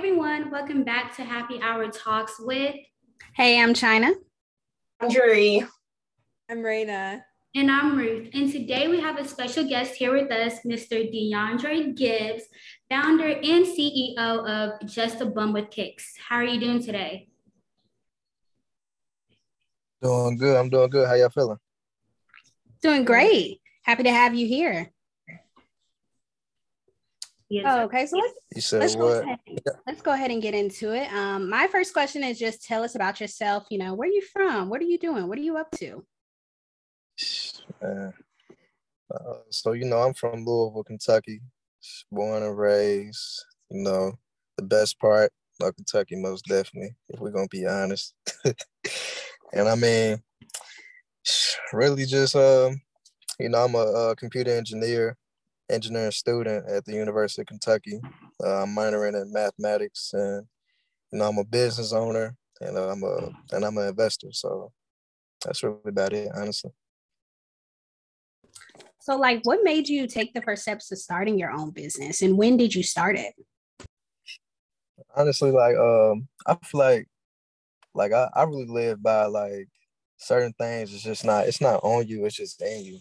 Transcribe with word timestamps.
everyone. 0.00 0.50
Welcome 0.50 0.82
back 0.82 1.14
to 1.16 1.22
Happy 1.22 1.60
Hour 1.60 1.90
Talks 1.90 2.40
with. 2.40 2.74
Hey, 3.34 3.60
I'm 3.60 3.74
China. 3.74 4.10
I'm 4.98 5.10
Jury. 5.10 5.62
I'm 6.50 6.60
Raina. 6.60 7.20
And 7.54 7.70
I'm 7.70 7.98
Ruth. 7.98 8.30
And 8.32 8.50
today 8.50 8.88
we 8.88 8.98
have 8.98 9.18
a 9.18 9.28
special 9.28 9.68
guest 9.68 9.96
here 9.96 10.14
with 10.14 10.32
us, 10.32 10.60
Mr. 10.64 11.06
DeAndre 11.12 11.94
Gibbs, 11.94 12.44
founder 12.88 13.28
and 13.28 13.66
CEO 13.66 14.16
of 14.16 14.88
Just 14.88 15.20
a 15.20 15.26
Bum 15.26 15.52
with 15.52 15.68
Kicks. 15.68 16.14
How 16.16 16.36
are 16.36 16.44
you 16.44 16.58
doing 16.58 16.82
today? 16.82 17.28
Doing 20.00 20.38
good. 20.38 20.56
I'm 20.56 20.70
doing 20.70 20.88
good. 20.88 21.08
How 21.08 21.12
y'all 21.12 21.28
feeling? 21.28 21.58
Doing 22.80 23.04
great. 23.04 23.60
Happy 23.82 24.04
to 24.04 24.10
have 24.10 24.34
you 24.34 24.46
here. 24.46 24.90
Yes. 27.50 27.64
Oh, 27.66 27.80
okay, 27.82 28.06
so 28.06 28.16
let's 28.16 28.34
You 28.54 28.60
said 28.60 28.80
let's 28.80 28.94
go, 28.94 29.06
what? 29.06 29.24
ahead, 29.24 29.38
let's 29.84 30.02
go 30.02 30.12
ahead 30.12 30.30
and 30.30 30.40
get 30.40 30.54
into 30.54 30.94
it. 30.94 31.12
Um, 31.12 31.50
my 31.50 31.66
first 31.66 31.92
question 31.92 32.22
is 32.22 32.38
just 32.38 32.64
tell 32.64 32.84
us 32.84 32.94
about 32.94 33.20
yourself. 33.20 33.66
You 33.70 33.78
know, 33.78 33.92
where 33.94 34.08
are 34.08 34.12
you 34.12 34.22
from? 34.32 34.68
What 34.68 34.80
are 34.80 34.84
you 34.84 34.98
doing? 34.98 35.26
What 35.26 35.36
are 35.36 35.42
you 35.42 35.56
up 35.56 35.68
to? 35.72 36.04
Man. 37.82 38.14
Uh, 39.12 39.34
so 39.50 39.72
you 39.72 39.84
know, 39.84 39.98
I'm 39.98 40.14
from 40.14 40.44
Louisville, 40.44 40.84
Kentucky. 40.84 41.40
Born 42.12 42.44
and 42.44 42.56
raised. 42.56 43.44
You 43.68 43.82
know, 43.82 44.12
the 44.56 44.62
best 44.62 45.00
part 45.00 45.32
of 45.60 45.74
Kentucky, 45.74 46.14
most 46.14 46.44
definitely, 46.44 46.94
if 47.08 47.18
we're 47.18 47.32
gonna 47.32 47.48
be 47.48 47.66
honest. 47.66 48.14
and 49.52 49.68
I 49.68 49.74
mean, 49.74 50.22
really 51.72 52.06
just 52.06 52.36
um, 52.36 52.80
you 53.40 53.48
know, 53.48 53.64
I'm 53.64 53.74
a, 53.74 54.10
a 54.10 54.16
computer 54.16 54.56
engineer, 54.56 55.16
engineering 55.70 56.10
student 56.10 56.68
at 56.68 56.84
the 56.84 56.92
University 56.92 57.42
of 57.42 57.46
Kentucky. 57.46 58.00
Uh, 58.42 58.62
I'm 58.62 58.74
minoring 58.74 59.20
in 59.20 59.32
mathematics, 59.32 60.12
and 60.12 60.46
you 61.12 61.18
know, 61.18 61.26
I'm 61.26 61.38
a 61.38 61.44
business 61.44 61.92
owner, 61.92 62.36
and 62.60 62.76
I'm 62.76 63.02
a 63.02 63.30
and 63.52 63.64
I'm 63.64 63.78
an 63.78 63.88
investor. 63.88 64.28
So 64.32 64.72
that's 65.44 65.62
really 65.62 65.78
about 65.86 66.12
it, 66.12 66.30
honestly. 66.34 66.70
So, 69.00 69.16
like, 69.16 69.40
what 69.44 69.60
made 69.62 69.88
you 69.88 70.06
take 70.06 70.34
the 70.34 70.42
first 70.42 70.62
steps 70.62 70.88
to 70.88 70.96
starting 70.96 71.38
your 71.38 71.50
own 71.50 71.70
business, 71.70 72.22
and 72.22 72.36
when 72.36 72.56
did 72.56 72.74
you 72.74 72.82
start 72.82 73.16
it? 73.16 73.34
honestly 75.16 75.50
like 75.50 75.76
um 75.76 76.28
i 76.46 76.54
feel 76.64 76.80
like 76.80 77.08
like 77.94 78.12
I, 78.12 78.28
I 78.34 78.44
really 78.44 78.66
live 78.66 79.02
by 79.02 79.24
like 79.26 79.68
certain 80.16 80.52
things 80.58 80.92
it's 80.94 81.02
just 81.02 81.24
not 81.24 81.46
it's 81.46 81.60
not 81.60 81.82
on 81.82 82.06
you 82.06 82.24
it's 82.24 82.36
just 82.36 82.60
in 82.62 82.84
you 82.84 82.98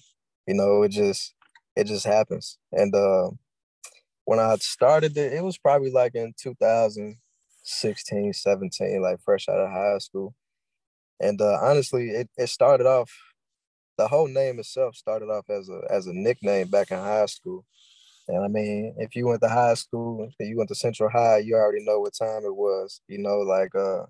you 0.47 0.53
know 0.53 0.83
it 0.83 0.89
just 0.89 1.35
it 1.75 1.85
just 1.87 2.05
happens 2.05 2.57
and 2.71 2.93
uh, 2.95 3.29
when 4.25 4.39
i 4.39 4.55
started 4.57 5.17
it 5.17 5.33
it 5.33 5.43
was 5.43 5.57
probably 5.57 5.91
like 5.91 6.15
in 6.15 6.33
2016 6.41 8.33
17 8.33 9.01
like 9.01 9.19
fresh 9.23 9.47
out 9.49 9.59
of 9.59 9.69
high 9.69 9.97
school 9.97 10.33
and 11.19 11.41
uh, 11.41 11.57
honestly 11.61 12.09
it, 12.09 12.29
it 12.37 12.47
started 12.47 12.87
off 12.87 13.11
the 13.97 14.07
whole 14.07 14.27
name 14.27 14.59
itself 14.59 14.95
started 14.95 15.27
off 15.29 15.49
as 15.49 15.69
a 15.69 15.81
as 15.89 16.07
a 16.07 16.13
nickname 16.13 16.67
back 16.67 16.91
in 16.91 16.97
high 16.97 17.25
school 17.25 17.65
and 18.29 18.45
I 18.45 18.47
mean, 18.47 18.93
if 18.99 19.15
you 19.15 19.25
went 19.25 19.41
to 19.41 19.49
high 19.49 19.73
school, 19.73 20.29
if 20.39 20.47
you 20.47 20.55
went 20.55 20.69
to 20.69 20.75
Central 20.75 21.09
High, 21.09 21.39
you 21.39 21.55
already 21.55 21.83
know 21.83 21.99
what 21.99 22.13
time 22.13 22.45
it 22.45 22.55
was. 22.55 23.01
You 23.07 23.17
know, 23.17 23.39
like 23.39 23.73
uh, 23.73 24.03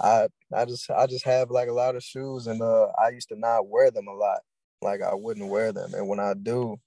I 0.00 0.28
I 0.54 0.64
just 0.64 0.90
I 0.90 1.06
just 1.06 1.24
have 1.24 1.50
like 1.50 1.68
a 1.68 1.72
lot 1.72 1.96
of 1.96 2.02
shoes, 2.02 2.48
and 2.48 2.60
uh, 2.60 2.86
I 2.98 3.10
used 3.10 3.28
to 3.28 3.38
not 3.38 3.68
wear 3.68 3.90
them 3.90 4.08
a 4.08 4.14
lot. 4.14 4.40
Like 4.82 5.02
I 5.02 5.14
wouldn't 5.14 5.50
wear 5.50 5.72
them, 5.72 5.94
and 5.94 6.08
when 6.08 6.20
I 6.20 6.34
do, 6.34 6.78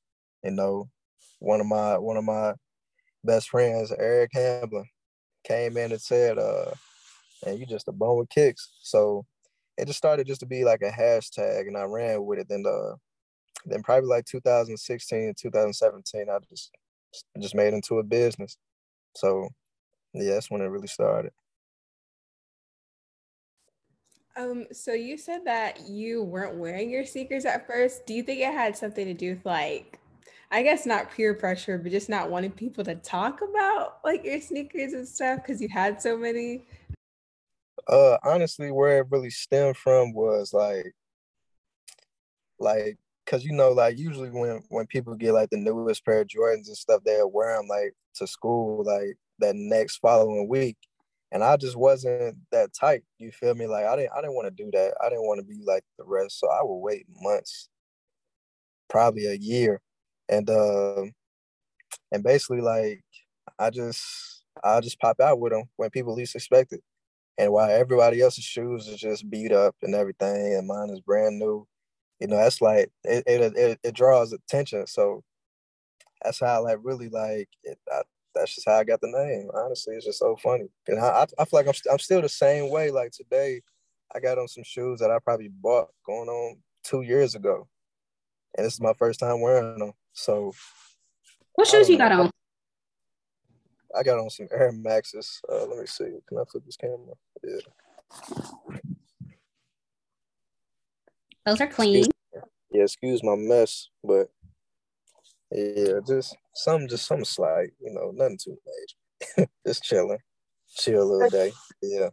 you 0.44 0.52
know, 0.52 0.90
one 1.40 1.60
of 1.60 1.68
my 1.68 1.98
one 1.98 2.18
of 2.18 2.24
my 2.24 2.54
best 3.24 3.50
friends, 3.50 3.92
Eric 3.98 4.32
Hamblin, 4.34 4.86
came 5.44 5.78
in 5.78 5.92
and 5.92 6.02
said, 6.02 6.38
uh, 6.38 6.72
"And 7.46 7.60
you 7.60 7.66
just 7.66 7.88
a 7.88 7.92
bum 7.92 8.18
with 8.18 8.30
kicks." 8.30 8.72
So 8.82 9.26
it 9.78 9.86
just 9.88 9.98
started 9.98 10.28
just 10.28 10.42
to 10.42 10.46
be 10.46 10.64
like 10.64 10.82
a 10.82 10.92
hashtag, 10.92 11.68
and 11.68 11.78
I 11.78 11.84
ran 11.84 12.26
with 12.26 12.40
it. 12.40 12.48
Then 12.50 12.64
the 12.64 12.98
then 13.66 13.84
probably 13.84 14.08
like 14.08 14.26
2016 14.26 15.34
2017 15.40 16.30
i 16.30 16.38
just 16.50 16.72
just 17.40 17.56
made 17.56 17.74
into 17.74 18.00
a 18.00 18.04
business 18.04 18.58
so 19.16 19.48
yeah 20.14 20.34
that's 20.34 20.50
when 20.50 20.62
it 20.62 20.68
really 20.68 20.88
started 20.88 21.32
Um, 24.38 24.66
so 24.72 24.94
you 24.94 25.18
said 25.18 25.46
that 25.46 25.88
you 25.88 26.24
weren't 26.24 26.58
wearing 26.58 26.90
your 26.90 27.06
sneakers 27.06 27.46
at 27.46 27.68
first. 27.68 28.06
Do 28.06 28.14
you 28.14 28.24
think 28.24 28.40
it 28.40 28.54
had 28.54 28.78
something 28.78 29.06
to 29.06 29.14
do 29.14 29.32
with 29.32 29.46
like, 29.46 30.00
I 30.52 30.64
guess 30.64 30.86
not 30.86 31.12
peer 31.12 31.34
pressure, 31.34 31.78
but 31.78 31.92
just 31.92 32.10
not 32.10 32.30
wanting 32.30 32.52
people 32.52 32.84
to 32.86 32.96
talk 32.96 33.42
about 33.42 34.00
like 34.04 34.24
your 34.24 34.40
sneakers 34.40 34.94
and 34.94 35.08
stuff 35.08 35.42
because 35.42 35.62
you 35.62 35.70
had 35.70 36.02
so 36.02 36.18
many? 36.18 36.64
uh 37.88 38.18
honestly 38.24 38.72
where 38.72 39.00
it 39.00 39.08
really 39.10 39.30
stemmed 39.30 39.78
from 39.78 40.14
was 40.14 40.54
like 40.54 40.94
like 42.60 42.98
because 43.26 43.44
you 43.44 43.52
know 43.52 43.72
like 43.72 43.98
usually 43.98 44.30
when 44.30 44.62
when 44.70 44.86
people 44.88 45.16
get 45.16 45.34
like 45.34 45.50
the 45.50 45.58
newest 45.58 46.06
pair 46.06 46.22
of 46.22 46.28
jordans 46.28 46.68
and 46.68 46.78
stuff 46.78 47.02
they'll 47.04 47.32
wear 47.32 47.58
them 47.58 47.68
like 47.68 47.94
to 48.14 48.28
school 48.28 48.84
like 48.86 49.18
that 49.40 49.56
next 49.56 49.98
following 49.98 50.48
week 50.48 50.78
and 51.32 51.44
i 51.44 51.56
just 51.58 51.76
wasn't 51.76 52.38
that 52.52 52.74
tight 52.74 53.04
you 53.18 53.32
feel 53.32 53.56
me? 53.56 53.68
Like 53.68 53.86
i 53.86 53.96
didn't 53.96 54.12
i 54.16 54.22
didn't 54.22 54.36
want 54.36 54.48
to 54.48 54.64
do 54.64 54.70
that. 54.72 54.94
I 55.04 55.10
didn't 55.10 55.26
want 55.28 55.40
to 55.40 55.46
be 55.46 55.62
like 55.66 55.84
the 55.98 56.06
rest 56.06 56.40
so 56.40 56.50
i 56.50 56.62
would 56.62 56.78
wait 56.78 57.06
months 57.20 57.70
probably 58.90 59.28
a 59.28 59.36
year. 59.36 59.82
And 60.30 60.50
um 60.50 61.14
and 62.12 62.24
basically 62.24 62.62
like 62.62 63.04
i 63.60 63.70
just 63.70 64.44
i 64.64 64.80
just 64.82 65.00
pop 65.00 65.20
out 65.20 65.40
with 65.40 65.54
them 65.54 65.64
when 65.78 65.90
people 65.90 66.14
least 66.14 66.36
expect 66.36 66.74
it. 66.74 66.84
And 67.38 67.52
while 67.52 67.70
everybody 67.70 68.22
else's 68.22 68.44
shoes 68.44 68.88
is 68.88 69.00
just 69.00 69.30
beat 69.30 69.52
up 69.52 69.76
and 69.82 69.96
everything 69.96 70.56
and 70.56 70.68
mine 70.68 70.90
is 70.90 71.02
brand 71.02 71.40
new 71.40 71.68
you 72.20 72.28
know 72.28 72.38
that's 72.38 72.62
like 72.62 72.92
it 73.04 73.24
it, 73.26 73.58
it, 73.58 73.80
it 73.84 73.96
draws 73.96 74.32
attention. 74.32 74.86
So 74.88 75.24
that's 76.24 76.40
how 76.40 76.48
I 76.48 76.58
like 76.60 76.80
really 76.84 77.10
like 77.10 77.50
it, 77.64 77.80
I, 77.92 78.02
that's 78.34 78.56
just 78.56 78.68
how 78.68 78.76
i 78.76 78.84
got 78.84 79.02
the 79.02 79.08
name 79.08 79.50
honestly 79.54 79.96
it's 79.96 80.06
just 80.06 80.20
so 80.20 80.36
funny. 80.38 80.66
And 80.88 81.00
I, 81.00 81.26
I 81.38 81.46
feel 81.46 81.60
like 81.60 81.68
I'm, 81.68 81.74
I'm 81.92 82.00
still 82.00 82.22
the 82.22 82.30
same 82.30 82.70
way 82.70 82.92
like 82.92 83.12
today 83.12 83.62
i 84.14 84.20
got 84.20 84.38
on 84.38 84.48
some 84.48 84.64
shoes 84.64 85.00
that 85.00 85.12
i 85.12 85.18
probably 85.20 85.50
bought 85.50 85.90
going 86.06 86.30
on 86.30 86.58
two 86.84 87.02
years 87.02 87.36
ago 87.36 87.68
and 88.58 88.66
this 88.66 88.74
is 88.74 88.82
my 88.82 88.94
first 88.94 89.20
time 89.20 89.42
wearing 89.42 89.80
them 89.80 89.94
so 90.14 90.54
What 91.56 91.68
shoes 91.68 91.90
you 91.90 91.98
got 91.98 92.12
on? 92.12 92.30
i 93.98 94.04
got 94.04 94.20
on 94.20 94.30
some 94.30 94.48
air 94.52 94.72
maxes 94.72 95.42
uh, 95.52 95.66
let 95.66 95.78
me 95.78 95.86
see 95.86 96.12
can 96.28 96.38
i 96.38 96.44
flip 96.50 96.66
this 96.66 96.78
camera? 96.78 97.16
Yeah. 97.44 97.60
Those 101.46 101.62
are 101.62 101.68
clean. 101.68 102.06
yeah, 102.72 102.84
excuse 102.84 103.24
my 103.24 103.36
mess, 103.36 103.90
but 104.04 104.30
yeah, 105.52 106.00
just 106.08 106.36
some, 106.54 106.88
just 106.88 107.06
some 107.06 107.26
slight, 107.26 107.72
you 107.80 107.94
know, 107.94 108.12
nothing 108.12 108.38
too 108.42 108.58
major. 108.66 109.48
just 109.68 109.84
chilling, 109.84 110.20
chill 110.70 111.04
a 111.04 111.04
little 111.04 111.30
day. 111.30 111.52
Yeah. 111.82 112.10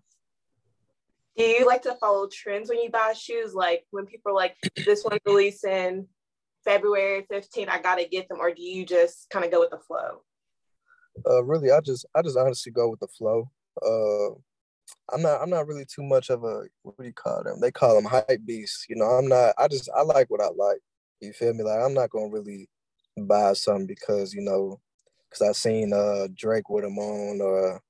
Do 1.37 1.44
you 1.44 1.66
like 1.66 1.82
to 1.82 1.94
follow 1.94 2.28
trends 2.32 2.69
when 2.69 2.81
you 2.81 2.91
buy 2.91 3.12
shoes? 3.12 3.54
Like 3.54 3.84
when 3.91 4.06
people 4.06 4.32
are 4.32 4.34
like, 4.34 4.56
this 4.84 5.04
one's 5.04 5.21
releasing 5.25 6.09
February 6.65 7.27
15th, 7.32 7.69
I 7.69 7.81
gotta 7.81 8.06
get 8.10 8.28
them, 8.28 8.41
or 8.41 8.53
do 8.53 8.62
you 8.62 8.84
just 8.84 9.31
kind 9.31 9.44
of 9.44 9.50
go 9.50 9.60
with 9.60 9.71
the 9.71 9.78
flow? 9.78 10.22
Uh, 11.28 11.44
really, 11.44 11.71
I 11.71 11.81
just, 11.81 12.06
I 12.15 12.22
just 12.22 12.37
honestly 12.37 12.72
go 12.72 12.88
with 12.91 13.00
the 13.00 13.09
flow. 13.09 13.50
Uh, 13.81 14.34
I'm 15.12 15.22
not, 15.22 15.41
I'm 15.41 15.50
not 15.50 15.66
really 15.66 15.84
too 15.84 16.03
much 16.03 16.31
of 16.31 16.44
a, 16.44 16.65
what 16.82 16.97
do 16.98 17.04
you 17.04 17.12
call 17.12 17.43
them? 17.44 17.60
They 17.60 17.71
call 17.71 17.94
them 17.94 18.04
hype 18.04 18.44
beasts. 18.44 18.87
You 18.88 18.97
know, 18.97 19.06
I'm 19.06 19.28
not. 19.28 19.54
I 19.59 19.69
just, 19.69 19.88
I 19.97 20.03
like 20.03 20.28
what 20.31 20.41
I 20.41 20.48
like. 20.56 20.81
You 21.21 21.32
feel 21.32 21.54
me? 21.54 21.65
Like 21.65 21.81
I'm 21.81 21.94
not 21.94 22.10
gonna 22.10 22.28
really 22.28 22.69
buy 23.26 23.52
something 23.54 23.86
because 23.86 24.34
you 24.34 24.42
know, 24.42 24.80
because 25.28 25.42
I 25.42 25.52
seen 25.52 25.92
uh 25.92 26.28
Drake 26.34 26.68
with 26.68 26.84
them 26.84 26.98
on 26.98 27.40
or 27.40 27.82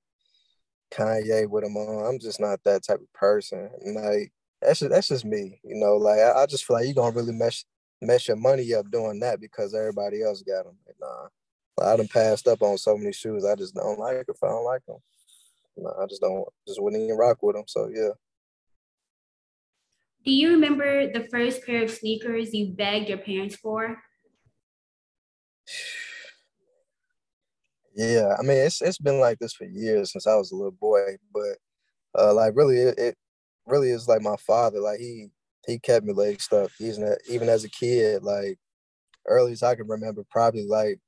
Kanye 0.92 1.48
with 1.48 1.64
them 1.64 1.76
on. 1.76 2.06
I'm 2.06 2.18
just 2.18 2.40
not 2.40 2.62
that 2.64 2.84
type 2.84 3.00
of 3.00 3.12
person. 3.12 3.70
And 3.84 3.96
like 3.96 4.32
that's 4.60 4.80
just 4.80 4.90
that's 4.90 5.08
just 5.08 5.24
me. 5.24 5.60
You 5.62 5.76
know, 5.76 5.96
like 5.96 6.18
I, 6.18 6.42
I 6.42 6.46
just 6.46 6.64
feel 6.64 6.76
like 6.76 6.86
you're 6.86 6.94
gonna 6.94 7.14
really 7.14 7.32
mess 7.32 7.64
mess 8.00 8.28
your 8.28 8.36
money 8.36 8.74
up 8.74 8.90
doing 8.90 9.20
that 9.20 9.40
because 9.40 9.74
everybody 9.74 10.22
else 10.22 10.42
got 10.42 10.64
them. 10.64 10.76
Like, 10.86 10.96
nah, 11.00 11.92
I 11.92 11.96
done 11.96 12.08
passed 12.08 12.48
up 12.48 12.62
on 12.62 12.78
so 12.78 12.96
many 12.96 13.12
shoes. 13.12 13.44
I 13.44 13.54
just 13.54 13.74
don't 13.74 13.98
like 13.98 14.24
if 14.28 14.42
I 14.42 14.48
don't 14.48 14.64
like 14.64 14.84
them. 14.86 14.98
No, 15.76 15.94
I 16.00 16.06
just 16.06 16.20
don't 16.20 16.46
just 16.66 16.82
wouldn't 16.82 17.02
even 17.02 17.16
rock 17.16 17.38
with 17.42 17.56
them. 17.56 17.64
So 17.66 17.88
yeah. 17.92 18.10
Do 20.24 20.32
you 20.32 20.50
remember 20.50 21.10
the 21.12 21.26
first 21.30 21.64
pair 21.64 21.84
of 21.84 21.90
sneakers 21.90 22.52
you 22.52 22.72
begged 22.72 23.08
your 23.08 23.18
parents 23.18 23.56
for? 23.56 24.02
Yeah, 27.98 28.36
I 28.38 28.42
mean 28.42 28.58
it's 28.58 28.82
it's 28.82 28.98
been 28.98 29.20
like 29.20 29.40
this 29.40 29.54
for 29.54 29.66
years 29.66 30.12
since 30.12 30.26
I 30.28 30.36
was 30.36 30.52
a 30.52 30.56
little 30.56 30.72
boy, 30.72 31.18
but 31.34 31.58
uh, 32.18 32.34
like 32.34 32.54
really 32.56 32.78
it, 32.78 32.98
it 32.98 33.16
really 33.66 33.90
is 33.90 34.08
like 34.08 34.22
my 34.22 34.36
father. 34.38 34.80
Like 34.80 35.00
he 35.00 35.28
he 35.66 35.80
kept 35.80 36.06
me 36.06 36.14
laced 36.14 36.42
stuff 36.42 36.72
not, 36.80 37.18
even 37.30 37.48
as 37.50 37.64
a 37.64 37.70
kid, 37.70 38.24
like 38.24 38.58
early 39.26 39.52
as 39.52 39.62
I 39.64 39.76
can 39.76 39.88
remember, 39.88 40.24
probably 40.30 40.64
like 40.66 41.00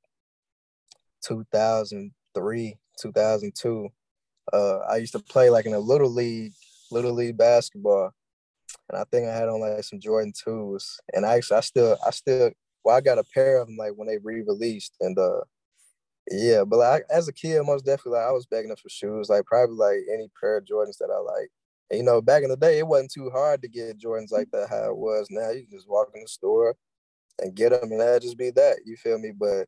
2003, 1.23 2.77
2002. 3.01 3.89
uh, 4.53 4.79
I 4.89 4.97
used 4.97 5.13
to 5.13 5.19
play 5.19 5.49
like 5.49 5.65
in 5.67 5.73
a 5.73 5.79
little 5.79 6.09
league, 6.11 6.53
little 6.91 7.13
league 7.13 7.37
basketball, 7.37 8.11
and 8.89 8.99
I 8.99 9.05
think 9.11 9.27
I 9.27 9.35
had 9.35 9.49
on 9.49 9.61
like 9.61 9.83
some 9.85 9.99
Jordan 10.01 10.33
twos. 10.35 10.99
And 11.13 11.25
actually, 11.25 11.57
I 11.57 11.61
still, 11.61 11.97
I 12.05 12.11
still, 12.11 12.51
well, 12.85 12.97
I 12.97 13.01
got 13.01 13.19
a 13.19 13.25
pair 13.33 13.59
of 13.61 13.67
them 13.67 13.77
like 13.77 13.93
when 13.95 14.07
they 14.07 14.17
re-released, 14.19 14.95
and 15.01 15.17
uh, 15.19 15.41
yeah. 16.29 16.63
But 16.63 16.79
like 16.79 17.05
as 17.09 17.27
a 17.27 17.33
kid, 17.33 17.61
most 17.63 17.85
definitely, 17.85 18.19
like, 18.19 18.27
I 18.27 18.31
was 18.31 18.45
begging 18.45 18.69
them 18.69 18.77
for 18.77 18.89
shoes, 18.89 19.29
like 19.29 19.45
probably 19.45 19.75
like 19.75 19.99
any 20.11 20.29
pair 20.39 20.57
of 20.57 20.65
Jordans 20.65 20.97
that 20.97 21.09
I 21.09 21.19
like. 21.19 21.49
And, 21.89 21.99
you 21.99 22.05
know, 22.05 22.21
back 22.21 22.43
in 22.43 22.49
the 22.49 22.57
day, 22.57 22.79
it 22.79 22.87
wasn't 22.87 23.11
too 23.11 23.29
hard 23.29 23.61
to 23.61 23.67
get 23.67 23.99
Jordans 23.99 24.31
like 24.31 24.49
that. 24.51 24.69
How 24.69 24.91
it 24.91 24.97
was 24.97 25.27
now, 25.29 25.49
you 25.49 25.65
just 25.69 25.89
walk 25.89 26.09
in 26.13 26.21
the 26.21 26.27
store 26.27 26.75
and 27.39 27.55
get 27.55 27.69
them, 27.69 27.91
and 27.91 27.99
that 27.99 28.21
just 28.21 28.37
be 28.37 28.51
that. 28.51 28.79
You 28.85 28.95
feel 28.97 29.17
me? 29.17 29.31
But, 29.31 29.67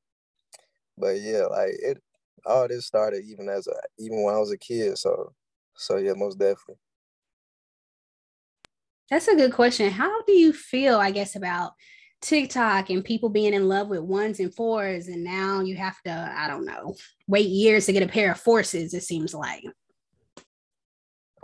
but 0.97 1.19
yeah, 1.19 1.45
like 1.45 1.71
it, 1.81 2.01
all 2.45 2.67
this 2.67 2.85
started 2.85 3.23
even 3.25 3.49
as 3.49 3.67
a 3.67 3.73
even 3.99 4.23
when 4.23 4.35
I 4.35 4.39
was 4.39 4.51
a 4.51 4.57
kid. 4.57 4.97
So 4.97 5.33
so 5.75 5.97
yeah, 5.97 6.13
most 6.15 6.37
definitely. 6.37 6.75
That's 9.09 9.27
a 9.27 9.35
good 9.35 9.53
question. 9.53 9.91
How 9.91 10.23
do 10.23 10.33
you 10.33 10.53
feel, 10.53 10.97
I 10.97 11.11
guess, 11.11 11.35
about 11.35 11.73
TikTok 12.23 12.89
and 12.89 13.03
people 13.03 13.29
being 13.29 13.53
in 13.53 13.67
love 13.67 13.89
with 13.89 13.99
ones 13.99 14.39
and 14.39 14.53
fours, 14.53 15.07
and 15.07 15.23
now 15.23 15.61
you 15.61 15.75
have 15.75 16.01
to, 16.03 16.33
I 16.35 16.47
don't 16.47 16.65
know, 16.65 16.95
wait 17.27 17.47
years 17.47 17.85
to 17.85 17.93
get 17.93 18.01
a 18.01 18.07
pair 18.07 18.31
of 18.31 18.39
forces, 18.39 18.93
it 18.93 19.03
seems 19.03 19.33
like. 19.33 19.63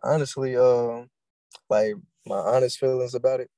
Honestly, 0.01 0.55
um, 0.55 1.09
like 1.69 1.93
my 2.25 2.37
honest 2.37 2.79
feelings 2.79 3.13
about 3.13 3.41
it. 3.41 3.49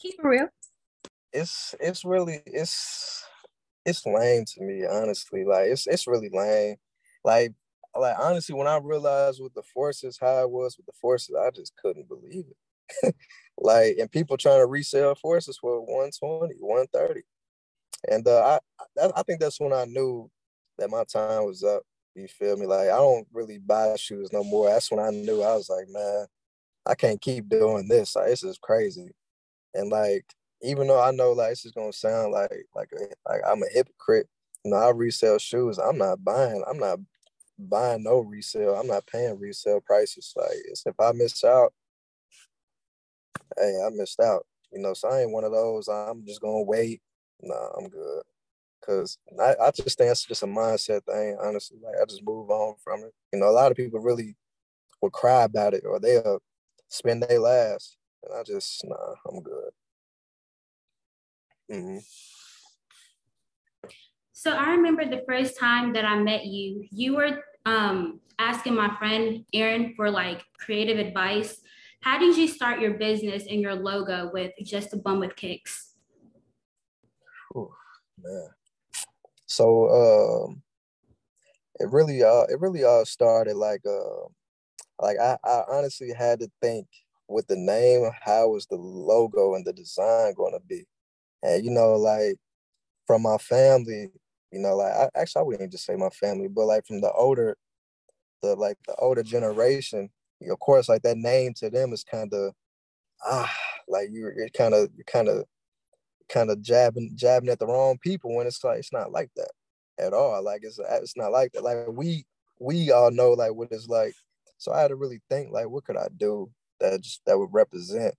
Keep 0.00 0.14
it 0.18 0.26
real. 0.26 0.48
It's 1.32 1.74
it's 1.80 2.04
really 2.04 2.40
it's 2.46 3.24
it's 3.86 4.04
lame 4.04 4.44
to 4.44 4.62
me, 4.62 4.84
honestly. 4.86 5.44
Like 5.44 5.68
it's 5.68 5.86
it's 5.86 6.06
really 6.06 6.30
lame. 6.32 6.76
Like 7.24 7.54
like 7.98 8.16
honestly, 8.18 8.54
when 8.54 8.66
I 8.66 8.78
realized 8.82 9.40
with 9.42 9.54
the 9.54 9.62
forces 9.62 10.18
how 10.20 10.42
it 10.42 10.50
was 10.50 10.76
with 10.76 10.86
the 10.86 10.92
forces, 11.00 11.34
I 11.34 11.50
just 11.50 11.74
couldn't 11.76 12.08
believe 12.08 12.44
it. 12.50 13.14
like 13.60 13.96
and 13.98 14.10
people 14.10 14.36
trying 14.36 14.60
to 14.60 14.66
resell 14.66 15.14
forces 15.14 15.58
for 15.58 15.80
120, 15.80 16.54
130. 16.60 17.22
And 18.08 18.26
uh, 18.26 18.58
I 18.98 19.10
I 19.14 19.22
think 19.22 19.40
that's 19.40 19.60
when 19.60 19.72
I 19.72 19.84
knew 19.84 20.30
that 20.78 20.90
my 20.90 21.04
time 21.04 21.44
was 21.46 21.62
up. 21.62 21.82
You 22.14 22.26
feel 22.28 22.56
me? 22.56 22.66
Like 22.66 22.88
I 22.88 22.96
don't 22.96 23.26
really 23.32 23.58
buy 23.58 23.96
shoes 23.96 24.32
no 24.32 24.42
more. 24.42 24.68
That's 24.68 24.90
when 24.90 25.00
I 25.00 25.10
knew 25.10 25.42
I 25.42 25.54
was 25.54 25.68
like, 25.68 25.88
man, 25.90 26.26
I 26.86 26.94
can't 26.94 27.20
keep 27.20 27.48
doing 27.48 27.88
this. 27.88 28.16
Like, 28.16 28.28
this 28.28 28.42
is 28.42 28.58
crazy. 28.58 29.12
And 29.74 29.90
like 29.90 30.24
even 30.62 30.88
though 30.88 31.00
I 31.02 31.10
know 31.12 31.32
like 31.32 31.50
this 31.50 31.64
is 31.66 31.72
gonna 31.72 31.92
sound 31.92 32.32
like 32.32 32.66
like 32.74 32.90
a, 32.98 33.30
like 33.30 33.42
I'm 33.46 33.62
a 33.62 33.66
hypocrite, 33.72 34.28
you 34.64 34.72
know, 34.72 34.78
I 34.78 34.90
resell 34.90 35.38
shoes. 35.38 35.78
I'm 35.78 35.98
not 35.98 36.24
buying. 36.24 36.62
I'm 36.68 36.78
not 36.78 36.98
buying 37.58 38.04
no 38.04 38.20
resale. 38.20 38.74
I'm 38.74 38.86
not 38.86 39.06
paying 39.06 39.38
resale 39.38 39.80
prices. 39.80 40.32
Like 40.36 40.56
if 40.86 40.94
I 41.00 41.12
miss 41.12 41.44
out, 41.44 41.72
hey, 43.58 43.80
I 43.84 43.90
missed 43.90 44.20
out. 44.20 44.46
You 44.72 44.80
know, 44.80 44.94
so 44.94 45.08
I 45.08 45.22
ain't 45.22 45.32
one 45.32 45.44
of 45.44 45.52
those. 45.52 45.88
I'm 45.88 46.24
just 46.24 46.40
gonna 46.40 46.62
wait. 46.62 47.02
Nah, 47.42 47.70
I'm 47.78 47.88
good. 47.88 48.22
Cause 48.84 49.18
I, 49.38 49.54
I 49.60 49.70
just 49.72 49.98
think 49.98 50.10
it's 50.10 50.24
just 50.24 50.42
a 50.42 50.46
mindset 50.46 51.04
thing, 51.04 51.36
honestly. 51.40 51.78
Like 51.82 51.96
I 52.00 52.04
just 52.06 52.24
move 52.24 52.50
on 52.50 52.76
from 52.82 53.00
it. 53.00 53.12
You 53.32 53.40
know, 53.40 53.48
a 53.48 53.52
lot 53.52 53.70
of 53.70 53.76
people 53.76 54.00
really 54.00 54.36
will 55.02 55.10
cry 55.10 55.44
about 55.44 55.74
it 55.74 55.84
or 55.84 56.00
they'll 56.00 56.40
spend 56.88 57.22
their 57.22 57.38
last. 57.38 57.96
And 58.24 58.34
I 58.38 58.42
just 58.42 58.84
nah, 58.84 59.14
I'm 59.28 59.42
good. 59.42 59.70
Mm-hmm. 61.70 61.98
So 64.32 64.52
I 64.52 64.70
remember 64.70 65.04
the 65.04 65.22
first 65.28 65.58
time 65.58 65.92
that 65.92 66.06
I 66.06 66.18
met 66.18 66.46
you, 66.46 66.86
you 66.90 67.16
were 67.16 67.42
um, 67.66 68.20
asking 68.38 68.74
my 68.74 68.96
friend 68.96 69.44
Erin 69.52 69.92
for 69.94 70.10
like 70.10 70.42
creative 70.58 70.98
advice. 70.98 71.60
How 72.00 72.18
did 72.18 72.36
you 72.36 72.48
start 72.48 72.80
your 72.80 72.94
business 72.94 73.44
and 73.48 73.60
your 73.60 73.74
logo 73.74 74.30
with 74.32 74.52
just 74.62 74.92
a 74.94 74.96
bum 74.96 75.20
with 75.20 75.36
kicks? 75.36 75.94
Man. 78.22 78.48
So 79.46 79.88
um 80.48 80.62
it 81.78 81.90
really 81.90 82.22
uh 82.22 82.44
it 82.48 82.60
really 82.60 82.84
all 82.84 83.04
started 83.04 83.56
like 83.56 83.80
uh 83.86 84.28
like 85.00 85.18
I, 85.18 85.36
I 85.44 85.62
honestly 85.68 86.12
had 86.16 86.40
to 86.40 86.50
think 86.60 86.86
with 87.28 87.46
the 87.46 87.56
name, 87.56 88.10
how 88.22 88.50
was 88.50 88.66
the 88.66 88.76
logo 88.76 89.54
and 89.54 89.64
the 89.64 89.72
design 89.72 90.34
gonna 90.36 90.60
be? 90.60 90.84
And 91.42 91.64
you 91.64 91.70
know, 91.70 91.94
like 91.94 92.36
from 93.06 93.22
my 93.22 93.38
family, 93.38 94.10
you 94.52 94.58
know, 94.58 94.76
like 94.76 94.92
I 94.92 95.08
actually 95.14 95.40
I 95.40 95.44
wouldn't 95.44 95.72
just 95.72 95.84
say 95.84 95.96
my 95.96 96.10
family, 96.10 96.48
but 96.48 96.66
like 96.66 96.86
from 96.86 97.00
the 97.00 97.12
older, 97.12 97.56
the 98.42 98.56
like 98.56 98.78
the 98.86 98.94
older 98.96 99.22
generation, 99.22 100.10
of 100.50 100.58
course, 100.60 100.88
like 100.88 101.02
that 101.02 101.18
name 101.18 101.54
to 101.54 101.70
them 101.70 101.92
is 101.92 102.04
kind 102.04 102.32
of 102.32 102.52
ah, 103.26 103.54
like 103.88 104.08
you're 104.12 104.34
you're 104.36 104.48
kind 104.50 104.74
of 104.74 104.90
you're 104.96 105.04
kind 105.04 105.28
of 105.28 105.44
kind 106.28 106.50
of 106.50 106.62
jabbing 106.62 107.12
jabbing 107.16 107.48
at 107.50 107.58
the 107.58 107.66
wrong 107.66 107.98
people 108.02 108.34
when 108.34 108.46
it's 108.46 108.62
like 108.64 108.78
it's 108.78 108.92
not 108.92 109.12
like 109.12 109.30
that 109.36 109.50
at 109.98 110.12
all. 110.12 110.42
Like 110.42 110.62
it's 110.64 110.78
it's 110.78 111.16
not 111.16 111.32
like 111.32 111.52
that. 111.52 111.64
Like 111.64 111.88
we 111.88 112.24
we 112.60 112.90
all 112.92 113.10
know 113.10 113.32
like 113.32 113.54
what 113.54 113.68
it's 113.72 113.88
like. 113.88 114.14
So 114.58 114.72
I 114.72 114.82
had 114.82 114.88
to 114.88 114.96
really 114.96 115.20
think 115.30 115.52
like 115.52 115.68
what 115.70 115.84
could 115.84 115.96
I 115.96 116.08
do 116.16 116.50
that 116.80 117.02
just 117.02 117.22
that 117.26 117.38
would 117.38 117.50
represent 117.52 118.14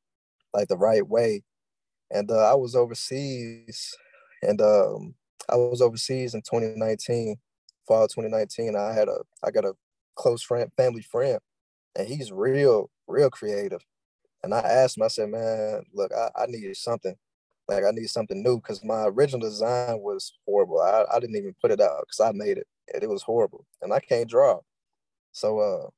like 0.53 0.68
the 0.68 0.77
right 0.77 1.07
way 1.07 1.44
and 2.12 2.29
uh, 2.29 2.51
I 2.51 2.56
was 2.56 2.75
overseas, 2.75 3.95
and 4.41 4.62
um, 4.62 5.15
I 5.50 5.56
was 5.56 5.81
overseas 5.81 6.33
in 6.33 6.41
2019, 6.41 7.38
fall 7.88 8.07
2019. 8.07 8.75
I 8.75 8.94
had 8.94 9.07
a, 9.07 9.19
I 9.44 9.51
got 9.51 9.65
a 9.65 9.73
close 10.15 10.44
friend, 10.44 10.69
family 10.75 11.01
friend, 11.01 11.39
and 11.96 12.08
he's 12.08 12.32
real, 12.32 12.90
real 13.08 13.30
creative. 13.30 13.82
And 14.44 14.54
I 14.54 14.60
asked 14.60 14.98
him, 14.98 15.04
I 15.04 15.08
said, 15.08 15.30
man, 15.30 15.84
look, 15.94 16.12
I, 16.14 16.30
I 16.44 16.46
needed 16.48 16.76
something, 16.78 17.16
like 17.68 17.84
I 17.84 17.92
need 17.92 18.10
something 18.10 18.42
new, 18.42 18.58
because 18.58 18.84
my 18.84 19.06
original 19.06 19.42
design 19.42 20.00
was 20.00 20.34
horrible. 20.46 20.82
I, 20.82 21.06
I 21.14 21.20
didn't 21.20 21.36
even 21.36 21.56
put 21.62 21.72
it 21.72 21.82
out 21.82 22.02
because 22.02 22.20
I 22.20 22.32
made 22.32 22.58
it, 22.58 22.68
and 22.94 23.04
it 23.04 23.10
was 23.10 23.24
horrible, 23.24 23.66
and 23.82 23.94
I 23.94 24.00
can't 24.00 24.30
draw. 24.30 24.60
So 25.32 25.60
uh, 25.60 25.90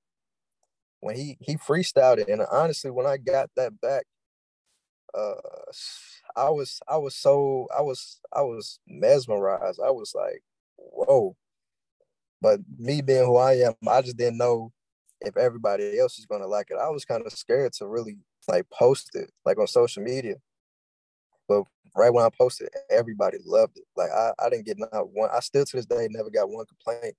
when 1.00 1.16
he 1.16 1.38
he 1.40 1.58
freestyled 1.58 2.20
it, 2.20 2.30
and 2.30 2.42
honestly, 2.52 2.92
when 2.92 3.06
I 3.06 3.18
got 3.18 3.50
that 3.56 3.80
back, 3.82 4.06
uh 5.14 5.36
I 6.36 6.50
was 6.50 6.80
I 6.88 6.98
was 6.98 7.16
so 7.16 7.68
I 7.78 7.82
was 7.82 8.20
I 8.34 8.42
was 8.42 8.80
mesmerized. 8.88 9.80
I 9.80 9.92
was 9.92 10.14
like, 10.16 10.42
whoa. 10.78 11.36
But 12.42 12.60
me 12.78 13.02
being 13.02 13.26
who 13.26 13.38
I 13.38 13.54
am, 13.54 13.74
I 13.88 14.02
just 14.02 14.18
didn't 14.18 14.38
know 14.38 14.72
if 15.24 15.38
everybody 15.38 16.00
else 16.00 16.20
is 16.20 16.26
gonna 16.26 16.48
like 16.48 16.68
it. 16.70 16.78
I 16.78 16.90
was 16.90 17.06
kind 17.06 17.26
of 17.26 17.32
scared 17.32 17.74
to 17.74 17.88
really 17.88 18.18
like 18.48 18.70
post 18.70 19.12
it 19.16 19.32
like 19.46 19.58
on 19.58 19.68
social 19.68 20.04
media. 20.04 20.36
But 21.48 21.64
right 21.96 22.14
when 22.14 22.26
I 22.26 22.30
posted, 22.30 22.70
everybody 22.90 23.38
loved 23.46 23.78
it. 23.78 23.86
Like 23.96 24.12
I, 24.12 24.32
I 24.40 24.50
didn't 24.50 24.66
get 24.66 24.78
not 24.80 25.12
one. 25.12 25.30
I 25.34 25.40
still 25.40 25.66
to 25.66 25.76
this 25.78 25.86
day 25.86 26.08
never 26.10 26.30
got 26.30 26.50
one 26.50 26.66
complaint. 26.66 27.16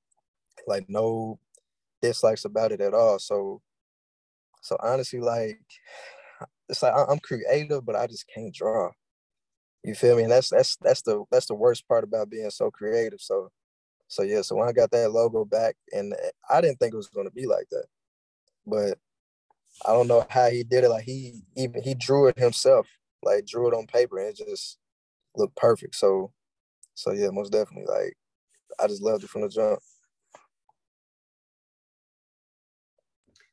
Like 0.66 0.84
no 0.88 1.38
dislikes 2.02 2.44
about 2.44 2.72
it 2.72 2.80
at 2.80 2.94
all. 2.94 3.18
So 3.18 3.62
so 4.62 4.76
honestly, 4.80 5.20
like 5.20 5.60
it's 6.68 6.82
like 6.82 6.94
I'm 7.08 7.18
creative, 7.18 7.84
but 7.84 7.96
I 7.96 8.06
just 8.06 8.26
can't 8.32 8.54
draw. 8.54 8.90
You 9.82 9.94
feel 9.94 10.16
me? 10.16 10.22
And 10.22 10.32
that's 10.32 10.50
that's 10.50 10.76
that's 10.76 11.02
the 11.02 11.24
that's 11.30 11.46
the 11.46 11.54
worst 11.54 11.86
part 11.86 12.04
about 12.04 12.30
being 12.30 12.50
so 12.50 12.70
creative. 12.70 13.20
So 13.20 13.50
so 14.08 14.22
yeah, 14.22 14.42
so 14.42 14.56
when 14.56 14.68
I 14.68 14.72
got 14.72 14.90
that 14.92 15.12
logo 15.12 15.44
back, 15.44 15.76
and 15.92 16.14
I 16.48 16.60
didn't 16.60 16.78
think 16.78 16.94
it 16.94 16.96
was 16.96 17.08
gonna 17.08 17.30
be 17.30 17.46
like 17.46 17.66
that, 17.70 17.86
but 18.66 18.98
I 19.86 19.92
don't 19.92 20.08
know 20.08 20.26
how 20.28 20.50
he 20.50 20.64
did 20.64 20.84
it. 20.84 20.88
Like 20.88 21.04
he 21.04 21.42
even 21.56 21.82
he 21.82 21.94
drew 21.94 22.28
it 22.28 22.38
himself, 22.38 22.86
like 23.22 23.46
drew 23.46 23.68
it 23.68 23.74
on 23.74 23.86
paper, 23.86 24.18
and 24.18 24.28
it 24.28 24.36
just 24.36 24.78
looked 25.36 25.56
perfect. 25.56 25.94
So 25.96 26.32
so 26.94 27.12
yeah, 27.12 27.30
most 27.30 27.52
definitely. 27.52 27.86
Like 27.86 28.16
I 28.80 28.86
just 28.86 29.02
loved 29.02 29.24
it 29.24 29.30
from 29.30 29.42
the 29.42 29.48
jump. 29.48 29.80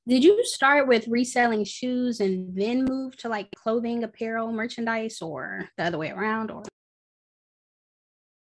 Did 0.08 0.24
you 0.24 0.44
start 0.44 0.88
with 0.88 1.08
reselling 1.08 1.64
shoes 1.64 2.22
and 2.22 2.56
then 2.58 2.86
move 2.86 3.16
to 3.18 3.30
like 3.30 3.50
clothing, 3.56 4.04
apparel, 4.04 4.52
merchandise, 4.52 5.22
or 5.22 5.70
the 5.78 5.84
other 5.84 5.98
way 5.98 6.10
around? 6.10 6.50
Or 6.50 6.64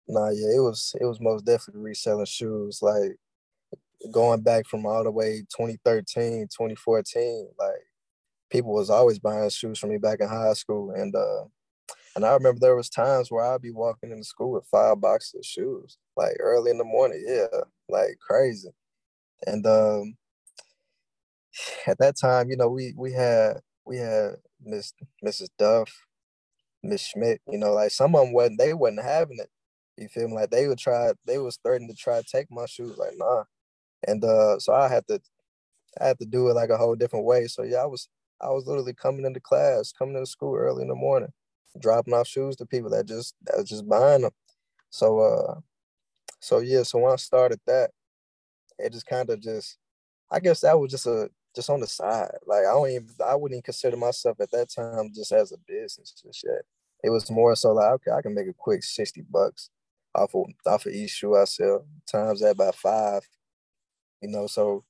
nah, 0.08 0.30
yeah, 0.30 0.56
it 0.56 0.62
was 0.62 0.96
it 1.00 1.06
was 1.06 1.20
most 1.20 1.46
definitely 1.46 1.84
reselling 1.84 2.26
shoes. 2.26 2.80
Like 2.82 3.18
going 4.12 4.42
back 4.42 4.68
from 4.68 4.86
all 4.86 5.04
the 5.04 5.12
way 5.12 5.44
2013, 5.56 6.48
2014, 6.56 7.50
like 7.60 7.82
people 8.52 8.74
was 8.74 8.90
always 8.90 9.20
buying 9.20 9.50
shoes 9.50 9.80
for 9.80 9.88
me 9.88 9.98
back 9.98 10.20
in 10.22 10.30
high 10.30 10.54
school. 10.54 10.92
And 10.92 11.16
uh 11.16 11.46
and 12.16 12.26
I 12.26 12.34
remember 12.34 12.60
there 12.60 12.76
was 12.76 12.90
times 12.90 13.32
where 13.32 13.46
I'd 13.46 13.62
be 13.62 13.72
walking 13.72 14.12
into 14.12 14.24
school 14.24 14.52
with 14.54 14.66
five 14.68 15.02
boxes 15.02 15.36
of 15.36 15.46
shoes, 15.46 15.98
like 16.18 16.38
early 16.40 16.72
in 16.72 16.78
the 16.80 16.84
morning. 16.86 17.24
Yeah, 17.28 17.62
like 17.90 18.18
crazy. 18.20 18.70
And 19.48 19.66
um 19.68 20.16
at 21.88 21.98
that 22.00 22.16
time, 22.18 22.50
you 22.50 22.58
know, 22.58 22.70
we 22.70 22.94
we 22.98 23.14
had 23.14 23.60
we 23.86 23.98
had 23.98 24.36
Miss 24.64 24.94
Mrs. 25.24 25.50
Duff, 25.58 25.92
Miss 26.84 27.02
Schmidt, 27.02 27.42
you 27.48 27.58
know, 27.58 27.74
like 27.74 27.92
some 27.92 28.16
of 28.16 28.22
them 28.26 28.34
wasn't 28.34 28.60
they 28.60 28.74
wasn't 28.74 29.04
having 29.04 29.40
it. 29.40 29.50
You 29.98 30.08
feel 30.10 30.30
me? 30.30 30.36
Like 30.36 30.50
they 30.52 30.68
would 30.68 30.78
try, 30.80 31.12
they 31.26 31.38
was 31.38 31.56
starting 31.56 31.88
to 31.90 31.94
try 31.96 32.22
to 32.22 32.28
take 32.32 32.48
my 32.52 32.66
shoes. 32.68 32.98
Like, 32.98 33.14
nah, 33.18 33.44
and 34.08 34.24
uh, 34.24 34.60
so 34.60 34.74
I 34.74 34.88
had 34.88 35.08
to 35.08 35.20
I 36.00 36.08
had 36.08 36.20
to 36.20 36.26
do 36.26 36.50
it 36.50 36.54
like 36.54 36.70
a 36.70 36.78
whole 36.78 36.96
different 36.96 37.26
way. 37.26 37.48
So 37.48 37.64
yeah, 37.64 37.78
I 37.78 37.86
was 37.86 38.10
I 38.42 38.50
was 38.50 38.66
literally 38.68 38.94
coming 38.94 39.26
into 39.26 39.40
class, 39.40 39.92
coming 39.92 40.16
into 40.16 40.26
school 40.26 40.56
early 40.56 40.84
in 40.84 40.88
the 40.88 40.96
morning, 40.96 41.32
dropping 41.80 42.14
off 42.14 42.28
shoes 42.28 42.56
to 42.58 42.66
people 42.66 42.90
that 42.92 43.06
just 43.06 43.36
that 43.46 43.58
was 43.58 43.70
just 43.70 43.88
buying 43.88 44.22
them. 44.22 44.32
So 44.90 45.20
uh, 45.20 45.60
so 46.40 46.60
yeah, 46.60 46.84
so 46.84 47.00
when 47.00 47.14
I 47.14 47.18
started 47.18 47.60
that, 47.68 47.92
it 48.78 48.94
just 48.94 49.06
kind 49.06 49.30
of 49.30 49.42
just 49.42 49.78
I 50.32 50.40
guess 50.40 50.62
that 50.62 50.80
was 50.80 50.92
just 50.92 51.08
a 51.08 51.30
just 51.56 51.70
on 51.70 51.80
the 51.80 51.88
side. 51.88 52.32
Like 52.46 52.66
I 52.66 52.72
don't 52.72 52.90
even 52.90 53.10
I 53.26 53.36
wouldn't 53.36 53.58
even 53.58 53.64
consider 53.64 53.98
myself 53.98 54.40
at 54.40 54.52
that 54.52 54.70
time 54.70 55.12
just 55.14 55.32
as 55.32 55.52
a 55.52 55.58
business 55.68 56.14
just 56.24 56.44
yet. 56.46 56.64
It 57.04 57.10
was 57.10 57.30
more 57.32 57.56
so 57.56 57.74
like 57.74 57.92
okay, 57.94 58.12
I 58.12 58.22
can 58.22 58.36
make 58.36 58.48
a 58.48 58.54
quick 58.54 58.84
60 58.84 59.24
bucks 59.30 59.70
off 60.16 60.34
of 60.36 60.46
off 60.66 60.86
of 60.86 60.94
each 60.94 61.12
shoe 61.12 61.36
I 61.36 61.46
sell, 61.46 61.86
times 62.10 62.42
that 62.42 62.58
by 62.58 62.72
five. 62.72 63.28
You 64.22 64.30
know, 64.30 64.48
so 64.48 64.84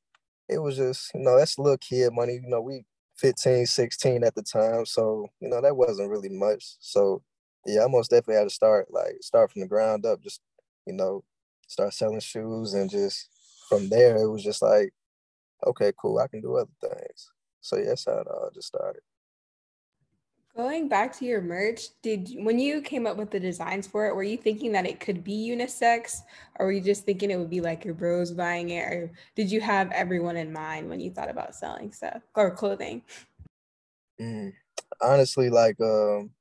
it 0.50 0.60
was 0.60 0.78
just, 0.78 1.12
you 1.14 1.22
know, 1.22 1.38
that's 1.38 1.60
little 1.60 1.78
kid 1.78 2.12
money. 2.14 2.36
You 2.36 2.50
know, 2.50 2.62
we 2.62 2.86
15, 3.18 3.66
16 3.66 4.24
at 4.24 4.36
the 4.36 4.44
time. 4.44 4.86
So, 4.86 5.28
you 5.40 5.50
know, 5.50 5.62
that 5.62 5.78
wasn't 5.78 6.10
really 6.12 6.30
much. 6.30 6.76
So 6.80 7.24
yeah, 7.66 7.86
I 7.86 7.88
most 7.88 8.10
definitely 8.12 8.36
had 8.36 8.46
to 8.46 8.50
start 8.50 8.88
like 8.92 9.18
start 9.22 9.52
from 9.52 9.62
the 9.62 9.68
ground 9.68 10.06
up, 10.06 10.22
just, 10.24 10.42
you 10.86 10.94
know, 10.94 11.24
start 11.68 11.94
selling 11.94 12.20
shoes 12.22 12.74
and 12.74 12.90
just 12.90 13.30
from 13.70 13.90
there 13.90 14.18
it 14.18 14.30
was 14.30 14.44
just 14.44 14.62
like, 14.62 14.94
okay, 15.66 15.92
cool, 16.02 16.20
I 16.20 16.28
can 16.28 16.42
do 16.42 16.56
other 16.58 16.72
things. 16.82 17.32
So 17.62 17.78
yeah, 17.78 17.96
all 18.08 18.52
just 18.54 18.68
started. 18.70 19.02
Going 20.56 20.90
back 20.90 21.18
to 21.18 21.26
your 21.26 21.42
merch, 21.42 21.90
did 22.02 22.32
when 22.38 22.60
you 22.60 22.82
came 22.82 23.08
up 23.08 23.18
with 23.18 23.32
the 23.32 23.40
designs 23.40 23.88
for 23.88 24.08
it, 24.08 24.16
were 24.16 24.24
you 24.24 24.36
thinking 24.38 24.72
that 24.74 24.86
it 24.86 25.00
could 25.00 25.24
be 25.24 25.50
unisex, 25.50 26.22
or 26.58 26.66
were 26.66 26.72
you 26.72 26.82
just 26.82 27.06
thinking 27.06 27.32
it 27.32 27.38
would 27.38 27.50
be 27.50 27.62
like 27.62 27.86
your 27.86 27.94
bros 27.94 28.32
buying 28.32 28.72
it, 28.72 28.82
or 28.82 29.12
did 29.36 29.52
you 29.52 29.62
have 29.62 29.92
everyone 29.92 30.36
in 30.36 30.52
mind 30.52 30.90
when 30.90 31.00
you 31.00 31.12
thought 31.12 31.30
about 31.30 31.56
selling 31.56 31.92
stuff 31.94 32.24
or 32.36 32.52
clothing? 32.52 33.04
Mm, 34.20 34.54
honestly, 35.02 35.50
like 35.50 35.80
um, 35.80 36.32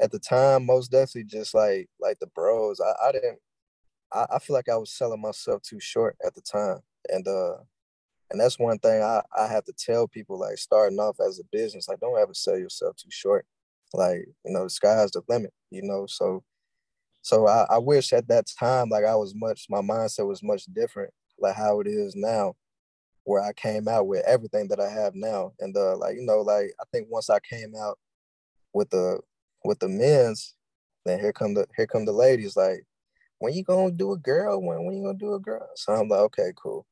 at 0.00 0.10
the 0.12 0.18
time, 0.18 0.66
most 0.66 0.90
definitely 0.90 1.24
just 1.24 1.54
like 1.54 1.88
like 1.98 2.18
the 2.18 2.26
bros. 2.28 2.80
I, 2.80 3.08
I 3.08 3.12
didn't. 3.12 3.38
I, 4.12 4.26
I 4.34 4.38
feel 4.38 4.54
like 4.54 4.68
I 4.68 4.76
was 4.76 4.92
selling 4.92 5.20
myself 5.20 5.62
too 5.62 5.80
short 5.80 6.16
at 6.24 6.34
the 6.34 6.42
time, 6.42 6.80
and 7.08 7.26
uh, 7.26 7.56
and 8.30 8.40
that's 8.40 8.58
one 8.58 8.78
thing 8.78 9.02
I, 9.02 9.22
I 9.38 9.46
have 9.48 9.64
to 9.64 9.72
tell 9.72 10.08
people 10.08 10.38
like 10.38 10.58
starting 10.58 10.98
off 10.98 11.16
as 11.20 11.38
a 11.38 11.44
business, 11.52 11.88
like 11.88 12.00
don't 12.00 12.18
ever 12.18 12.34
sell 12.34 12.58
yourself 12.58 12.96
too 12.96 13.10
short. 13.10 13.46
Like, 13.92 14.26
you 14.44 14.52
know, 14.52 14.64
the 14.64 14.70
sky's 14.70 15.10
the 15.12 15.22
limit, 15.28 15.52
you 15.70 15.82
know. 15.82 16.06
So 16.08 16.42
so 17.22 17.46
I, 17.46 17.66
I 17.70 17.78
wish 17.78 18.12
at 18.12 18.28
that 18.28 18.46
time 18.58 18.88
like 18.88 19.04
I 19.04 19.14
was 19.14 19.34
much 19.34 19.66
my 19.68 19.80
mindset 19.80 20.26
was 20.26 20.42
much 20.42 20.64
different, 20.66 21.12
like 21.38 21.54
how 21.54 21.80
it 21.80 21.86
is 21.86 22.16
now, 22.16 22.54
where 23.24 23.42
I 23.42 23.52
came 23.52 23.88
out 23.88 24.06
with 24.06 24.24
everything 24.26 24.68
that 24.68 24.80
I 24.80 24.88
have 24.88 25.14
now. 25.14 25.52
And 25.60 25.76
uh 25.76 25.96
like, 25.96 26.16
you 26.16 26.24
know, 26.24 26.40
like 26.40 26.72
I 26.80 26.84
think 26.92 27.08
once 27.10 27.30
I 27.30 27.38
came 27.40 27.74
out 27.76 27.98
with 28.72 28.90
the 28.90 29.20
with 29.64 29.78
the 29.78 29.88
men's, 29.88 30.54
then 31.04 31.20
here 31.20 31.32
come 31.32 31.54
the 31.54 31.66
here 31.76 31.86
come 31.86 32.04
the 32.06 32.12
ladies, 32.12 32.56
like, 32.56 32.84
when 33.38 33.52
you 33.54 33.64
gonna 33.64 33.92
do 33.92 34.12
a 34.12 34.18
girl? 34.18 34.60
When 34.62 34.84
when 34.86 34.96
you 34.96 35.04
gonna 35.04 35.18
do 35.18 35.34
a 35.34 35.40
girl? 35.40 35.68
So 35.76 35.92
I'm 35.92 36.08
like, 36.08 36.20
okay, 36.20 36.52
cool 36.56 36.86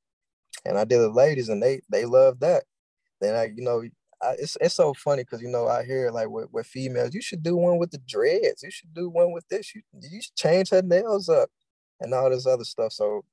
and 0.64 0.78
I 0.78 0.84
did 0.84 0.98
the 0.98 1.10
ladies, 1.10 1.48
and 1.48 1.62
they 1.62 1.80
they 1.90 2.04
love 2.04 2.40
that. 2.40 2.64
Then 3.20 3.34
I, 3.36 3.44
you 3.56 3.62
know, 3.62 3.82
I, 4.22 4.32
it's 4.38 4.56
it's 4.60 4.74
so 4.74 4.94
funny 4.94 5.22
because 5.24 5.42
you 5.42 5.48
know 5.48 5.68
I 5.68 5.84
hear 5.84 6.10
like 6.10 6.28
with, 6.30 6.48
with 6.52 6.66
females, 6.66 7.14
you 7.14 7.22
should 7.22 7.42
do 7.42 7.56
one 7.56 7.78
with 7.78 7.90
the 7.92 8.00
dreads, 8.08 8.62
you 8.62 8.70
should 8.70 8.94
do 8.94 9.08
one 9.10 9.32
with 9.32 9.46
this, 9.48 9.74
you 9.74 9.82
you 10.00 10.22
should 10.22 10.36
change 10.36 10.70
her 10.70 10.82
nails 10.82 11.28
up, 11.28 11.50
and 12.00 12.14
all 12.14 12.30
this 12.30 12.46
other 12.46 12.64
stuff. 12.64 12.92
So 12.92 13.24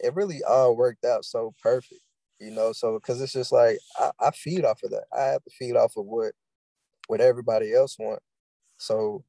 it 0.00 0.14
really 0.14 0.42
all 0.44 0.76
worked 0.76 1.04
out 1.04 1.24
so 1.24 1.54
perfect, 1.62 2.00
you 2.40 2.50
know. 2.50 2.72
So 2.72 2.94
because 2.98 3.20
it's 3.22 3.32
just 3.32 3.52
like 3.52 3.78
I, 3.98 4.10
I 4.20 4.30
feed 4.32 4.64
off 4.64 4.82
of 4.84 4.90
that. 4.92 5.04
I 5.16 5.24
have 5.24 5.44
to 5.44 5.50
feed 5.58 5.76
off 5.76 5.96
of 5.96 6.06
what 6.06 6.32
what 7.08 7.20
everybody 7.20 7.74
else 7.74 7.96
want. 7.98 8.20
So 8.78 9.24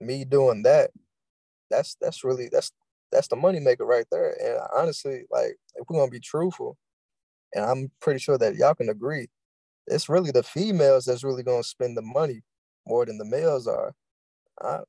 me 0.00 0.24
doing 0.24 0.62
that, 0.64 0.90
that's 1.70 1.96
that's 2.00 2.24
really 2.24 2.48
that's 2.50 2.72
that's 3.12 3.28
the 3.28 3.36
money 3.36 3.60
maker 3.60 3.84
right 3.86 4.06
there. 4.10 4.36
And 4.42 4.60
honestly, 4.76 5.24
like 5.30 5.56
if 5.76 5.86
we're 5.88 5.98
gonna 5.98 6.10
be 6.10 6.20
truthful, 6.20 6.76
and 7.54 7.64
I'm 7.64 7.90
pretty 8.00 8.20
sure 8.20 8.38
that 8.38 8.56
y'all 8.56 8.74
can 8.74 8.88
agree, 8.90 9.28
it's 9.86 10.08
really 10.08 10.30
the 10.32 10.42
females 10.42 11.04
that's 11.06 11.24
really 11.24 11.42
gonna 11.42 11.64
spend 11.64 11.96
the 11.96 12.02
money 12.02 12.42
more 12.86 13.06
than 13.06 13.18
the 13.18 13.24
males 13.24 13.66
are. 13.66 13.92
I, 14.62 14.80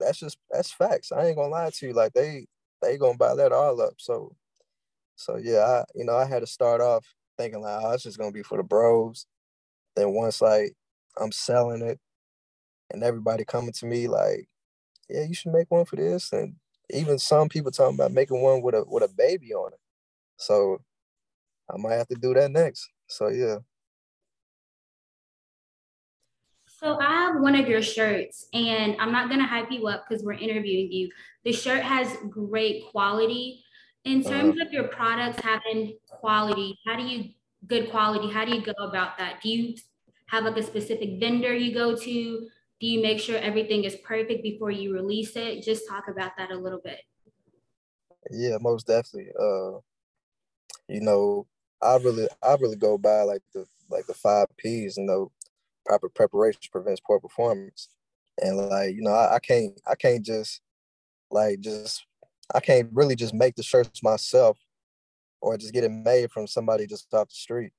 that's 0.00 0.18
just 0.20 0.38
that's 0.50 0.72
facts. 0.72 1.12
I 1.12 1.26
ain't 1.26 1.36
gonna 1.36 1.48
lie 1.50 1.70
to 1.70 1.86
you. 1.88 1.92
Like 1.94 2.12
they 2.14 2.46
they 2.82 2.98
gonna 2.98 3.18
buy 3.18 3.34
that 3.36 3.52
all 3.52 3.80
up. 3.80 3.94
So 3.98 4.34
so 5.16 5.36
yeah, 5.38 5.60
I 5.60 5.84
you 5.94 6.04
know 6.04 6.16
I 6.16 6.26
had 6.26 6.40
to 6.40 6.46
start 6.46 6.80
off 6.80 7.06
thinking 7.38 7.62
like, 7.62 7.80
oh, 7.82 7.92
it's 7.92 8.04
just 8.04 8.18
gonna 8.18 8.32
be 8.32 8.42
for 8.42 8.58
the 8.58 8.64
bros. 8.64 9.26
Then 9.96 10.14
once 10.14 10.40
like 10.42 10.74
I'm 11.18 11.32
selling 11.32 11.82
it, 11.82 12.00
and 12.90 13.02
everybody 13.04 13.44
coming 13.44 13.72
to 13.74 13.86
me 13.86 14.08
like, 14.08 14.48
yeah, 15.08 15.24
you 15.24 15.34
should 15.34 15.52
make 15.52 15.70
one 15.70 15.84
for 15.84 15.96
this, 15.96 16.32
and 16.32 16.56
even 16.90 17.18
some 17.18 17.48
people 17.48 17.70
talking 17.70 17.94
about 17.94 18.12
making 18.12 18.40
one 18.40 18.62
with 18.62 18.74
a 18.74 18.84
with 18.86 19.02
a 19.02 19.08
baby 19.08 19.54
on 19.54 19.72
it. 19.72 19.78
So 20.36 20.80
I 21.72 21.76
might 21.76 21.94
have 21.94 22.08
to 22.08 22.14
do 22.14 22.34
that 22.34 22.50
next. 22.50 22.88
So 23.06 23.28
yeah. 23.28 23.58
So 26.66 26.98
I 26.98 27.12
have 27.12 27.40
one 27.40 27.54
of 27.54 27.68
your 27.68 27.82
shirts, 27.82 28.48
and 28.52 28.96
I'm 28.98 29.12
not 29.12 29.30
gonna 29.30 29.46
hype 29.46 29.70
you 29.70 29.86
up 29.86 30.04
because 30.08 30.24
we're 30.24 30.32
interviewing 30.32 30.90
you. 30.90 31.10
The 31.44 31.52
shirt 31.52 31.82
has 31.82 32.16
great 32.28 32.86
quality. 32.90 33.64
In 34.04 34.20
uh-huh. 34.20 34.30
terms 34.30 34.60
uh, 34.60 34.64
of 34.64 34.72
your 34.72 34.88
products 34.88 35.40
having 35.40 35.96
quality, 36.08 36.76
how 36.84 36.96
do 36.96 37.04
you 37.04 37.30
good 37.68 37.90
quality? 37.90 38.32
How 38.32 38.44
do 38.44 38.52
you 38.52 38.62
go 38.62 38.72
about 38.78 39.16
that? 39.18 39.40
Do 39.42 39.48
you 39.48 39.76
have 40.26 40.44
like 40.44 40.56
a 40.56 40.62
specific 40.62 41.20
vendor 41.20 41.54
you 41.54 41.72
go 41.72 41.94
to? 41.94 42.48
Do 42.82 42.88
you 42.88 43.00
make 43.00 43.20
sure 43.20 43.38
everything 43.38 43.84
is 43.84 43.94
perfect 43.94 44.42
before 44.42 44.72
you 44.72 44.92
release 44.92 45.36
it? 45.36 45.62
Just 45.62 45.88
talk 45.88 46.08
about 46.08 46.32
that 46.36 46.50
a 46.50 46.56
little 46.56 46.80
bit. 46.82 46.98
Yeah 48.28 48.58
most 48.60 48.88
definitely. 48.88 49.30
Uh 49.40 49.78
you 50.88 51.00
know 51.00 51.46
i 51.80 51.94
really 51.98 52.26
i 52.42 52.56
really 52.60 52.76
go 52.76 52.98
by 52.98 53.22
like 53.22 53.42
the 53.54 53.64
like 53.88 54.04
the 54.06 54.14
five 54.14 54.48
p's 54.56 54.96
you 54.96 55.04
know 55.04 55.30
proper 55.86 56.08
preparation 56.08 56.60
prevents 56.72 57.00
poor 57.00 57.20
performance. 57.20 57.88
And 58.38 58.56
like 58.56 58.96
you 58.96 59.02
know 59.02 59.12
I, 59.12 59.36
I 59.36 59.38
can't 59.38 59.80
i 59.86 59.94
can't 59.94 60.24
just 60.24 60.60
like 61.30 61.60
just 61.60 62.04
i 62.52 62.58
can't 62.58 62.90
really 62.92 63.14
just 63.14 63.32
make 63.32 63.54
the 63.54 63.62
shirts 63.62 64.02
myself 64.02 64.58
or 65.40 65.56
just 65.56 65.72
get 65.72 65.84
it 65.84 65.90
made 65.90 66.32
from 66.32 66.48
somebody 66.48 66.88
just 66.88 67.14
off 67.14 67.28
the 67.28 67.34
street 67.34 67.70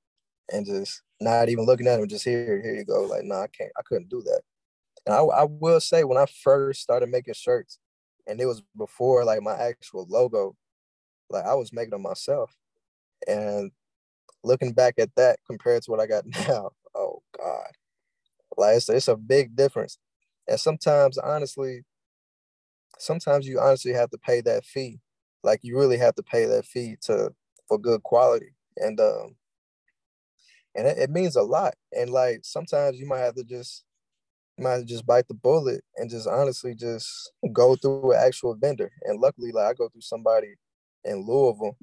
and 0.50 0.64
just 0.64 1.02
not 1.20 1.50
even 1.50 1.66
looking 1.66 1.88
at 1.88 1.98
them 1.98 2.08
just 2.08 2.24
here 2.24 2.62
here 2.62 2.74
you 2.74 2.86
go. 2.86 3.02
Like 3.02 3.24
no 3.24 3.34
nah, 3.34 3.42
i 3.42 3.48
can't 3.48 3.72
i 3.78 3.82
couldn't 3.84 4.08
do 4.08 4.22
that 4.22 4.40
and 5.06 5.14
I, 5.14 5.18
I 5.20 5.44
will 5.44 5.80
say 5.80 6.04
when 6.04 6.18
I 6.18 6.26
first 6.26 6.82
started 6.82 7.08
making 7.08 7.34
shirts, 7.34 7.78
and 8.26 8.40
it 8.40 8.46
was 8.46 8.62
before 8.76 9.24
like 9.24 9.42
my 9.42 9.56
actual 9.56 10.06
logo, 10.08 10.56
like 11.30 11.44
I 11.44 11.54
was 11.54 11.72
making 11.72 11.90
them 11.90 12.02
myself. 12.02 12.56
And 13.28 13.70
looking 14.44 14.72
back 14.72 14.94
at 14.98 15.14
that 15.16 15.38
compared 15.46 15.82
to 15.84 15.90
what 15.90 16.00
I 16.00 16.06
got 16.06 16.24
now, 16.48 16.70
oh 16.94 17.22
God. 17.38 17.68
Like 18.56 18.76
it's, 18.76 18.88
it's 18.88 19.08
a 19.08 19.16
big 19.16 19.56
difference. 19.56 19.98
And 20.48 20.60
sometimes 20.60 21.18
honestly, 21.18 21.82
sometimes 22.98 23.46
you 23.46 23.60
honestly 23.60 23.92
have 23.92 24.10
to 24.10 24.18
pay 24.18 24.40
that 24.42 24.64
fee. 24.64 25.00
Like 25.42 25.60
you 25.62 25.78
really 25.78 25.98
have 25.98 26.14
to 26.16 26.22
pay 26.22 26.46
that 26.46 26.66
fee 26.66 26.96
to 27.02 27.34
for 27.68 27.78
good 27.78 28.02
quality. 28.02 28.54
And 28.76 29.00
um 29.00 29.36
and 30.74 30.86
it, 30.86 30.98
it 30.98 31.10
means 31.10 31.36
a 31.36 31.42
lot. 31.42 31.74
And 31.92 32.10
like 32.10 32.40
sometimes 32.42 32.98
you 32.98 33.06
might 33.06 33.20
have 33.20 33.34
to 33.36 33.44
just 33.44 33.84
might 34.58 34.84
just 34.86 35.06
bite 35.06 35.26
the 35.28 35.34
bullet 35.34 35.82
and 35.96 36.10
just 36.10 36.28
honestly 36.28 36.74
just 36.74 37.32
go 37.52 37.76
through 37.76 38.12
an 38.12 38.20
actual 38.24 38.54
vendor. 38.54 38.90
And 39.02 39.20
luckily, 39.20 39.52
like 39.52 39.66
I 39.66 39.74
go 39.74 39.88
through 39.88 40.02
somebody 40.02 40.54
in 41.04 41.26
Louisville 41.26 41.76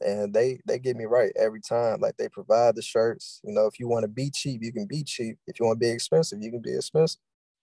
and 0.00 0.32
they 0.32 0.60
they 0.66 0.78
get 0.78 0.96
me 0.96 1.04
right 1.04 1.32
every 1.36 1.60
time. 1.60 2.00
Like 2.00 2.16
they 2.16 2.28
provide 2.28 2.76
the 2.76 2.82
shirts. 2.82 3.40
You 3.44 3.52
know, 3.52 3.66
if 3.66 3.78
you 3.78 3.88
want 3.88 4.04
to 4.04 4.08
be 4.08 4.30
cheap, 4.30 4.62
you 4.62 4.72
can 4.72 4.86
be 4.86 5.02
cheap. 5.04 5.38
If 5.46 5.60
you 5.60 5.66
want 5.66 5.80
to 5.80 5.86
be 5.86 5.90
expensive, 5.90 6.40
you 6.40 6.50
can 6.50 6.62
be 6.62 6.74
expensive. 6.74 7.20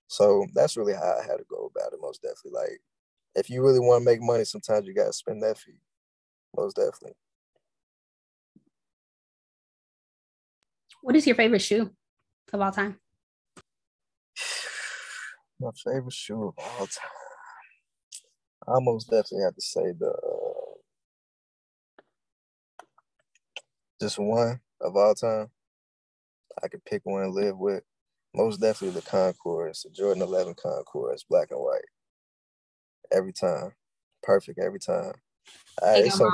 So 0.07 0.45
that's 0.53 0.77
really 0.77 0.93
how 0.93 1.17
I 1.19 1.25
had 1.25 1.37
to 1.37 1.45
go 1.49 1.71
about 1.73 1.93
it. 1.93 1.99
Most 2.01 2.21
definitely, 2.21 2.51
like 2.59 2.81
if 3.35 3.49
you 3.49 3.63
really 3.63 3.79
want 3.79 4.01
to 4.01 4.05
make 4.05 4.21
money, 4.21 4.45
sometimes 4.45 4.85
you 4.85 4.93
gotta 4.93 5.13
spend 5.13 5.41
that 5.43 5.57
fee. 5.57 5.79
Most 6.55 6.75
definitely. 6.75 7.13
What 11.01 11.15
is 11.15 11.27
your 11.27 11.35
favorite 11.35 11.61
shoe 11.61 11.91
of 12.53 12.61
all 12.61 12.71
time? 12.71 12.99
My 15.65 15.71
favorite 15.83 16.13
shoe 16.13 16.43
of 16.43 16.53
all 16.59 16.85
time. 16.85 17.09
I 18.67 18.73
most 18.81 19.05
definitely 19.05 19.45
have 19.45 19.55
to 19.55 19.61
say 19.61 19.93
the 19.99 20.11
uh, 20.11 20.77
just 23.99 24.19
one 24.19 24.59
of 24.79 24.95
all 24.95 25.15
time. 25.15 25.49
I 26.63 26.67
could 26.67 26.85
pick 26.85 27.01
one 27.03 27.23
and 27.23 27.33
live 27.33 27.57
with. 27.57 27.81
Most 28.35 28.61
definitely 28.61 28.99
the 28.99 29.09
Concords, 29.09 29.81
the 29.81 29.89
Jordan 29.89 30.21
11 30.21 30.53
Concords, 30.53 31.25
black 31.27 31.49
and 31.49 31.59
white. 31.59 31.81
Every 33.11 33.33
time. 33.33 33.71
Perfect 34.21 34.59
every 34.59 34.79
time. 34.79 35.13
I, 35.83 35.95
it's 35.95 36.19
so 36.19 36.29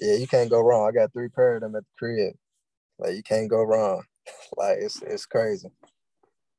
yeah, 0.00 0.14
you 0.14 0.26
can't 0.26 0.48
go 0.48 0.62
wrong. 0.62 0.88
I 0.88 0.92
got 0.92 1.12
three 1.12 1.28
pair 1.28 1.56
of 1.56 1.60
them 1.60 1.76
at 1.76 1.82
the 1.82 1.98
crib. 1.98 2.34
Like 2.98 3.14
you 3.14 3.22
can't 3.22 3.50
go 3.50 3.62
wrong. 3.62 4.04
like 4.56 4.78
it's 4.80 5.02
it's 5.02 5.26
crazy. 5.26 5.68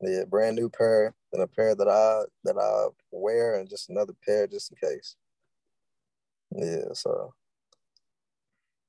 Yeah, 0.01 0.25
brand 0.29 0.55
new 0.55 0.69
pair 0.69 1.15
and 1.33 1.41
a 1.41 1.47
pair 1.47 1.75
that 1.75 1.87
I 1.87 2.23
that 2.43 2.57
I 2.57 2.87
wear 3.11 3.55
and 3.55 3.69
just 3.69 3.89
another 3.89 4.13
pair 4.25 4.47
just 4.47 4.71
in 4.71 4.89
case. 4.89 5.15
Yeah, 6.55 6.93
so 6.93 7.33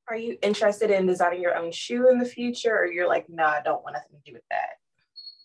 are 0.09 0.17
you 0.17 0.37
interested 0.43 0.91
in 0.91 1.07
designing 1.07 1.41
your 1.41 1.57
own 1.57 1.73
shoe 1.73 2.11
in 2.11 2.19
the 2.19 2.27
future 2.27 2.77
or 2.77 2.87
you're 2.87 3.09
like, 3.09 3.27
nah, 3.29 3.49
I 3.49 3.63
don't 3.65 3.83
want 3.83 3.95
nothing 3.95 4.21
to 4.23 4.31
do 4.31 4.35
with 4.35 4.43
that? 4.51 4.69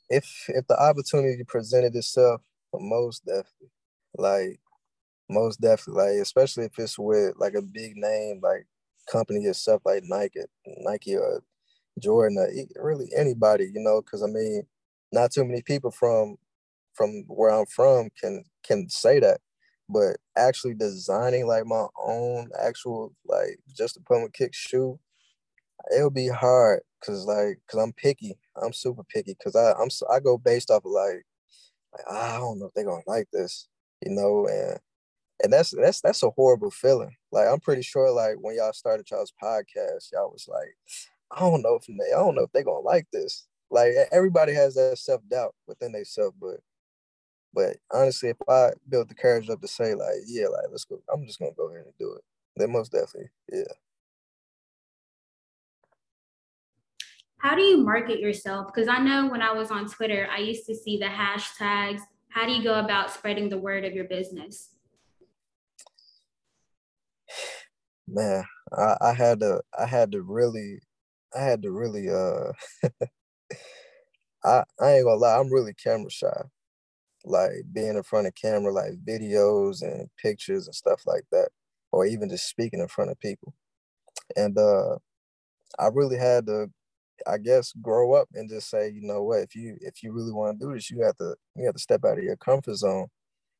If 0.10 0.46
if 0.50 0.68
the 0.68 0.78
opportunity 0.78 1.44
presented 1.48 1.96
itself, 1.96 2.42
most 2.74 3.26
definitely. 3.26 3.72
Like 4.18 4.60
most 5.30 5.62
definitely. 5.62 6.04
Like 6.04 6.22
especially 6.22 6.66
if 6.66 6.78
it's 6.78 7.00
with 7.00 7.36
like 7.38 7.54
a 7.54 7.62
big 7.62 7.96
name 7.96 8.42
like 8.44 8.68
company 9.10 9.46
itself 9.46 9.82
like 9.86 10.04
Nike, 10.06 10.42
Nike 10.66 11.16
or 11.16 11.42
Jordan, 12.00 12.38
or 12.76 12.86
really 12.86 13.10
anybody, 13.16 13.66
you 13.66 13.82
know, 13.82 14.02
because 14.02 14.24
I 14.24 14.28
mean, 14.28 14.64
not 15.12 15.32
too 15.32 15.46
many 15.46 15.62
people 15.62 15.92
from 15.92 16.38
from 17.00 17.24
where 17.28 17.50
I'm 17.50 17.66
from 17.66 18.10
can 18.22 18.44
can 18.64 18.90
say 18.90 19.22
that. 19.22 19.40
But 19.88 20.18
actually 20.38 20.74
designing 20.74 21.48
like 21.48 21.66
my 21.66 21.86
own 22.04 22.50
actual 22.62 23.16
like 23.26 23.58
just 23.76 23.96
a 23.96 24.02
puma 24.02 24.30
kick 24.30 24.54
shoe, 24.54 25.00
it'll 25.96 26.10
be 26.10 26.28
hard 26.28 26.82
because 27.00 27.26
like 27.26 27.60
because 27.66 27.82
I'm 27.82 27.94
picky. 27.94 28.38
I'm 28.62 28.74
super 28.74 29.04
picky 29.06 29.34
because 29.34 29.56
I 29.56 29.72
I'm 29.82 29.88
I 30.14 30.20
go 30.20 30.38
based 30.38 30.70
off 30.70 30.84
of 30.86 30.92
like, 30.92 31.26
like 31.94 32.06
ah, 32.10 32.36
I 32.36 32.40
don't 32.40 32.60
know 32.60 32.66
if 32.66 32.74
they're 32.74 32.84
gonna 32.84 33.02
like 33.08 33.30
this, 33.32 33.70
you 34.06 34.12
know, 34.12 34.46
and 34.48 34.78
and 35.42 35.54
that's 35.54 35.72
that's 35.72 36.02
that's 36.02 36.24
a 36.24 36.30
horrible 36.32 36.72
feeling. 36.72 37.16
Like 37.32 37.48
I'm 37.48 37.62
pretty 37.62 37.82
sure 37.82 38.12
like 38.12 38.36
when 38.42 38.58
y'all 38.58 38.74
started 38.74 39.10
y'all's 39.10 39.34
podcast, 39.42 40.12
y'all 40.12 40.32
was 40.32 40.50
like, 40.50 40.76
I 41.32 41.40
don't 41.40 41.62
know 41.62 41.76
if 41.76 41.88
they, 41.88 42.14
I 42.14 42.20
don't 42.20 42.36
know 42.36 42.44
if 42.44 42.52
they're 42.52 42.64
gonna 42.64 42.80
like 42.80 43.08
this. 43.14 43.48
Like 43.72 43.94
everybody 44.12 44.54
has 44.54 44.76
that 44.76 44.98
self 44.98 45.22
doubt 45.30 45.56
within 45.66 45.94
themselves, 45.94 46.36
but 46.42 46.60
but 47.54 47.78
honestly, 47.92 48.30
if 48.30 48.38
I 48.48 48.72
built 48.88 49.10
the 49.10 49.16
courage 49.16 49.50
up 49.50 49.62
to 49.62 49.68
say 49.68 49.94
like, 49.94 50.16
yeah, 50.28 50.48
like 50.48 50.66
let's 50.72 50.86
go, 50.86 51.00
I'm 51.12 51.26
just 51.26 51.40
gonna 51.40 51.52
go 51.58 51.70
ahead 51.70 51.86
and 51.86 51.94
do 52.00 52.14
it. 52.14 52.24
Then 52.56 52.72
most 52.72 52.92
definitely, 52.92 53.30
yeah. 53.52 53.64
How 57.40 57.56
do 57.56 57.62
you 57.62 57.78
market 57.78 58.20
yourself? 58.20 58.68
Because 58.68 58.90
I 58.90 59.00
know 59.00 59.28
when 59.30 59.42
I 59.42 59.54
was 59.54 59.72
on 59.72 59.88
Twitter, 59.88 60.28
I 60.30 60.40
used 60.40 60.66
to 60.66 60.76
see 60.76 60.98
the 60.98 61.06
hashtags. 61.06 62.02
How 62.30 62.46
do 62.46 62.52
you 62.52 62.64
go 62.64 62.80
about 62.80 63.12
spreading 63.12 63.50
the 63.50 63.58
word 63.58 63.86
of 63.86 63.94
your 63.94 64.06
business? 64.06 64.70
Man, 68.08 68.44
I, 68.74 68.98
I 69.02 69.14
had 69.14 69.40
to 69.40 69.62
I 69.78 69.86
had 69.86 70.12
to 70.12 70.22
really 70.22 70.80
I 71.36 71.42
had 71.42 71.62
to 71.64 71.72
really 71.72 72.10
uh 72.10 72.52
I, 74.44 74.64
I 74.82 74.94
ain't 74.94 75.06
gonna 75.06 75.16
lie, 75.16 75.38
I'm 75.38 75.52
really 75.52 75.74
camera 75.74 76.10
shy. 76.10 76.42
Like 77.30 77.52
being 77.74 77.96
in 77.96 78.04
front 78.04 78.28
of 78.28 78.36
camera, 78.36 78.74
like 78.74 78.94
videos 79.08 79.82
and 79.84 80.10
pictures 80.18 80.68
and 80.68 80.76
stuff 80.76 81.04
like 81.06 81.26
that, 81.32 81.50
or 81.92 82.06
even 82.06 82.30
just 82.30 82.50
speaking 82.50 82.80
in 82.80 82.88
front 82.88 83.12
of 83.12 83.20
people. 83.20 83.54
And 84.36 84.58
uh 84.58 84.98
I 85.80 85.88
really 85.94 86.18
had 86.18 86.48
to, 86.48 86.70
I 87.28 87.38
guess, 87.38 87.74
grow 87.82 88.14
up 88.14 88.30
and 88.34 88.50
just 88.50 88.70
say, 88.70 88.90
you 88.90 89.02
know 89.02 89.24
what, 89.24 89.40
if 89.42 89.56
you 89.56 89.78
if 89.82 90.04
you 90.04 90.12
really 90.14 90.34
want 90.34 90.60
to 90.60 90.66
do 90.66 90.74
this, 90.74 90.90
you 90.92 91.02
have 91.04 91.18
to 91.18 91.36
you 91.56 91.66
have 91.66 91.76
to 91.76 91.82
step 91.82 92.04
out 92.06 92.18
of 92.18 92.24
your 92.24 92.38
comfort 92.38 92.76
zone. 92.76 93.08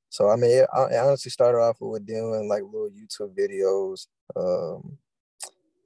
So 0.10 0.30
I 0.30 0.36
mean, 0.36 0.52
it, 0.52 0.70
I 0.74 0.98
honestly 0.98 1.32
started 1.32 1.60
off 1.60 1.78
with 1.82 2.06
doing 2.06 2.50
like 2.50 2.64
little 2.64 2.90
YouTube 2.90 3.36
videos. 3.38 4.08
Um, 4.36 4.98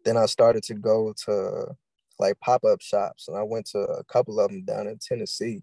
then 0.06 0.18
I 0.18 0.26
started 0.28 0.64
to 0.64 0.76
go 0.76 1.14
to 1.26 1.76
like 2.20 2.40
pop-up 2.40 2.82
shops 2.82 3.28
and 3.28 3.38
I 3.38 3.44
went 3.44 3.66
to 3.68 3.80
a 3.80 4.04
couple 4.06 4.40
of 4.40 4.50
them 4.50 4.64
down 4.64 4.88
in 4.88 4.98
Tennessee 5.00 5.62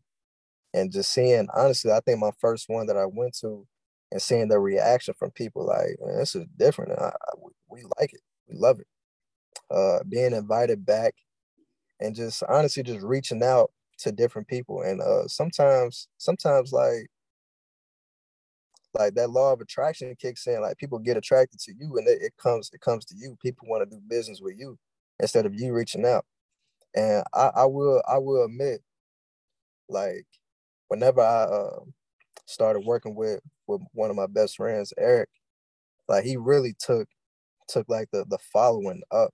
and 0.74 0.92
just 0.92 1.12
seeing 1.12 1.48
honestly 1.54 1.92
I 1.92 2.00
think 2.00 2.20
my 2.20 2.30
first 2.40 2.68
one 2.68 2.87
that 2.87 2.96
I 2.96 3.06
went 3.06 3.37
to 3.40 3.66
and 4.12 4.22
seeing 4.22 4.48
the 4.48 4.59
reaction 4.61 5.14
from 5.18 5.30
people 5.33 5.66
like 5.66 5.96
man, 6.04 6.18
this 6.18 6.35
is 6.35 6.46
different. 6.59 6.92
I, 7.00 7.06
I, 7.06 7.33
we 7.70 7.83
like 8.00 8.12
it. 8.14 8.20
We 8.48 8.56
love 8.59 8.80
it. 8.80 8.87
Uh 9.70 10.00
being 10.09 10.33
invited 10.35 10.87
back 10.87 11.14
and 12.00 12.14
just 12.16 12.42
honestly 12.48 12.83
just 12.83 13.02
reaching 13.04 13.42
out 13.42 13.70
to 13.98 14.12
different 14.12 14.48
people 14.48 14.83
and 14.83 15.00
uh 15.02 15.26
sometimes 15.28 16.09
sometimes 16.18 16.72
like 16.72 17.09
like 18.94 19.14
that 19.14 19.30
law 19.30 19.52
of 19.52 19.61
attraction 19.61 20.14
kicks 20.20 20.46
in 20.46 20.61
like 20.61 20.76
people 20.78 20.98
get 20.98 21.16
attracted 21.16 21.61
to 21.61 21.72
you 21.78 21.96
and 21.98 22.09
it, 22.09 22.22
it 22.22 22.33
comes 22.42 22.70
it 22.72 22.80
comes 22.80 23.04
to 23.06 23.14
you. 23.16 23.37
People 23.42 23.68
want 23.68 23.88
to 23.88 23.96
do 23.96 24.02
business 24.09 24.40
with 24.40 24.54
you 24.59 24.78
instead 25.20 25.46
of 25.46 25.54
you 25.54 25.72
reaching 25.72 26.04
out. 26.04 26.24
And 26.94 27.24
I, 27.35 27.50
I 27.56 27.64
will 27.66 28.02
I 28.09 28.18
will 28.18 28.44
admit, 28.44 28.83
like 29.88 30.26
whenever 30.90 31.20
I 31.20 31.44
uh, 31.44 31.81
started 32.46 32.81
working 32.81 33.14
with 33.14 33.40
with 33.66 33.81
one 33.92 34.11
of 34.11 34.16
my 34.16 34.26
best 34.26 34.57
friends, 34.57 34.92
Eric, 34.98 35.31
like 36.09 36.24
he 36.24 36.37
really 36.37 36.74
took 36.79 37.09
took 37.68 37.88
like 37.88 38.09
the 38.12 38.26
the 38.29 38.38
following 38.53 39.03
up. 39.11 39.31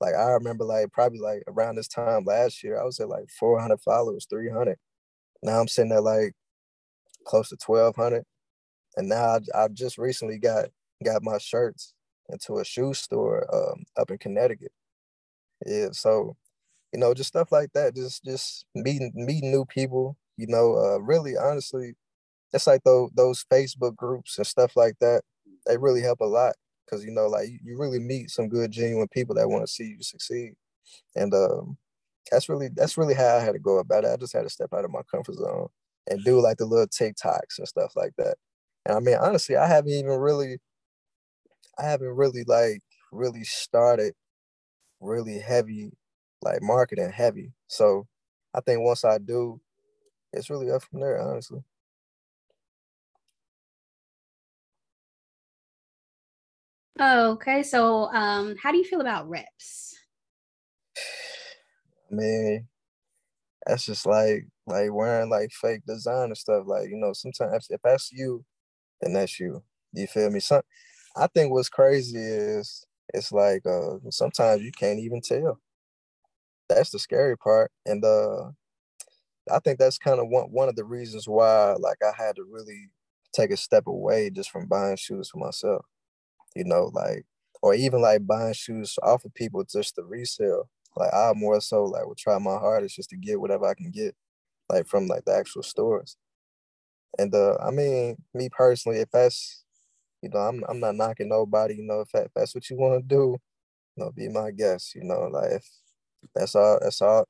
Like 0.00 0.14
I 0.14 0.30
remember 0.30 0.64
like 0.64 0.90
probably 0.92 1.20
like 1.20 1.44
around 1.46 1.76
this 1.76 1.88
time 1.88 2.24
last 2.24 2.64
year, 2.64 2.80
I 2.80 2.84
was 2.84 2.98
at 3.00 3.08
like 3.08 3.28
400 3.38 3.80
followers, 3.80 4.26
300. 4.28 4.76
Now 5.42 5.60
I'm 5.60 5.68
sitting 5.68 5.92
at 5.92 6.02
like 6.02 6.32
close 7.26 7.50
to 7.50 7.56
1200. 7.64 8.24
And 8.96 9.08
now 9.08 9.38
I, 9.54 9.64
I 9.64 9.68
just 9.68 9.98
recently 9.98 10.38
got 10.38 10.66
got 11.04 11.22
my 11.22 11.38
shirts 11.38 11.92
into 12.30 12.58
a 12.58 12.64
shoe 12.64 12.94
store 12.94 13.46
um, 13.54 13.84
up 13.96 14.10
in 14.10 14.18
Connecticut. 14.18 14.72
Yeah, 15.66 15.88
so 15.92 16.36
you 16.92 17.00
know, 17.00 17.12
just 17.12 17.28
stuff 17.28 17.52
like 17.52 17.72
that. 17.74 17.94
Just 17.94 18.24
just 18.24 18.66
meeting 18.74 19.12
meeting 19.14 19.50
new 19.50 19.64
people. 19.66 20.16
You 20.36 20.46
know, 20.48 20.76
uh, 20.76 20.98
really 21.00 21.36
honestly, 21.36 21.94
it's 22.52 22.66
like 22.66 22.82
those 22.84 23.10
those 23.14 23.44
Facebook 23.52 23.96
groups 23.96 24.38
and 24.38 24.46
stuff 24.46 24.76
like 24.76 24.96
that. 25.00 25.22
They 25.66 25.78
really 25.78 26.02
help 26.02 26.20
a 26.20 26.24
lot 26.26 26.54
because 26.86 27.04
you 27.04 27.12
know, 27.12 27.26
like 27.28 27.48
you 27.64 27.78
really 27.78 27.98
meet 28.00 28.30
some 28.30 28.48
good 28.48 28.70
genuine 28.72 29.08
people 29.08 29.34
that 29.36 29.48
want 29.48 29.66
to 29.66 29.72
see 29.72 29.84
you 29.86 30.02
succeed, 30.02 30.54
and 31.16 31.34
um, 31.34 31.78
that's 32.30 32.48
really 32.48 32.68
that's 32.74 32.98
really 32.98 33.14
how 33.14 33.36
I 33.36 33.40
had 33.40 33.52
to 33.54 33.58
go 33.60 33.78
about 33.78 34.04
it. 34.04 34.10
I 34.12 34.16
just 34.16 34.32
had 34.34 34.42
to 34.42 34.50
step 34.50 34.72
out 34.74 34.84
of 34.84 34.90
my 34.92 35.02
comfort 35.10 35.36
zone 35.36 35.68
and 36.10 36.24
do 36.24 36.40
like 36.40 36.58
the 36.58 36.66
little 36.66 36.86
TikToks 36.88 37.58
and 37.58 37.68
stuff 37.68 37.94
like 37.96 38.12
that. 38.18 38.36
And 38.86 38.96
I 38.96 39.00
mean, 39.00 39.16
honestly, 39.20 39.56
I 39.56 39.66
haven't 39.68 39.92
even 39.92 40.12
really, 40.18 40.58
I 41.78 41.84
haven't 41.84 42.14
really 42.16 42.44
like 42.44 42.82
really 43.12 43.44
started 43.44 44.14
really 45.00 45.38
heavy 45.40 45.92
like 46.42 46.62
marketing 46.62 47.10
heavy. 47.12 47.52
So 47.68 48.06
I 48.54 48.60
think 48.62 48.82
once 48.82 49.04
I 49.04 49.18
do, 49.18 49.60
it's 50.36 50.50
really 50.50 50.70
up 50.70 50.82
from 50.84 51.00
there, 51.00 51.20
honestly. 51.20 51.62
Okay, 57.00 57.62
so 57.62 58.04
um, 58.12 58.56
how 58.56 58.70
do 58.70 58.78
you 58.78 58.84
feel 58.84 59.00
about 59.00 59.28
reps? 59.28 59.96
I 62.10 62.14
mean, 62.14 62.68
that's 63.66 63.86
just 63.86 64.06
like 64.06 64.48
like 64.66 64.92
wearing 64.92 65.30
like 65.30 65.50
fake 65.52 65.82
design 65.86 66.26
and 66.26 66.36
stuff. 66.36 66.64
Like 66.66 66.88
you 66.90 66.96
know, 66.96 67.12
sometimes 67.12 67.66
if 67.70 67.80
that's 67.82 68.12
you, 68.12 68.44
then 69.00 69.14
that's 69.14 69.40
you. 69.40 69.64
You 69.92 70.06
feel 70.06 70.30
me? 70.30 70.40
Some 70.40 70.62
I 71.16 71.28
think 71.28 71.52
what's 71.52 71.68
crazy 71.70 72.18
is 72.18 72.86
it's 73.14 73.32
like 73.32 73.66
uh 73.66 73.98
sometimes 74.10 74.62
you 74.62 74.72
can't 74.72 75.00
even 75.00 75.20
tell 75.22 75.60
that's 76.68 76.90
the 76.90 76.98
scary 76.98 77.36
part. 77.36 77.70
And 77.86 78.04
uh 78.04 78.50
I 79.50 79.58
think 79.60 79.78
that's 79.78 79.98
kind 79.98 80.20
of 80.20 80.28
one 80.28 80.46
one 80.50 80.68
of 80.68 80.76
the 80.76 80.84
reasons 80.84 81.28
why 81.28 81.74
like 81.78 81.98
I 82.02 82.12
had 82.16 82.36
to 82.36 82.44
really 82.44 82.90
take 83.34 83.50
a 83.50 83.56
step 83.56 83.86
away 83.86 84.30
just 84.30 84.50
from 84.50 84.66
buying 84.66 84.96
shoes 84.96 85.30
for 85.30 85.38
myself. 85.38 85.84
You 86.56 86.64
know, 86.64 86.90
like 86.94 87.26
or 87.62 87.74
even 87.74 88.02
like 88.02 88.26
buying 88.26 88.54
shoes 88.54 88.96
off 89.02 89.24
of 89.24 89.34
people 89.34 89.64
just 89.64 89.96
to 89.96 90.04
resell. 90.04 90.68
Like 90.96 91.14
I 91.14 91.32
more 91.34 91.60
so 91.60 91.84
like 91.84 92.06
would 92.06 92.18
try 92.18 92.38
my 92.38 92.58
hardest 92.58 92.96
just 92.96 93.10
to 93.10 93.16
get 93.16 93.40
whatever 93.40 93.66
I 93.66 93.74
can 93.74 93.90
get, 93.90 94.14
like 94.70 94.86
from 94.88 95.08
like 95.08 95.24
the 95.26 95.34
actual 95.36 95.62
stores. 95.64 96.16
And 97.18 97.34
uh 97.34 97.56
I 97.60 97.70
mean, 97.70 98.16
me 98.34 98.48
personally, 98.50 98.98
if 99.00 99.10
that's 99.10 99.64
you 100.22 100.30
know, 100.30 100.40
I'm 100.40 100.64
I'm 100.68 100.80
not 100.80 100.96
knocking 100.96 101.28
nobody, 101.30 101.76
you 101.76 101.84
know, 101.84 102.00
if, 102.02 102.10
that, 102.12 102.26
if 102.26 102.32
that's 102.34 102.54
what 102.54 102.70
you 102.70 102.76
want 102.78 103.02
to 103.02 103.08
do, 103.16 103.38
you 103.96 104.04
know, 104.04 104.12
be 104.12 104.28
my 104.28 104.50
guest, 104.52 104.94
you 104.96 105.04
know, 105.04 105.28
like 105.32 105.52
if 105.52 105.66
that's 106.34 106.54
all. 106.56 106.78
That's 106.82 107.02
all. 107.02 107.26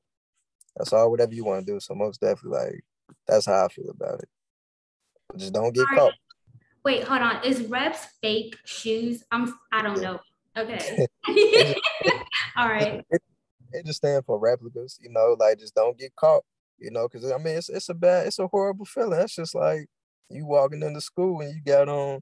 That's 0.75 0.93
all. 0.93 1.11
Whatever 1.11 1.33
you 1.33 1.45
want 1.45 1.65
to 1.65 1.73
do. 1.73 1.79
So 1.79 1.95
most 1.95 2.21
definitely, 2.21 2.59
like 2.59 2.83
that's 3.27 3.45
how 3.45 3.65
I 3.65 3.67
feel 3.69 3.89
about 3.89 4.19
it. 4.19 4.29
Just 5.37 5.53
don't 5.53 5.73
get 5.73 5.87
caught. 5.95 6.13
Wait, 6.83 7.03
hold 7.03 7.21
on. 7.21 7.43
Is 7.43 7.63
reps 7.63 8.05
fake 8.21 8.57
shoes? 8.65 9.23
I'm. 9.31 9.57
I 9.71 9.81
don't 9.81 10.01
know. 10.01 10.19
Okay. 10.57 11.07
all 12.55 12.69
right. 12.69 13.03
It, 13.09 13.21
it 13.73 13.85
just 13.85 13.97
stands 13.97 14.25
for 14.25 14.39
replicas. 14.39 14.99
You 15.01 15.09
know, 15.09 15.35
like 15.39 15.59
just 15.59 15.75
don't 15.75 15.97
get 15.97 16.15
caught. 16.15 16.43
You 16.77 16.91
know, 16.91 17.07
because 17.07 17.31
I 17.31 17.37
mean, 17.37 17.57
it's 17.57 17.69
it's 17.69 17.89
a 17.89 17.93
bad, 17.93 18.27
it's 18.27 18.39
a 18.39 18.47
horrible 18.47 18.85
feeling. 18.85 19.19
It's 19.19 19.35
just 19.35 19.55
like 19.55 19.87
you 20.29 20.45
walking 20.45 20.83
into 20.83 21.01
school 21.01 21.41
and 21.41 21.53
you 21.55 21.61
got 21.61 21.87
on, 21.87 22.21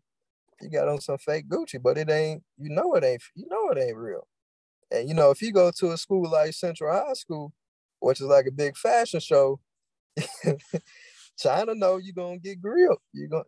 you 0.62 0.70
got 0.70 0.88
on 0.88 1.02
some 1.02 1.18
fake 1.18 1.50
Gucci, 1.50 1.82
but 1.82 1.98
it 1.98 2.10
ain't. 2.10 2.44
You 2.58 2.70
know, 2.70 2.94
it 2.96 3.04
ain't. 3.04 3.24
You 3.36 3.48
know, 3.50 3.70
it 3.70 3.80
ain't 3.80 3.98
real. 3.98 4.28
And 4.92 5.08
you 5.08 5.16
know, 5.16 5.32
if 5.32 5.42
you 5.42 5.52
go 5.52 5.72
to 5.72 5.92
a 5.92 5.98
school 5.98 6.30
like 6.30 6.54
Central 6.54 6.94
High 6.94 7.14
School, 7.14 7.52
which 8.04 8.20
is 8.20 8.28
like 8.28 8.46
a 8.48 8.52
big 8.52 8.76
fashion 8.78 9.20
show, 9.20 9.60
China 11.40 11.74
know 11.74 11.98
you're 11.98 12.14
gonna 12.14 12.38
get 12.38 12.62
grilled. 12.62 13.00
You're 13.14 13.30
gonna 13.30 13.46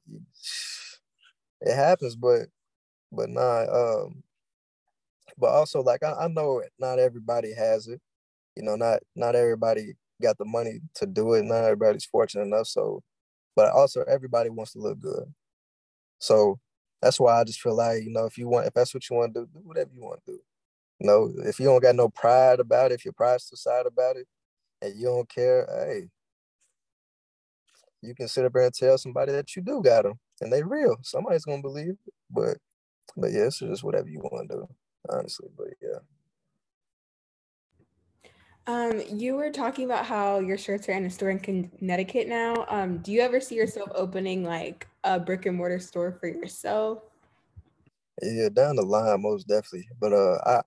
it 1.61 1.75
happens, 1.75 2.15
but 2.15 2.47
but 3.11 3.29
not 3.29 3.69
um 3.69 4.23
but 5.37 5.47
also 5.47 5.81
like 5.81 6.03
I, 6.03 6.13
I 6.13 6.27
know 6.27 6.63
not 6.79 6.99
everybody 6.99 7.53
has 7.53 7.87
it. 7.87 8.01
You 8.55 8.63
know, 8.63 8.75
not 8.75 8.99
not 9.15 9.35
everybody 9.35 9.93
got 10.21 10.37
the 10.37 10.45
money 10.45 10.79
to 10.95 11.05
do 11.05 11.33
it. 11.33 11.43
Not 11.43 11.65
everybody's 11.65 12.05
fortunate 12.05 12.43
enough. 12.43 12.67
So, 12.67 13.03
but 13.55 13.71
also 13.71 14.03
everybody 14.03 14.49
wants 14.49 14.73
to 14.73 14.79
look 14.79 14.99
good. 14.99 15.25
So 16.19 16.59
that's 17.01 17.19
why 17.19 17.39
I 17.39 17.43
just 17.43 17.61
feel 17.61 17.75
like, 17.75 18.03
you 18.03 18.11
know, 18.11 18.25
if 18.25 18.37
you 18.37 18.47
want, 18.47 18.67
if 18.67 18.73
that's 18.73 18.93
what 18.93 19.09
you 19.09 19.17
want 19.17 19.33
to 19.33 19.41
do, 19.41 19.47
do 19.53 19.59
whatever 19.63 19.91
you 19.93 20.01
want 20.01 20.25
to 20.25 20.31
do. 20.33 20.39
You 20.99 21.07
know, 21.07 21.33
if 21.45 21.59
you 21.59 21.65
don't 21.65 21.83
got 21.83 21.95
no 21.95 22.09
pride 22.09 22.59
about 22.61 22.91
it, 22.91 22.95
if 22.95 23.05
your 23.05 23.13
pride's 23.13 23.49
too 23.49 23.57
side 23.57 23.85
about 23.85 24.15
it, 24.17 24.27
and 24.81 24.95
you 24.95 25.05
don't 25.05 25.29
care, 25.29 25.67
hey, 25.69 26.09
you 28.01 28.13
can 28.15 28.27
sit 28.27 28.45
up 28.45 28.53
there 28.53 28.63
and 28.63 28.73
tell 28.73 28.97
somebody 28.97 29.31
that 29.31 29.55
you 29.55 29.61
do 29.61 29.81
got 29.81 30.03
them, 30.03 30.19
and 30.41 30.51
they 30.51 30.63
real. 30.63 30.97
Somebody's 31.01 31.45
gonna 31.45 31.61
believe 31.61 31.95
it, 32.07 32.13
but 32.29 32.57
but 33.17 33.31
yeah, 33.31 33.45
it's 33.45 33.59
just 33.59 33.83
whatever 33.83 34.09
you 34.09 34.19
want 34.19 34.49
to 34.49 34.55
do, 34.55 34.67
honestly. 35.09 35.49
But 35.57 35.67
yeah. 35.81 35.99
Um, 38.67 39.01
you 39.09 39.35
were 39.35 39.51
talking 39.51 39.85
about 39.85 40.05
how 40.05 40.39
your 40.39 40.57
shirts 40.57 40.89
are 40.89 40.93
in 40.93 41.05
a 41.05 41.09
store 41.09 41.29
in 41.29 41.39
Connecticut 41.39 42.27
now. 42.27 42.65
Um, 42.67 42.97
do 42.97 43.11
you 43.11 43.21
ever 43.21 43.39
see 43.39 43.55
yourself 43.55 43.89
opening 43.93 44.43
like 44.43 44.87
a 45.03 45.19
brick 45.19 45.45
and 45.45 45.55
mortar 45.55 45.79
store 45.79 46.17
for 46.19 46.27
yourself? 46.27 47.03
Yeah, 48.23 48.49
down 48.49 48.77
the 48.77 48.81
line, 48.81 49.21
most 49.21 49.47
definitely. 49.47 49.87
But 49.99 50.13
uh, 50.13 50.37
I, 50.45 50.61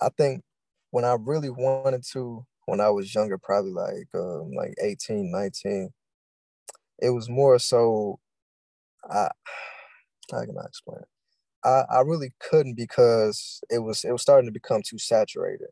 I 0.00 0.08
think 0.16 0.42
when 0.90 1.04
I 1.04 1.16
really 1.20 1.50
wanted 1.50 2.02
to, 2.12 2.44
when 2.66 2.80
I 2.80 2.90
was 2.90 3.14
younger, 3.14 3.38
probably 3.38 3.72
like 3.72 4.08
um, 4.14 4.52
like 4.56 4.74
18, 4.82 5.30
19, 5.30 5.90
it 7.00 7.10
was 7.10 7.28
more 7.28 7.58
so. 7.58 8.18
I, 9.10 9.28
how 10.32 10.44
can 10.44 10.56
I 10.58 10.66
explain 10.66 10.98
it? 11.00 11.08
I, 11.64 11.84
I 11.90 12.00
really 12.02 12.32
couldn't 12.40 12.74
because 12.74 13.60
it 13.70 13.80
was 13.80 14.04
it 14.04 14.12
was 14.12 14.22
starting 14.22 14.48
to 14.48 14.52
become 14.52 14.82
too 14.82 14.98
saturated 14.98 15.68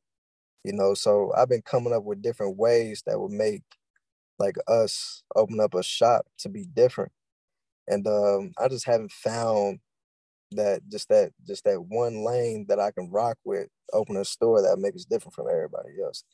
you 0.64 0.72
know 0.72 0.94
so 0.94 1.33
i've 1.37 1.48
been 1.48 1.62
coming 1.62 1.92
up 1.92 2.05
with 2.05 2.22
different 2.22 2.57
ways 2.57 3.03
that 3.07 3.20
would 3.20 3.33
make 3.33 3.62
like 4.38 4.57
us 4.68 5.22
open 5.37 5.61
up 5.61 5.74
a 5.74 5.83
shop 5.83 6.26
to 6.38 6.48
be 6.48 6.66
different 6.74 7.12
and 7.88 8.07
um, 8.07 8.53
i 8.59 8.68
just 8.68 8.87
haven't 8.87 9.12
found 9.12 9.81
that 10.52 10.82
just 10.88 11.08
that 11.08 11.32
just 11.46 11.64
that 11.64 11.80
one 11.80 12.24
lane 12.24 12.66
that 12.68 12.80
i 12.80 12.90
can 12.90 13.10
rock 13.10 13.38
with 13.44 13.68
open 13.92 14.16
a 14.16 14.24
store 14.24 14.62
that 14.62 14.78
makes 14.78 14.96
us 14.96 15.04
different 15.04 15.34
from 15.34 15.46
everybody 15.50 15.90
else. 16.02 16.24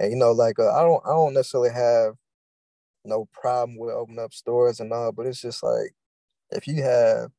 And 0.00 0.10
you 0.10 0.16
know 0.16 0.32
like 0.32 0.58
uh, 0.58 0.72
i 0.72 0.82
don't 0.82 1.02
i 1.06 1.10
don't 1.10 1.34
necessarily 1.34 1.70
have 1.70 2.14
no 3.04 3.28
problem 3.32 3.78
with 3.78 3.94
opening 3.94 4.20
up 4.20 4.32
stores 4.32 4.80
and 4.80 4.92
all 4.92 5.12
but 5.12 5.26
it's 5.26 5.40
just 5.40 5.62
like 5.62 5.94
if 6.50 6.66
you 6.66 6.82
have 6.82 7.30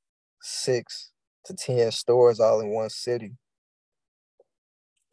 six 0.42 1.12
to 1.46 1.54
ten 1.54 1.92
stores 1.92 2.40
all 2.40 2.62
in 2.62 2.70
one 2.70 2.90
city 2.90 3.34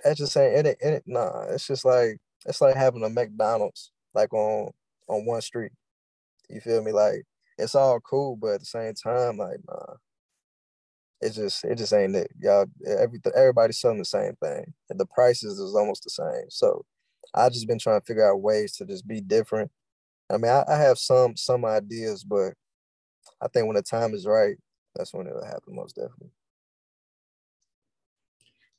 that's 0.02 0.18
just 0.18 0.32
saying 0.32 0.66
it, 0.66 0.76
it, 0.80 1.02
nah 1.06 1.44
it's 1.50 1.66
just 1.66 1.84
like 1.84 2.18
it's 2.46 2.60
like 2.60 2.76
having 2.76 3.04
a 3.04 3.08
mcdonald's 3.08 3.90
like 4.14 4.32
on 4.32 4.70
on 5.08 5.26
one 5.26 5.40
street. 5.40 5.72
You 6.48 6.60
feel 6.60 6.82
me? 6.82 6.92
Like 6.92 7.24
it's 7.58 7.74
all 7.74 8.00
cool 8.00 8.36
but 8.36 8.54
at 8.54 8.60
the 8.60 8.66
same 8.66 8.94
time 8.94 9.36
like 9.38 9.58
nah 9.68 9.94
it 11.24 11.32
just 11.32 11.64
it 11.64 11.76
just 11.76 11.92
ain't 11.92 12.16
it 12.16 12.30
y'all 12.38 12.66
everything 12.86 13.32
everybody's 13.34 13.80
selling 13.80 13.98
the 13.98 14.04
same 14.04 14.34
thing 14.42 14.64
and 14.90 15.00
the 15.00 15.06
prices 15.06 15.58
is 15.58 15.74
almost 15.74 16.04
the 16.04 16.10
same 16.10 16.48
so 16.50 16.84
i 17.34 17.48
just 17.48 17.66
been 17.66 17.78
trying 17.78 18.00
to 18.00 18.06
figure 18.06 18.28
out 18.28 18.42
ways 18.42 18.76
to 18.76 18.84
just 18.84 19.06
be 19.06 19.20
different 19.20 19.70
i 20.30 20.36
mean 20.36 20.50
i, 20.50 20.64
I 20.68 20.76
have 20.76 20.98
some 20.98 21.36
some 21.36 21.64
ideas 21.64 22.24
but 22.24 22.54
i 23.40 23.48
think 23.48 23.66
when 23.66 23.76
the 23.76 23.82
time 23.82 24.14
is 24.14 24.26
right 24.26 24.56
that's 24.94 25.14
when 25.14 25.26
it'll 25.26 25.44
happen 25.44 25.74
most 25.74 25.96
definitely 25.96 26.30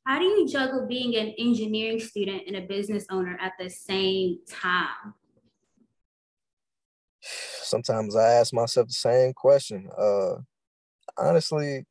how 0.05 0.19
do 0.19 0.25
you 0.25 0.47
juggle 0.47 0.85
being 0.85 1.15
an 1.15 1.33
engineering 1.39 1.99
student 1.99 2.43
and 2.45 2.55
a 2.55 2.61
business 2.61 3.07
owner 3.09 3.39
at 3.41 3.53
the 3.57 3.69
same 3.69 4.37
time? 4.47 5.15
Sometimes 7.63 8.15
I 8.15 8.33
ask 8.33 8.53
myself 8.53 8.87
the 8.87 8.93
same 8.93 9.33
question. 9.33 9.89
Uh, 9.97 10.35
honestly, 11.17 11.85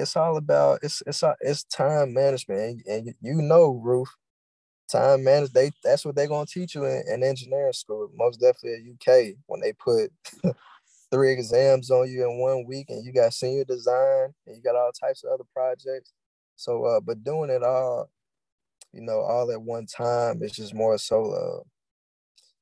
it's 0.00 0.16
all 0.16 0.36
about 0.36 0.80
it's 0.82 1.02
it's 1.06 1.22
it's 1.40 1.64
time 1.64 2.12
management, 2.12 2.60
and, 2.60 2.82
and 2.86 3.14
you 3.20 3.42
know, 3.42 3.80
Ruth, 3.82 4.14
time 4.90 5.24
management. 5.24 5.54
They 5.54 5.70
that's 5.84 6.04
what 6.04 6.14
they're 6.16 6.28
gonna 6.28 6.46
teach 6.46 6.74
you 6.74 6.84
in, 6.86 7.04
in 7.08 7.22
engineering 7.22 7.72
school. 7.72 8.10
Most 8.14 8.40
definitely 8.40 8.74
at 8.74 9.30
UK 9.32 9.36
when 9.46 9.60
they 9.60 9.72
put 9.72 10.12
three 11.10 11.32
exams 11.32 11.90
on 11.90 12.10
you 12.10 12.24
in 12.28 12.38
one 12.38 12.66
week, 12.66 12.86
and 12.90 13.04
you 13.04 13.12
got 13.12 13.34
senior 13.34 13.64
design, 13.64 14.34
and 14.46 14.56
you 14.56 14.62
got 14.62 14.76
all 14.76 14.92
types 14.92 15.24
of 15.24 15.32
other 15.32 15.44
projects 15.54 16.12
so, 16.60 16.84
uh, 16.84 17.00
but 17.00 17.24
doing 17.24 17.48
it 17.48 17.62
all, 17.62 18.10
you 18.92 19.00
know, 19.00 19.20
all 19.20 19.50
at 19.50 19.62
one 19.62 19.86
time 19.86 20.40
it's 20.42 20.54
just 20.54 20.74
more 20.74 20.98
so. 20.98 21.32
Uh, 21.32 21.62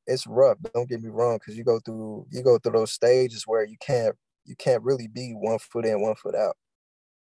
it's 0.06 0.24
rough. 0.24 0.56
Don't 0.72 0.88
get 0.88 1.02
me 1.02 1.08
wrong, 1.08 1.38
because 1.38 1.56
you 1.56 1.64
go 1.64 1.80
through 1.80 2.26
you 2.30 2.42
go 2.42 2.58
through 2.58 2.72
those 2.72 2.92
stages 2.92 3.44
where 3.44 3.64
you 3.66 3.76
can't 3.80 4.14
you 4.44 4.54
can't 4.54 4.84
really 4.84 5.08
be 5.08 5.32
one 5.32 5.58
foot 5.58 5.84
in, 5.84 6.00
one 6.00 6.14
foot 6.14 6.36
out. 6.36 6.56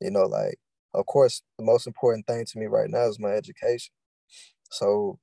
You 0.01 0.11
know, 0.11 0.25
like 0.27 0.59
of 0.95 1.07
course, 1.07 1.43
the 1.59 1.65
most 1.65 1.87
important 1.87 2.27
thing 2.27 2.45
to 2.47 2.59
me 2.59 2.67
right 2.67 2.91
now 2.91 3.07
is 3.09 3.19
my 3.21 3.31
education. 3.33 3.93
So 4.71 5.19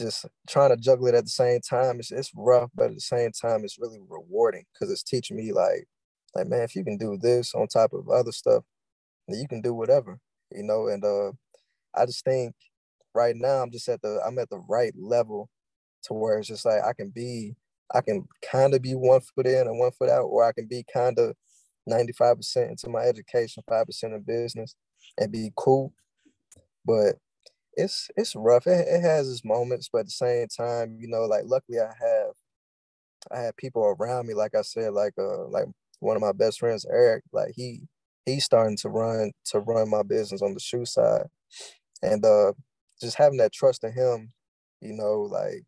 just 0.00 0.26
trying 0.48 0.70
to 0.70 0.76
juggle 0.76 1.06
it 1.08 1.14
at 1.14 1.24
the 1.24 1.30
same 1.30 1.60
time, 1.60 2.00
it's, 2.00 2.10
it's 2.10 2.32
rough, 2.36 2.70
but 2.74 2.86
at 2.90 2.94
the 2.94 3.00
same 3.00 3.30
time, 3.32 3.64
it's 3.64 3.78
really 3.78 4.00
rewarding 4.08 4.64
because 4.72 4.90
it's 4.92 5.02
teaching 5.02 5.36
me 5.36 5.52
like, 5.52 5.86
like 6.34 6.48
man, 6.48 6.62
if 6.62 6.74
you 6.76 6.84
can 6.84 6.98
do 6.98 7.18
this 7.20 7.54
on 7.54 7.66
top 7.68 7.92
of 7.92 8.08
other 8.08 8.32
stuff, 8.32 8.64
you 9.28 9.48
can 9.48 9.60
do 9.62 9.74
whatever 9.74 10.18
you 10.52 10.62
know, 10.64 10.88
and 10.88 11.04
uh, 11.04 11.32
I 11.94 12.06
just 12.06 12.24
think 12.24 12.54
right 13.14 13.34
now 13.36 13.62
I'm 13.62 13.70
just 13.72 13.88
at 13.88 14.02
the 14.02 14.20
I'm 14.26 14.38
at 14.38 14.50
the 14.50 14.60
right 14.68 14.94
level 14.98 15.50
to 16.04 16.14
where 16.14 16.38
it's 16.38 16.48
just 16.48 16.66
like 16.66 16.82
I 16.84 16.92
can 16.94 17.10
be 17.10 17.54
I 17.94 18.00
can 18.02 18.26
kind 18.50 18.74
of 18.74 18.82
be 18.82 18.94
one 18.94 19.20
foot 19.20 19.46
in 19.46 19.66
and 19.68 19.78
one 19.78 19.92
foot 19.92 20.10
out, 20.10 20.24
or 20.24 20.44
I 20.44 20.52
can 20.52 20.66
be 20.66 20.84
kind 20.92 21.18
of 21.18 21.34
95% 21.88 22.70
into 22.70 22.90
my 22.90 23.02
education, 23.02 23.62
5% 23.70 24.04
in 24.04 24.22
business 24.22 24.74
and 25.18 25.32
be 25.32 25.52
cool. 25.56 25.92
But 26.86 27.16
it's 27.74 28.10
it's 28.16 28.36
rough. 28.36 28.66
It, 28.66 28.86
it 28.88 29.02
has 29.02 29.30
its 29.30 29.44
moments, 29.44 29.88
but 29.92 30.00
at 30.00 30.06
the 30.06 30.12
same 30.12 30.48
time, 30.48 30.96
you 31.00 31.08
know, 31.08 31.24
like 31.24 31.44
luckily 31.46 31.80
I 31.80 31.86
have 32.00 32.34
I 33.32 33.40
have 33.42 33.56
people 33.56 33.82
around 33.84 34.26
me, 34.28 34.34
like 34.34 34.54
I 34.56 34.62
said, 34.62 34.92
like 34.94 35.14
uh 35.18 35.46
like 35.48 35.66
one 36.00 36.16
of 36.16 36.22
my 36.22 36.32
best 36.32 36.60
friends, 36.60 36.86
Eric, 36.90 37.24
like 37.32 37.52
he 37.56 37.82
he's 38.26 38.44
starting 38.44 38.76
to 38.78 38.88
run 38.90 39.32
to 39.46 39.60
run 39.60 39.90
my 39.90 40.02
business 40.02 40.42
on 40.42 40.54
the 40.54 40.60
shoe 40.60 40.86
side 40.86 41.24
and 42.02 42.24
uh 42.26 42.52
just 43.02 43.18
having 43.18 43.38
that 43.38 43.52
trust 43.54 43.84
in 43.84 43.92
him 43.92 44.32
you 44.82 44.94
know 44.94 45.22
like 45.22 45.64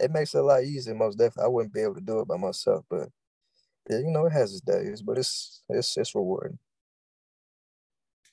it 0.00 0.12
makes 0.12 0.34
it 0.34 0.40
a 0.40 0.42
lot 0.44 0.64
easier 0.64 0.94
most 0.96 1.18
definitely 1.18 1.44
i 1.44 1.48
wouldn't 1.48 1.74
be 1.74 1.82
able 1.82 1.96
to 1.96 2.02
do 2.02 2.20
it 2.20 2.28
by 2.28 2.38
myself 2.38 2.84
but 2.90 3.10
yeah 3.88 3.98
you 3.98 4.10
know 4.10 4.26
it 4.26 4.32
has 4.32 4.52
its 4.52 4.60
days 4.60 5.02
but 5.02 5.18
it's 5.18 5.62
it's 5.68 5.96
it's 5.96 6.14
rewarding 6.14 6.58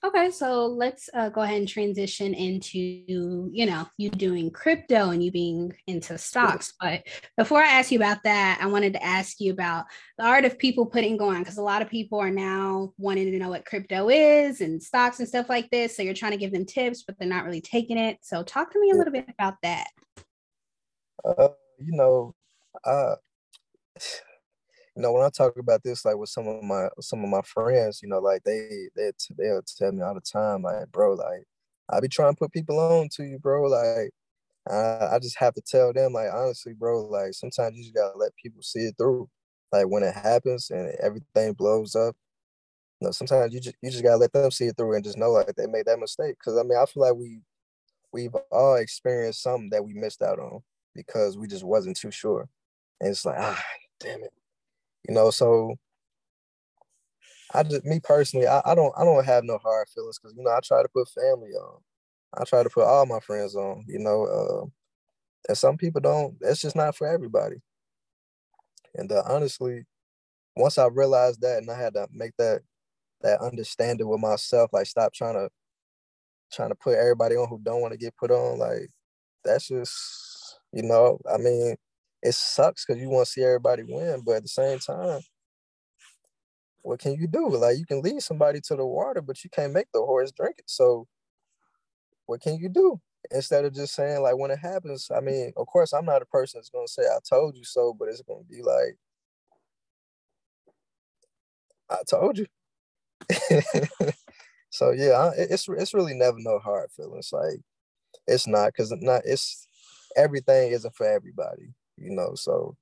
Okay, 0.06 0.32
so 0.32 0.66
let's 0.66 1.10
uh, 1.13 1.30
go 1.30 1.44
ahead 1.44 1.60
and 1.60 1.68
transition 1.68 2.34
into 2.34 2.78
you 2.78 3.66
know 3.66 3.88
you 3.98 4.10
doing 4.10 4.52
crypto 4.52 5.12
and 5.12 5.24
you 5.24 5.32
being 5.32 5.72
into 5.88 6.18
stocks. 6.18 6.74
But 6.78 7.04
before 7.38 7.60
I 7.60 7.70
ask 7.70 7.89
you 7.89 8.00
about 8.00 8.22
that, 8.24 8.60
I 8.62 8.66
wanted 8.66 8.92
to 8.94 9.04
ask 9.04 9.39
you 9.39 9.54
about 9.54 9.86
the 10.18 10.26
art 10.26 10.44
of 10.44 10.60
people 10.60 10.86
putting 10.86 11.16
going 11.16 11.39
because 11.39 11.58
a 11.58 11.63
lot 11.63 11.82
of 11.82 11.89
people 11.89 12.20
are 12.20 12.30
now 12.30 12.92
wanting 12.98 13.32
to 13.32 13.39
know 13.39 13.48
what 13.48 13.66
crypto 13.66 14.10
is 14.10 14.60
and 14.60 14.84
stocks 14.84 15.20
and 15.20 15.28
stuff 15.28 15.48
like 15.48 15.70
this. 15.70 15.96
So 15.96 16.04
you're 16.04 16.13
trying 16.13 16.34
to 16.34 16.38
give 16.38 16.52
them 16.52 16.66
tips, 16.66 17.04
but 17.04 17.18
they're 17.18 17.30
not 17.30 17.46
really 17.46 17.62
taking 17.62 17.98
it. 17.98 18.18
So 18.24 18.44
talk 18.44 18.74
to 18.74 18.82
me 18.82 18.92
a 18.92 18.96
little 18.96 19.13
bit 19.13 19.30
about 19.30 19.56
that. 19.63 19.88
Uh, 21.24 21.48
you 21.80 21.96
know, 21.96 22.36
uh, 22.84 23.16
you 24.95 25.01
know, 25.01 25.12
when 25.12 25.23
I 25.25 25.29
talk 25.29 25.58
about 25.58 25.84
this, 25.84 26.06
like 26.06 26.17
with 26.17 26.29
some 26.29 26.47
of 26.47 26.63
my 26.63 26.88
some 27.01 27.23
of 27.23 27.29
my 27.29 27.41
friends, 27.41 28.01
you 28.03 28.10
know, 28.10 28.19
like 28.19 28.43
they 28.43 28.89
they 28.95 29.12
they'll 29.38 29.62
tell 29.63 29.91
me 29.91 30.01
all 30.03 30.13
the 30.15 30.21
time, 30.21 30.62
like, 30.63 30.91
bro, 30.91 31.13
like 31.15 31.45
I 31.89 31.99
be 31.99 32.08
trying 32.08 32.34
to 32.34 32.38
put 32.39 32.51
people 32.51 32.79
on 32.79 33.10
to 33.13 33.23
you, 33.25 33.39
bro. 33.39 33.63
Like 33.69 34.12
I, 34.69 35.15
I 35.15 35.19
just 35.21 35.38
have 35.39 35.53
to 35.56 35.62
tell 35.62 35.93
them, 35.93 36.13
like, 36.13 36.29
honestly, 36.34 36.73
bro, 36.73 37.03
like 37.06 37.34
sometimes 37.34 37.77
you 37.77 37.84
just 37.84 37.95
gotta 37.95 38.17
let 38.17 38.36
people 38.38 38.62
see 38.63 38.82
it 38.82 38.95
through. 38.97 39.29
Like 39.71 39.88
when 39.88 40.03
it 40.03 40.15
happens 40.15 40.69
and 40.71 40.93
everything 41.01 41.53
blows 41.53 41.95
up, 41.95 42.15
you 43.01 43.08
know, 43.08 43.12
sometimes 43.12 43.53
you 43.53 43.60
just 43.62 43.75
you 43.82 43.91
just 43.91 44.03
gotta 44.03 44.17
let 44.17 44.34
them 44.34 44.51
see 44.51 44.67
it 44.67 44.77
through 44.77 44.95
and 44.95 45.03
just 45.03 45.17
know 45.17 45.32
like 45.32 45.56
they 45.56 45.67
made 45.67 45.86
that 45.88 45.99
mistake. 45.99 46.36
Cause 46.43 46.58
I 46.58 46.63
mean, 46.63 46.77
I 46.82 46.86
feel 46.86 47.03
like 47.03 47.15
we 47.15 47.41
we've 48.13 48.36
all 48.51 48.75
experienced 48.77 49.43
something 49.43 49.69
that 49.71 49.86
we 49.86 49.93
missed 49.95 50.21
out 50.23 50.39
on 50.39 50.62
because 50.95 51.38
we 51.38 51.47
just 51.47 51.63
wasn't 51.65 51.97
too 51.97 52.12
sure. 52.12 52.49
And 53.01 53.12
it's 53.12 53.25
like, 53.25 53.38
ah, 53.39 53.63
damn 53.99 54.23
it 54.23 54.34
you 55.08 55.13
know 55.13 55.30
so 55.30 55.76
i 57.54 57.63
just 57.63 57.86
me 57.86 58.00
personally 58.04 58.48
i, 58.48 58.62
I 58.66 58.76
don't 58.76 58.94
i 58.98 59.04
don't 59.04 59.26
have 59.26 59.44
no 59.44 59.58
hard 59.58 59.88
feelings 59.89 60.20
because 60.20 60.36
you 60.38 60.44
know 60.44 60.52
i 60.52 60.60
try 60.62 60.82
to 60.82 60.89
put 60.89 61.10
family 61.10 61.52
on 61.52 61.82
I 62.36 62.44
try 62.46 62.63
to 62.63 62.70
put 62.70 62.86
all 62.86 63.06
my 63.06 63.20
friends 63.20 63.56
on, 63.56 63.86
you 63.88 64.00
know. 64.00 64.26
Uh, 64.26 64.66
and 65.50 65.58
some 65.58 65.78
people 65.78 66.02
don't. 66.02 66.36
that's 66.39 66.62
just 66.62 66.76
not 66.76 66.96
for 66.96 67.08
everybody. 67.08 67.58
And 68.96 69.12
uh, 69.12 69.24
honestly, 69.28 69.86
once 70.56 70.78
I 70.78 70.88
realized 70.88 71.42
that, 71.42 71.60
and 71.60 71.70
I 71.70 71.78
had 71.78 71.94
to 71.94 72.08
make 72.12 72.34
that 72.38 72.62
that 73.22 73.42
understanding 73.42 74.08
with 74.08 74.20
myself, 74.20 74.72
like 74.74 74.88
stop 74.88 75.13
trying 75.13 75.36
to 75.36 75.50
trying 76.52 76.70
to 76.70 76.76
put 76.76 76.98
everybody 76.98 77.36
on 77.36 77.48
who 77.50 77.60
don't 77.62 77.82
want 77.82 77.94
to 77.94 77.98
get 78.00 78.18
put 78.18 78.32
on. 78.32 78.60
Like 78.60 78.89
that's 79.44 79.68
just, 79.68 80.60
you 80.72 80.84
know, 80.84 81.20
I 81.32 81.38
mean, 81.38 81.76
it 82.23 82.33
sucks 82.36 82.86
because 82.86 83.01
you 83.01 83.09
want 83.09 83.27
to 83.27 83.31
see 83.31 83.43
everybody 83.43 83.83
win, 83.88 84.21
but 84.25 84.38
at 84.38 84.43
the 84.43 84.49
same 84.49 84.79
time, 84.79 85.21
what 86.83 86.99
can 86.99 87.15
you 87.15 87.27
do? 87.27 87.49
Like 87.49 87.77
you 87.77 87.86
can 87.86 88.01
lead 88.01 88.21
somebody 88.23 88.62
to 88.62 88.75
the 88.75 88.86
water, 88.86 89.21
but 89.21 89.43
you 89.43 89.49
can't 89.49 89.73
make 89.73 89.88
the 89.93 90.01
horse 90.01 90.31
drink 90.31 90.55
it. 90.59 90.69
So 90.69 91.07
what 92.25 92.41
can 92.41 92.57
you 92.57 92.69
do? 92.69 92.99
Instead 93.31 93.65
of 93.65 93.73
just 93.73 93.95
saying 93.95 94.21
like 94.21 94.38
when 94.38 94.51
it 94.51 94.59
happens, 94.59 95.09
I 95.15 95.21
mean, 95.21 95.53
of 95.57 95.67
course 95.67 95.93
I'm 95.93 96.05
not 96.05 96.21
a 96.21 96.25
person 96.25 96.59
that's 96.59 96.69
gonna 96.69 96.88
say 96.88 97.03
I 97.03 97.19
told 97.27 97.55
you 97.55 97.63
so, 97.63 97.95
but 97.97 98.09
it's 98.09 98.21
gonna 98.21 98.43
be 98.49 98.62
like 98.62 98.97
I 101.89 101.97
told 102.09 102.38
you. 102.38 102.47
so 104.69 104.91
yeah, 104.91 105.31
it's 105.38 105.67
it's 105.69 105.93
really 105.93 106.13
never 106.13 106.38
no 106.39 106.59
hard 106.59 106.91
feelings. 106.91 107.29
Like 107.31 107.59
it's 108.27 108.47
not 108.47 108.67
because 108.67 108.93
not 109.01 109.23
it's 109.25 109.67
everything 110.17 110.71
isn't 110.71 110.95
for 110.95 111.07
everybody, 111.07 111.73
you 111.97 112.12
know. 112.12 112.36
So 112.36 112.75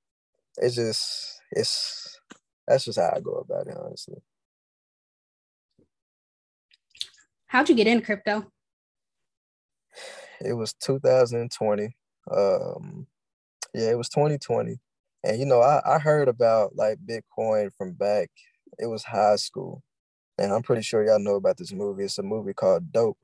it's 0.58 0.76
just 0.76 1.42
it's 1.52 2.20
that's 2.68 2.86
just 2.86 3.00
how 3.00 3.14
I 3.16 3.20
go 3.20 3.34
about 3.34 3.68
it, 3.68 3.78
honestly. 3.78 4.22
How'd 7.48 7.70
you 7.70 7.76
get 7.76 7.88
in 7.88 8.02
crypto? 8.02 8.50
It 10.40 10.54
was 10.54 10.74
2020. 10.74 11.96
Um, 12.32 13.08
yeah, 13.74 13.92
it 13.92 13.98
was 13.98 14.10
2020. 14.10 14.80
And 15.24 15.40
you 15.40 15.46
know, 15.46 15.62
I, 15.62 15.82
I 15.86 16.00
heard 16.00 16.28
about 16.28 16.76
like 16.76 16.98
Bitcoin 17.06 17.72
from 17.78 17.94
back, 17.94 18.30
it 18.80 18.88
was 18.88 19.04
high 19.04 19.36
school. 19.36 19.84
And 20.38 20.52
I'm 20.52 20.64
pretty 20.64 20.82
sure 20.82 21.06
y'all 21.06 21.20
know 21.20 21.36
about 21.36 21.58
this 21.58 21.74
movie. 21.74 22.04
It's 22.06 22.18
a 22.18 22.24
movie 22.24 22.54
called 22.54 22.92
Dope. 22.92 23.18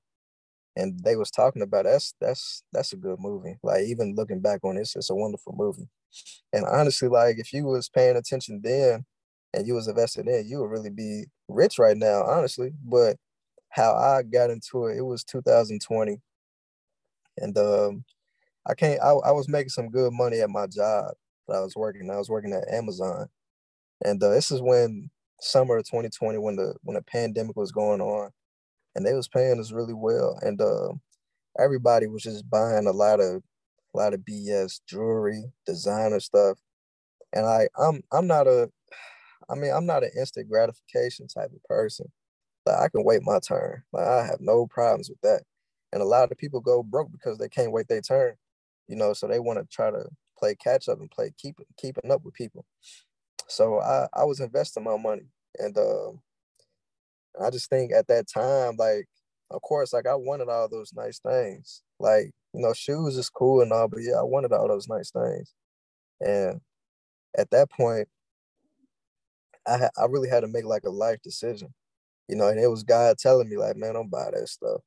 And 0.77 0.99
they 1.03 1.17
was 1.17 1.31
talking 1.31 1.63
about 1.63 1.85
that's 1.85 2.15
that's 2.21 2.63
that's 2.73 2.93
a 2.93 2.97
good 2.97 3.19
movie. 3.19 3.57
Like 3.63 3.83
even 3.85 4.15
looking 4.15 4.41
back 4.41 4.61
on 4.65 4.77
this, 4.77 4.95
it's 4.97 5.11
a 5.11 5.15
wonderful 5.15 5.55
movie. 5.57 5.89
And 6.53 6.65
honestly, 6.65 7.09
like 7.09 7.37
if 7.39 7.53
you 7.53 7.65
was 7.65 7.89
paying 7.89 8.17
attention 8.17 8.61
then 8.63 9.05
and 9.53 9.67
you 9.67 9.73
was 9.75 9.87
invested 9.87 10.27
in, 10.27 10.47
you 10.47 10.59
would 10.61 10.71
really 10.71 10.89
be 10.91 11.25
rich 11.47 11.79
right 11.79 11.97
now, 11.97 12.23
honestly. 12.23 12.71
But 12.83 13.17
how 13.69 13.95
I 13.95 14.23
got 14.23 14.49
into 14.51 14.87
it, 14.87 14.97
it 14.97 15.03
was 15.03 15.23
2020. 15.23 16.19
And 17.37 17.57
um 17.57 18.05
I 18.67 18.73
can't 18.75 19.01
I, 19.01 19.11
I 19.11 19.31
was 19.31 19.49
making 19.49 19.69
some 19.69 19.89
good 19.91 20.13
money 20.13 20.41
at 20.41 20.49
my 20.49 20.67
job 20.67 21.13
that 21.47 21.57
I 21.57 21.61
was 21.61 21.75
working. 21.75 22.09
I 22.11 22.17
was 22.17 22.29
working 22.29 22.53
at 22.53 22.73
Amazon. 22.73 23.29
And 24.05 24.21
uh, 24.23 24.29
this 24.29 24.51
is 24.51 24.61
when 24.61 25.09
summer 25.41 25.77
of 25.77 25.87
2020 25.89 26.37
when 26.39 26.55
the 26.57 26.75
when 26.83 26.95
the 26.95 27.03
pandemic 27.03 27.55
was 27.57 27.71
going 27.71 28.01
on 28.01 28.31
and 28.97 29.07
they 29.07 29.15
was 29.15 29.29
paying 29.29 29.61
us 29.61 29.73
really 29.73 29.95
well. 29.95 30.39
And 30.43 30.61
uh, 30.61 30.89
everybody 31.59 32.07
was 32.07 32.23
just 32.23 32.49
buying 32.49 32.87
a 32.87 32.91
lot 32.91 33.19
of 33.19 33.43
a 33.95 33.97
lot 33.97 34.13
of 34.13 34.21
bs 34.21 34.81
jewelry 34.89 35.43
designer 35.65 36.19
stuff. 36.19 36.57
And 37.33 37.45
i 37.45 37.67
i'm 37.79 38.01
i'm 38.13 38.27
not 38.27 38.47
a 38.47 38.69
i 39.49 39.55
mean 39.55 39.71
i'm 39.73 39.85
not 39.87 40.03
an 40.03 40.11
instant 40.17 40.49
gratification 40.49 41.27
type 41.27 41.51
of 41.55 41.63
person 41.65 42.07
like 42.65 42.77
i 42.79 42.89
can 42.89 43.03
wait 43.05 43.21
my 43.23 43.39
turn. 43.39 43.83
Like 43.93 44.07
i 44.07 44.25
have 44.25 44.39
no 44.41 44.67
problems 44.67 45.09
with 45.09 45.21
that. 45.23 45.43
And 45.93 46.01
a 46.01 46.05
lot 46.05 46.31
of 46.31 46.37
people 46.39 46.61
go 46.61 46.83
broke 46.83 47.11
because 47.11 47.37
they 47.39 47.49
can't 47.49 47.71
wait 47.73 47.87
their 47.89 48.01
turn 48.01 48.35
you 48.89 48.95
know 48.97 49.13
so 49.13 49.27
they 49.27 49.39
want 49.39 49.59
to 49.59 49.65
try 49.75 49.91
to 49.91 50.05
play 50.39 50.55
catch 50.55 50.89
up 50.89 50.99
and 51.01 51.11
play 51.11 51.31
keep 51.37 51.57
keeping 51.77 52.11
up 52.11 52.23
with 52.25 52.35
people. 52.35 52.65
So 53.49 53.81
I, 53.81 54.07
I 54.13 54.25
was 54.25 54.41
investing 54.41 54.85
my 54.85 54.97
money. 54.97 55.27
And 55.59 55.77
uh, 57.41 57.47
I 57.47 57.49
just 57.51 57.69
think 57.69 57.91
at 57.93 58.07
that 58.07 58.27
time, 58.27 58.75
like, 58.77 59.07
of 59.51 59.61
course, 59.61 59.93
like 59.93 60.07
I 60.07 60.15
wanted 60.15 60.49
all 60.49 60.69
those 60.69 60.93
nice 60.95 61.19
things. 61.19 61.83
Like, 61.99 62.31
you 62.53 62.61
know, 62.61 62.73
shoes 62.73 63.17
is 63.17 63.29
cool 63.29 63.61
and 63.61 63.73
all, 63.73 63.87
but 63.89 64.01
yeah, 64.03 64.19
I 64.19 64.23
wanted 64.23 64.53
all 64.53 64.67
those 64.67 64.89
nice 64.89 65.11
things. 65.11 65.53
And 66.21 66.61
at 67.37 67.49
that 67.51 67.71
point, 67.71 68.07
I 69.67 69.77
ha- 69.79 69.91
I 69.97 70.05
really 70.05 70.29
had 70.29 70.41
to 70.41 70.47
make 70.49 70.65
like 70.65 70.83
a 70.85 70.91
life 70.91 71.19
decision, 71.23 71.73
you 72.29 72.35
know, 72.37 72.47
and 72.49 72.59
it 72.59 72.67
was 72.69 72.83
God 72.83 73.17
telling 73.19 73.49
me 73.49 73.57
like, 73.57 73.77
man, 73.77 73.95
don't 73.95 74.11
buy 74.11 74.29
that 74.33 74.49
stuff. 74.49 74.81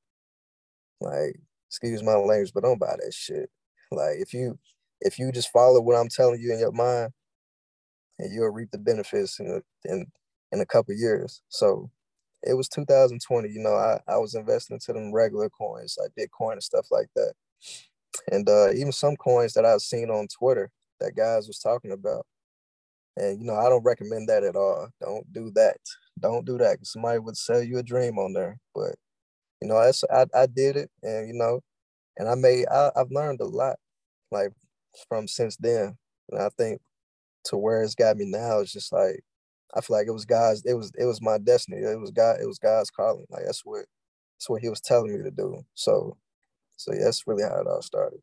Like, 1.00 1.36
excuse 1.70 2.02
my 2.02 2.14
language, 2.14 2.52
but 2.54 2.64
don't 2.64 2.80
buy 2.80 2.96
that 3.04 3.14
shit. 3.14 3.50
Like, 3.92 4.16
if 4.20 4.34
you 4.34 4.58
if 5.00 5.18
you 5.18 5.32
just 5.32 5.50
follow 5.52 5.80
what 5.82 5.96
I'm 5.96 6.08
telling 6.10 6.40
you 6.40 6.52
in 6.52 6.60
your 6.60 6.72
mind, 6.72 7.10
and 8.20 8.34
you'll 8.34 8.50
reap 8.50 8.72
the 8.72 8.78
benefits 8.78 9.40
in 9.40 9.48
a, 9.48 9.92
in, 9.92 10.06
in 10.52 10.62
a 10.62 10.66
couple 10.66 10.94
years. 10.94 11.42
So 11.50 11.90
it 12.42 12.54
was 12.54 12.68
2020, 12.68 13.48
you 13.48 13.60
know, 13.60 13.74
I, 13.74 14.00
I 14.08 14.16
was 14.16 14.34
investing 14.34 14.76
into 14.76 14.92
them 14.92 15.12
regular 15.12 15.50
coins 15.50 15.96
like 16.00 16.10
Bitcoin 16.18 16.54
and 16.54 16.62
stuff 16.62 16.86
like 16.90 17.08
that. 17.16 17.34
And 18.30 18.48
uh, 18.48 18.72
even 18.72 18.92
some 18.92 19.16
coins 19.16 19.52
that 19.54 19.64
I've 19.64 19.82
seen 19.82 20.10
on 20.10 20.26
Twitter 20.28 20.70
that 21.00 21.16
guys 21.16 21.46
was 21.46 21.58
talking 21.58 21.92
about. 21.92 22.26
And 23.16 23.40
you 23.40 23.46
know, 23.46 23.56
I 23.56 23.68
don't 23.68 23.84
recommend 23.84 24.28
that 24.28 24.44
at 24.44 24.56
all. 24.56 24.88
Don't 25.00 25.30
do 25.32 25.50
that. 25.54 25.76
Don't 26.18 26.46
do 26.46 26.58
that. 26.58 26.78
Somebody 26.86 27.18
would 27.18 27.36
sell 27.36 27.62
you 27.62 27.78
a 27.78 27.82
dream 27.82 28.18
on 28.18 28.32
there. 28.32 28.58
But 28.74 28.94
you 29.60 29.68
know, 29.68 29.82
that's 29.82 30.04
I, 30.10 30.26
I 30.34 30.46
did 30.46 30.76
it 30.76 30.90
and 31.02 31.28
you 31.28 31.34
know, 31.34 31.60
and 32.16 32.28
I 32.28 32.34
made 32.34 32.66
I, 32.68 32.90
I've 32.96 33.10
learned 33.10 33.40
a 33.40 33.46
lot 33.46 33.76
like 34.30 34.52
from 35.08 35.28
since 35.28 35.56
then. 35.56 35.96
And 36.30 36.40
I 36.40 36.48
think 36.56 36.80
to 37.46 37.56
where 37.56 37.82
it's 37.82 37.94
got 37.94 38.16
me 38.16 38.26
now 38.26 38.60
is 38.60 38.72
just 38.72 38.92
like 38.92 39.20
I 39.74 39.80
feel 39.80 39.96
like 39.96 40.06
it 40.08 40.12
was 40.12 40.24
God's 40.24 40.64
it 40.64 40.74
was 40.74 40.92
it 40.98 41.04
was 41.04 41.22
my 41.22 41.38
destiny. 41.38 41.78
It 41.78 42.00
was 42.00 42.10
God 42.10 42.40
it 42.40 42.46
was 42.46 42.58
God's 42.58 42.90
calling. 42.90 43.26
Like 43.30 43.44
that's 43.44 43.64
what 43.64 43.84
that's 44.36 44.48
what 44.48 44.62
he 44.62 44.68
was 44.68 44.80
telling 44.80 45.16
me 45.16 45.22
to 45.22 45.30
do. 45.30 45.64
So 45.74 46.16
so 46.76 46.92
yeah, 46.92 47.04
that's 47.04 47.26
really 47.26 47.42
how 47.42 47.60
it 47.60 47.66
all 47.66 47.82
started. 47.82 48.20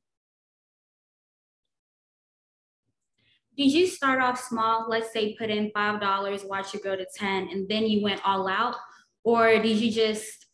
Did 3.58 3.72
you 3.72 3.88
start 3.88 4.22
off 4.22 4.40
small, 4.40 4.86
let's 4.88 5.12
say 5.12 5.36
put 5.36 5.50
in 5.50 5.72
five 5.74 6.00
dollars, 6.00 6.44
watch 6.44 6.76
it 6.76 6.84
go 6.84 6.96
to 6.96 7.06
10, 7.16 7.50
and 7.52 7.68
then 7.68 7.86
you 7.88 8.04
went 8.04 8.22
all 8.24 8.48
out? 8.48 8.76
Or 9.24 9.60
did 9.60 9.78
you 9.78 9.92
just 9.92 10.46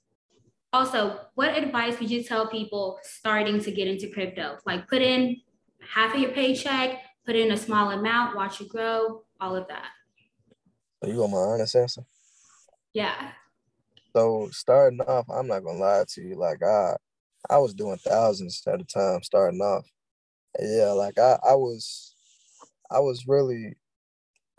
also 0.72 1.20
what 1.36 1.58
advice 1.58 2.00
would 2.00 2.10
you 2.10 2.24
tell 2.24 2.48
people 2.48 3.00
starting 3.04 3.60
to 3.62 3.72
get 3.72 3.88
into 3.88 4.10
crypto? 4.10 4.58
Like 4.66 4.88
put 4.88 5.02
in 5.02 5.38
half 5.82 6.14
of 6.14 6.22
your 6.22 6.32
paycheck, 6.32 7.00
put 7.26 7.36
in 7.36 7.52
a 7.52 7.58
small 7.58 7.92
amount, 7.92 8.36
watch 8.36 8.62
it 8.62 8.70
grow, 8.70 9.24
all 9.40 9.56
of 9.56 9.68
that. 9.68 9.88
So 11.04 11.10
you 11.10 11.18
want 11.18 11.34
my 11.34 11.38
honest 11.40 11.76
answer? 11.76 12.04
Yeah. 12.94 13.32
So 14.16 14.48
starting 14.52 15.02
off, 15.02 15.26
I'm 15.30 15.48
not 15.48 15.64
gonna 15.64 15.80
lie 15.80 16.06
to 16.08 16.22
you. 16.22 16.36
Like 16.36 16.64
I, 16.64 16.96
I 17.50 17.58
was 17.58 17.74
doing 17.74 17.98
thousands 17.98 18.64
at 18.68 18.80
a 18.80 18.86
time 18.86 19.22
starting 19.22 19.60
off. 19.60 19.86
Yeah, 20.58 20.92
like 20.92 21.18
I, 21.18 21.38
I 21.50 21.56
was, 21.56 22.16
I 22.90 23.00
was 23.00 23.26
really. 23.28 23.76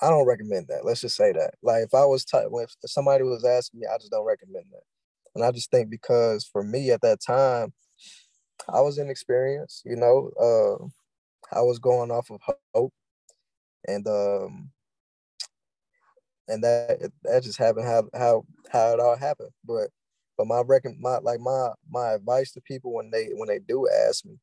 I 0.03 0.11
don't 0.11 0.27
recommend 0.27 0.67
that. 0.69 0.85
Let's 0.85 1.01
just 1.01 1.17
say 1.17 1.33
that. 1.33 1.55
Like 1.63 1.85
if 1.85 1.95
I 1.95 2.05
was, 2.05 2.25
t- 2.25 2.37
if 2.37 2.91
somebody 2.91 3.23
was 3.23 3.45
asking 3.45 3.81
me, 3.81 3.87
I 3.87 3.97
just 3.97 4.11
don't 4.11 4.27
recommend 4.27 4.67
that. 4.73 4.83
And 5.35 5.45
I 5.45 5.53
just 5.53 5.71
think 5.71 5.89
because 5.89 6.45
for 6.45 6.63
me 6.63 6.91
at 6.91 7.01
that 7.03 7.21
time, 7.25 7.73
I 8.69 8.81
was 8.81 8.99
inexperienced. 8.99 9.83
You 9.87 9.97
know, 9.97 10.31
uh, 10.39 11.57
I 11.57 11.63
was 11.63 11.79
going 11.79 12.11
off 12.11 12.29
of 12.31 12.41
hope, 12.75 12.93
and 13.87 14.07
um, 14.09 14.73
and 16.49 16.63
that 16.65 17.11
that 17.25 17.43
just 17.43 17.59
happened 17.59 17.87
how 17.87 18.05
how 18.15 18.45
how 18.71 18.93
it 18.95 19.01
all 19.01 19.17
happened. 19.17 19.51
But 19.65 19.91
but 20.37 20.47
my 20.47 20.63
reckon 20.67 20.99
my 21.01 21.19
like 21.19 21.41
my 21.41 21.71
my 21.91 22.13
advice 22.15 22.53
to 22.53 22.61
people 22.63 22.93
when 22.95 23.11
they 23.11 23.29
when 23.35 23.49
they 23.49 23.59
do 23.61 23.89
ask 24.09 24.25
me, 24.25 24.39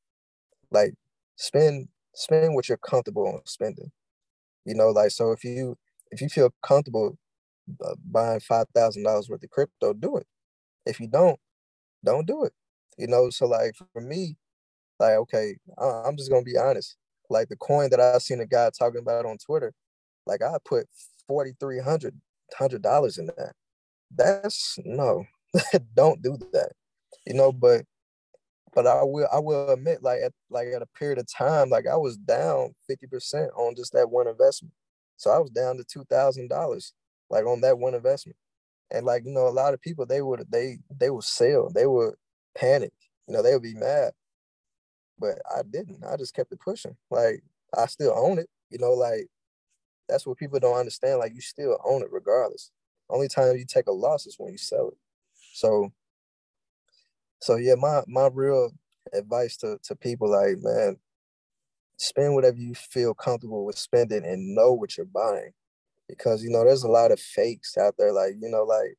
like 0.72 0.94
spend 1.38 1.90
spend 2.16 2.56
what 2.56 2.70
you're 2.70 2.78
comfortable 2.80 3.28
on 3.28 3.42
spending. 3.46 3.92
You 4.66 4.76
know, 4.76 4.90
like 4.92 5.12
so 5.12 5.32
if 5.32 5.44
you 5.44 5.78
if 6.12 6.22
you 6.22 6.30
feel 6.30 6.52
comfortable 6.64 7.18
uh, 7.86 7.96
buying 8.06 8.40
five 8.42 8.68
thousand 8.76 9.04
dollars 9.04 9.30
worth 9.30 9.44
of 9.44 9.50
crypto, 9.52 9.94
do 9.94 10.18
it. 10.18 10.28
If 10.86 11.00
you 11.00 11.08
don't, 11.08 11.40
don't 12.06 12.28
do 12.28 12.44
it. 12.46 12.54
You 12.98 13.08
know, 13.08 13.30
so 13.32 13.48
like 13.48 13.76
for 13.94 14.02
me, 14.02 14.38
like 15.00 15.14
okay, 15.16 15.58
I'm 15.80 16.18
just 16.18 16.32
gonna 16.32 16.44
be 16.44 16.58
honest. 16.58 16.98
Like 17.30 17.50
the 17.50 17.58
coin 17.58 17.90
that 17.92 18.00
I 18.02 18.18
seen 18.20 18.42
a 18.42 18.48
guy 18.48 18.72
talking 18.78 19.02
about 19.02 19.26
on 19.26 19.38
Twitter, 19.38 19.74
like 20.28 20.42
I 20.44 20.58
put 20.66 20.88
forty 21.32 21.54
three 21.62 21.80
hundred 21.80 22.20
hundred 22.58 22.82
dollars 22.82 23.18
in 23.18 23.28
that. 23.28 23.54
That's 24.14 24.78
no, 24.84 25.24
don't 25.96 26.22
do 26.22 26.38
that. 26.52 26.74
You 27.26 27.36
know, 27.36 27.54
but 27.54 27.86
but 28.74 28.86
I 28.86 29.02
will 29.04 29.30
I 29.32 29.40
will 29.40 29.70
admit, 29.70 30.04
like 30.04 30.20
at 30.22 30.34
like 30.50 30.68
at 30.76 30.82
a 30.82 30.88
period 31.00 31.20
of 31.20 31.28
time, 31.32 31.70
like 31.70 31.88
I 31.88 31.96
was 31.96 32.18
down 32.18 32.76
50% 32.90 33.48
on 33.58 33.76
just 33.76 33.94
that 33.94 34.10
one 34.10 34.28
investment. 34.28 34.74
So 35.16 35.32
I 35.32 35.40
was 35.40 35.52
down 35.52 35.78
to 35.78 35.86
two 35.86 36.04
thousand 36.10 36.50
dollars, 36.50 36.94
like 37.30 37.46
on 37.46 37.62
that 37.62 37.80
one 37.80 37.94
investment. 37.94 38.36
And 38.92 39.06
like, 39.06 39.24
you 39.26 39.32
know, 39.32 39.48
a 39.48 39.50
lot 39.50 39.74
of 39.74 39.82
people 39.82 40.06
they 40.06 40.22
would 40.22 40.46
they 40.52 40.80
they 41.00 41.10
would 41.10 41.24
sell, 41.24 41.70
they 41.74 41.88
would 41.88 42.16
panic, 42.58 42.92
you 43.28 43.34
know, 43.34 43.42
they 43.42 43.54
would 43.54 43.64
be 43.64 43.76
mad. 43.76 44.12
But 45.18 45.40
I 45.50 45.62
didn't. 45.70 46.04
I 46.04 46.18
just 46.18 46.34
kept 46.34 46.52
it 46.52 46.60
pushing. 46.60 46.98
Like 47.10 47.42
I 47.78 47.86
still 47.86 48.14
own 48.18 48.40
it. 48.40 48.50
You 48.70 48.80
know, 48.80 48.92
like 48.92 49.28
that's 50.12 50.28
what 50.28 50.38
people 50.38 50.60
don't 50.60 50.78
understand. 50.78 51.20
Like 51.20 51.34
you 51.34 51.42
still 51.42 51.80
own 51.86 52.04
it 52.04 52.12
regardless. 52.12 52.72
Only 53.10 53.28
time 53.28 53.56
you 53.56 53.66
take 53.66 53.88
a 53.88 53.92
loss 53.92 54.28
is 54.28 54.36
when 54.38 54.52
you 54.52 54.58
sell 54.58 54.90
it. 54.90 54.98
So 55.54 55.92
so 57.42 57.56
yeah, 57.56 57.76
my 57.76 58.04
my 58.08 58.30
real 58.32 58.72
advice 59.14 59.58
to, 59.58 59.78
to 59.84 59.96
people 59.96 60.30
like, 60.30 60.58
man, 60.62 60.98
spend 61.98 62.36
whatever 62.36 62.58
you 62.58 62.76
feel 62.76 63.14
comfortable 63.14 63.66
with 63.66 63.78
spending 63.78 64.26
and 64.26 64.56
know 64.56 64.74
what 64.74 64.96
you're 64.96 65.06
buying. 65.06 65.52
Because 66.08 66.44
you 66.44 66.50
know, 66.50 66.64
there's 66.64 66.84
a 66.84 66.90
lot 66.90 67.12
of 67.12 67.20
fakes 67.20 67.78
out 67.78 67.96
there, 67.98 68.12
like, 68.12 68.36
you 68.40 68.50
know, 68.50 68.64
like 68.64 68.98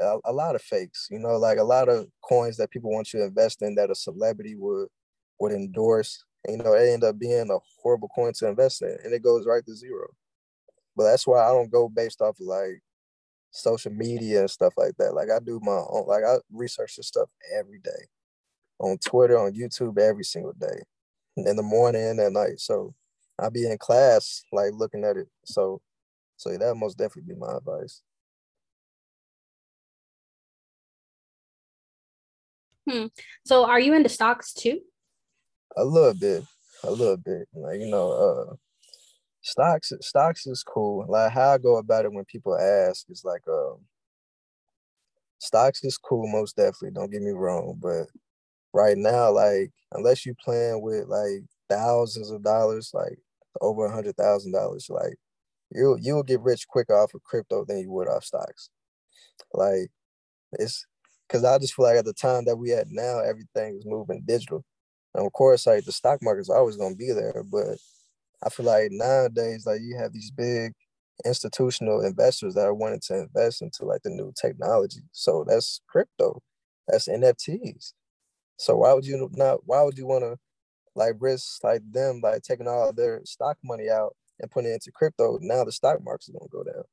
a, 0.00 0.18
a 0.24 0.32
lot 0.32 0.54
of 0.54 0.62
fakes, 0.62 1.08
you 1.10 1.18
know, 1.18 1.36
like 1.36 1.58
a 1.58 1.64
lot 1.64 1.88
of 1.88 2.06
coins 2.22 2.56
that 2.56 2.70
people 2.70 2.90
want 2.90 3.12
you 3.12 3.20
to 3.20 3.26
invest 3.26 3.62
in 3.62 3.74
that 3.76 3.90
a 3.90 3.94
celebrity 3.94 4.54
would 4.56 4.88
would 5.38 5.52
endorse. 5.52 6.24
And, 6.44 6.56
you 6.56 6.64
know, 6.64 6.74
it 6.74 6.88
end 6.88 7.04
up 7.04 7.18
being 7.18 7.50
a 7.50 7.58
horrible 7.82 8.08
coin 8.08 8.32
to 8.38 8.48
invest 8.48 8.82
in 8.82 8.96
and 9.04 9.12
it 9.12 9.22
goes 9.22 9.46
right 9.46 9.64
to 9.64 9.76
zero. 9.76 10.08
But 10.96 11.04
that's 11.04 11.26
why 11.26 11.44
I 11.44 11.48
don't 11.48 11.70
go 11.70 11.88
based 11.88 12.20
off 12.20 12.40
of 12.40 12.46
like 12.46 12.82
social 13.50 13.92
media 13.92 14.40
and 14.40 14.50
stuff 14.50 14.74
like 14.76 14.96
that. 14.98 15.14
Like 15.14 15.28
I 15.30 15.38
do 15.38 15.60
my 15.62 15.72
own, 15.72 16.06
like 16.06 16.24
I 16.24 16.36
research 16.50 16.96
this 16.96 17.06
stuff 17.06 17.28
every 17.54 17.78
day 17.78 17.90
on 18.78 18.98
Twitter, 18.98 19.38
on 19.38 19.52
YouTube 19.52 19.98
every 19.98 20.24
single 20.24 20.54
day, 20.54 20.82
in 21.36 21.56
the 21.56 21.62
morning 21.62 22.02
and 22.02 22.20
at 22.20 22.32
night. 22.32 22.60
So 22.60 22.94
I 23.38 23.48
be 23.48 23.66
in 23.66 23.78
class, 23.78 24.44
like 24.52 24.72
looking 24.74 25.04
at 25.04 25.16
it. 25.16 25.28
So, 25.44 25.80
so 26.36 26.50
that 26.56 26.74
most 26.74 26.98
definitely 26.98 27.34
be 27.34 27.40
my 27.40 27.56
advice. 27.56 28.02
Hmm. 32.88 33.06
So 33.44 33.64
are 33.64 33.78
you 33.78 33.94
into 33.94 34.08
stocks 34.08 34.52
too? 34.52 34.80
A 35.76 35.84
little 35.84 36.14
bit, 36.14 36.44
a 36.82 36.90
little 36.90 37.16
bit. 37.16 37.48
Like 37.54 37.80
you 37.80 37.88
know, 37.88 38.12
uh, 38.12 38.54
stocks 39.42 39.92
stocks 40.00 40.46
is 40.46 40.62
cool. 40.62 41.04
Like 41.08 41.32
how 41.32 41.50
I 41.50 41.58
go 41.58 41.76
about 41.76 42.04
it 42.04 42.12
when 42.12 42.24
people 42.24 42.56
ask 42.56 43.06
is 43.10 43.24
like 43.24 43.42
um 43.48 43.78
stocks 45.38 45.84
is 45.84 45.98
cool 45.98 46.26
most 46.28 46.56
definitely, 46.56 46.92
don't 46.92 47.10
get 47.10 47.22
me 47.22 47.32
wrong. 47.32 47.76
But 47.80 48.06
right 48.72 48.96
now, 48.96 49.30
like 49.32 49.72
unless 49.92 50.24
you 50.24 50.34
playing 50.42 50.82
with 50.82 51.06
like 51.08 51.44
thousands 51.68 52.30
of 52.30 52.42
dollars, 52.42 52.92
like 52.94 53.18
over 53.60 53.86
a 53.86 53.92
hundred 53.92 54.16
thousand 54.16 54.52
dollars, 54.52 54.86
like 54.88 55.16
you 55.70 55.98
you'll 56.00 56.22
get 56.22 56.40
rich 56.40 56.66
quicker 56.68 56.94
off 56.96 57.14
of 57.14 57.22
crypto 57.24 57.64
than 57.66 57.78
you 57.78 57.90
would 57.90 58.08
off 58.08 58.24
stocks. 58.24 58.70
Like 59.54 59.90
it's 60.52 60.86
because 61.28 61.44
I 61.44 61.58
just 61.58 61.74
feel 61.74 61.86
like 61.86 61.96
at 61.96 62.04
the 62.04 62.14
time 62.14 62.44
that 62.46 62.56
we 62.56 62.72
at 62.72 62.88
now, 62.90 63.20
everything 63.20 63.76
is 63.76 63.86
moving 63.86 64.22
digital. 64.26 64.64
And 65.14 65.26
of 65.26 65.32
course, 65.32 65.66
like 65.66 65.84
the 65.84 65.92
stock 65.92 66.20
market's 66.22 66.50
always 66.50 66.76
gonna 66.76 66.94
be 66.94 67.12
there, 67.12 67.42
but 67.50 67.78
I 68.44 68.50
feel 68.50 68.66
like 68.66 68.88
nowadays, 68.92 69.66
like 69.66 69.80
you 69.82 69.96
have 69.98 70.12
these 70.12 70.30
big 70.30 70.72
institutional 71.24 72.02
investors 72.02 72.54
that 72.54 72.66
are 72.66 72.74
wanting 72.74 73.00
to 73.08 73.20
invest 73.22 73.62
into 73.62 73.84
like 73.84 74.02
the 74.02 74.10
new 74.10 74.32
technology. 74.40 75.02
So 75.12 75.44
that's 75.48 75.80
crypto, 75.88 76.42
that's 76.88 77.08
NFTs. 77.08 77.92
So 78.58 78.76
why 78.78 78.92
would 78.94 79.06
you 79.06 79.30
not? 79.34 79.60
Why 79.66 79.82
would 79.82 79.98
you 79.98 80.06
want 80.06 80.24
to 80.24 80.38
like 80.96 81.14
risk 81.20 81.64
like 81.64 81.82
them 81.90 82.20
like 82.22 82.42
taking 82.42 82.68
all 82.68 82.92
their 82.92 83.22
stock 83.24 83.58
money 83.64 83.90
out 83.90 84.16
and 84.40 84.50
putting 84.50 84.70
it 84.72 84.74
into 84.74 84.92
crypto? 84.92 85.38
Now 85.42 85.64
the 85.64 85.72
stock 85.72 85.98
market's 86.04 86.30
gonna 86.30 86.48
go 86.50 86.64
down. 86.64 86.84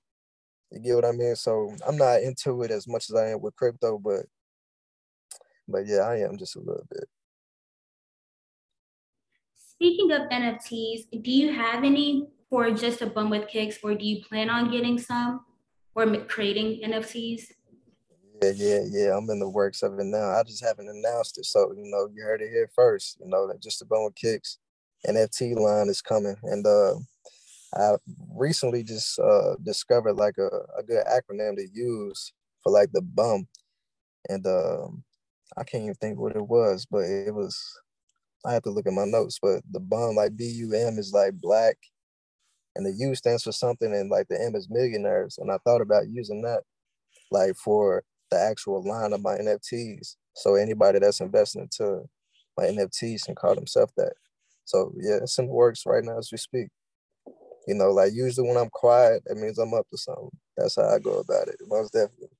You 0.71 0.79
get 0.81 0.95
what 0.95 1.05
I 1.05 1.11
mean? 1.13 1.35
So 1.35 1.75
I'm 1.87 1.97
not 1.97 2.21
into 2.23 2.63
it 2.63 2.71
as 2.71 2.87
much 2.87 3.09
as 3.09 3.15
I 3.15 3.29
am 3.31 3.41
with 3.41 3.55
crypto, 3.55 3.99
but 3.99 4.25
but 5.67 5.85
yeah, 5.87 5.99
I 6.01 6.17
am 6.19 6.37
just 6.37 6.55
a 6.55 6.59
little 6.59 6.85
bit. 6.91 7.07
Speaking 9.81 10.11
of 10.11 10.23
NFTs, 10.23 11.07
do 11.21 11.31
you 11.31 11.53
have 11.53 11.85
any 11.85 12.27
for 12.49 12.69
just 12.69 13.01
a 13.01 13.05
bum 13.05 13.29
with 13.29 13.47
kicks, 13.47 13.77
or 13.81 13.95
do 13.95 14.05
you 14.05 14.21
plan 14.21 14.49
on 14.49 14.69
getting 14.69 14.97
some 14.97 15.45
or 15.95 16.05
creating 16.25 16.81
NFTs? 16.83 17.43
Yeah, 18.43 18.51
yeah, 18.55 18.79
yeah. 18.89 19.17
I'm 19.17 19.29
in 19.29 19.39
the 19.39 19.47
works 19.47 19.81
of 19.81 19.97
it 19.97 20.03
now. 20.03 20.31
I 20.31 20.43
just 20.43 20.61
haven't 20.61 20.89
announced 20.89 21.37
it, 21.37 21.45
so 21.45 21.71
you 21.71 21.89
know, 21.89 22.09
you 22.13 22.21
heard 22.23 22.41
it 22.41 22.49
here 22.49 22.69
first. 22.75 23.21
You 23.21 23.29
know 23.29 23.47
that 23.47 23.61
just 23.61 23.81
a 23.81 23.85
bum 23.85 24.03
with 24.03 24.15
kicks 24.15 24.57
NFT 25.07 25.55
line 25.55 25.87
is 25.87 26.01
coming, 26.01 26.35
and 26.43 26.67
uh, 26.67 26.95
I 27.73 27.95
recently 28.35 28.83
just 28.83 29.17
uh, 29.17 29.55
discovered 29.63 30.15
like 30.15 30.37
a, 30.39 30.49
a 30.77 30.83
good 30.83 31.05
acronym 31.05 31.55
to 31.55 31.65
use 31.71 32.33
for 32.63 32.73
like 32.73 32.91
the 32.91 33.01
bum, 33.01 33.47
and 34.27 34.45
um, 34.45 35.05
I 35.55 35.63
can't 35.63 35.83
even 35.83 35.95
think 35.95 36.19
what 36.19 36.35
it 36.35 36.45
was, 36.45 36.85
but 36.85 37.05
it 37.05 37.33
was 37.33 37.57
I 38.45 38.53
have 38.53 38.63
to 38.63 38.71
look 38.71 38.87
at 38.87 38.93
my 38.93 39.05
notes, 39.05 39.39
but 39.41 39.61
the 39.71 39.79
bum 39.79 40.15
like 40.15 40.35
B 40.35 40.45
U 40.45 40.73
M 40.73 40.97
is 40.97 41.11
like 41.13 41.33
black, 41.39 41.77
and 42.75 42.85
the 42.85 42.93
U 42.97 43.15
stands 43.15 43.43
for 43.43 43.51
something, 43.51 43.93
and 43.93 44.09
like 44.09 44.27
the 44.27 44.41
M 44.41 44.55
is 44.55 44.69
millionaires. 44.69 45.37
And 45.37 45.51
I 45.51 45.57
thought 45.65 45.81
about 45.81 46.09
using 46.09 46.41
that 46.43 46.63
like 47.31 47.55
for 47.55 48.03
the 48.31 48.39
actual 48.39 48.83
line 48.83 49.13
of 49.13 49.21
my 49.21 49.35
NFTs. 49.35 50.15
So 50.35 50.55
anybody 50.55 50.99
that's 50.99 51.19
investing 51.19 51.63
into 51.63 52.03
my 52.57 52.65
NFTs 52.65 53.25
can 53.25 53.35
call 53.35 53.55
themselves 53.55 53.93
that. 53.97 54.13
So 54.65 54.93
yeah, 54.97 55.17
it's 55.21 55.37
in 55.37 55.47
the 55.47 55.51
works 55.51 55.85
right 55.85 56.03
now 56.03 56.17
as 56.17 56.29
we 56.31 56.37
speak. 56.37 56.67
You 57.67 57.75
know, 57.75 57.91
like 57.91 58.13
usually 58.13 58.47
when 58.47 58.57
I'm 58.57 58.69
quiet, 58.69 59.23
that 59.25 59.35
means 59.35 59.57
I'm 59.57 59.73
up 59.73 59.87
to 59.89 59.97
something. 59.97 60.29
That's 60.57 60.75
how 60.75 60.89
I 60.89 60.99
go 60.99 61.19
about 61.19 61.47
it. 61.47 61.57
Most 61.67 61.93
definitely. 61.93 62.38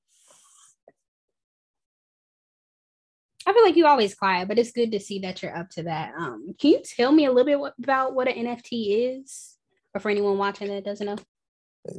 I 3.50 3.52
feel 3.52 3.64
like 3.64 3.74
you 3.74 3.86
always 3.86 4.14
quiet, 4.14 4.46
but 4.46 4.60
it's 4.60 4.70
good 4.70 4.92
to 4.92 5.00
see 5.00 5.18
that 5.20 5.42
you're 5.42 5.56
up 5.56 5.70
to 5.70 5.82
that. 5.82 6.12
Um, 6.16 6.54
can 6.56 6.70
you 6.70 6.82
tell 6.84 7.10
me 7.10 7.24
a 7.24 7.32
little 7.32 7.46
bit 7.46 7.58
what, 7.58 7.74
about 7.82 8.14
what 8.14 8.28
an 8.28 8.46
NFT 8.46 9.18
is, 9.18 9.56
or 9.92 10.00
for 10.00 10.08
anyone 10.08 10.38
watching 10.38 10.68
that 10.68 10.84
doesn't 10.84 11.04
know? 11.04 11.16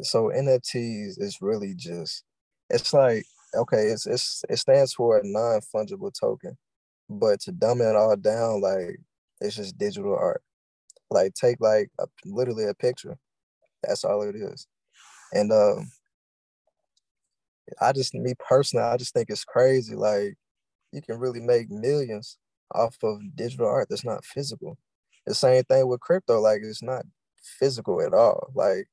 So 0.04 0.32
NFTs 0.34 1.20
is 1.20 1.40
really 1.42 1.74
just 1.76 2.24
it's 2.70 2.94
like 2.94 3.26
okay, 3.54 3.88
it's 3.88 4.08
it's 4.08 4.46
it 4.50 4.60
stands 4.60 4.94
for 4.94 5.18
a 5.18 5.22
non 5.26 5.60
fungible 5.76 6.14
token, 6.18 6.58
but 7.10 7.42
to 7.42 7.52
dumb 7.52 7.82
it 7.82 7.98
all 7.98 8.16
down, 8.16 8.62
like 8.62 9.02
it's 9.42 9.58
just 9.58 9.78
digital 9.78 10.16
art. 10.16 10.42
Like 11.10 11.34
take 11.34 11.58
like 11.60 11.90
a, 12.00 12.06
literally 12.24 12.68
a 12.68 12.74
picture. 12.74 13.18
That's 13.84 14.06
all 14.06 14.22
it 14.22 14.38
is, 14.38 14.68
and 15.34 15.52
um, 15.52 15.92
I 17.82 17.92
just 17.92 18.14
me 18.14 18.36
personally, 18.40 18.86
I 18.86 18.96
just 18.96 19.14
think 19.14 19.30
it's 19.30 19.44
crazy. 19.44 19.96
Like 19.96 20.38
you 20.92 21.02
can 21.02 21.18
really 21.18 21.40
make 21.40 21.70
millions 21.70 22.38
off 22.74 22.98
of 23.04 23.20
digital 23.36 23.68
art 23.68 23.88
that's 23.90 24.06
not 24.06 24.26
physical. 24.26 24.78
The 25.26 25.36
same 25.36 25.64
thing 25.64 25.88
with 25.88 26.00
crypto, 26.00 26.40
like 26.40 26.62
it's 26.64 26.82
not 26.84 27.04
physical 27.60 28.02
at 28.02 28.14
all. 28.14 28.52
Like, 28.54 28.88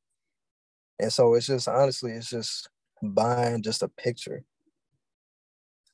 and 0.98 1.12
so 1.12 1.34
it's 1.34 1.46
just 1.46 1.68
honestly, 1.68 2.12
it's 2.12 2.30
just 2.30 2.68
buying 3.02 3.62
just 3.62 3.82
a 3.82 3.88
picture. 3.88 4.44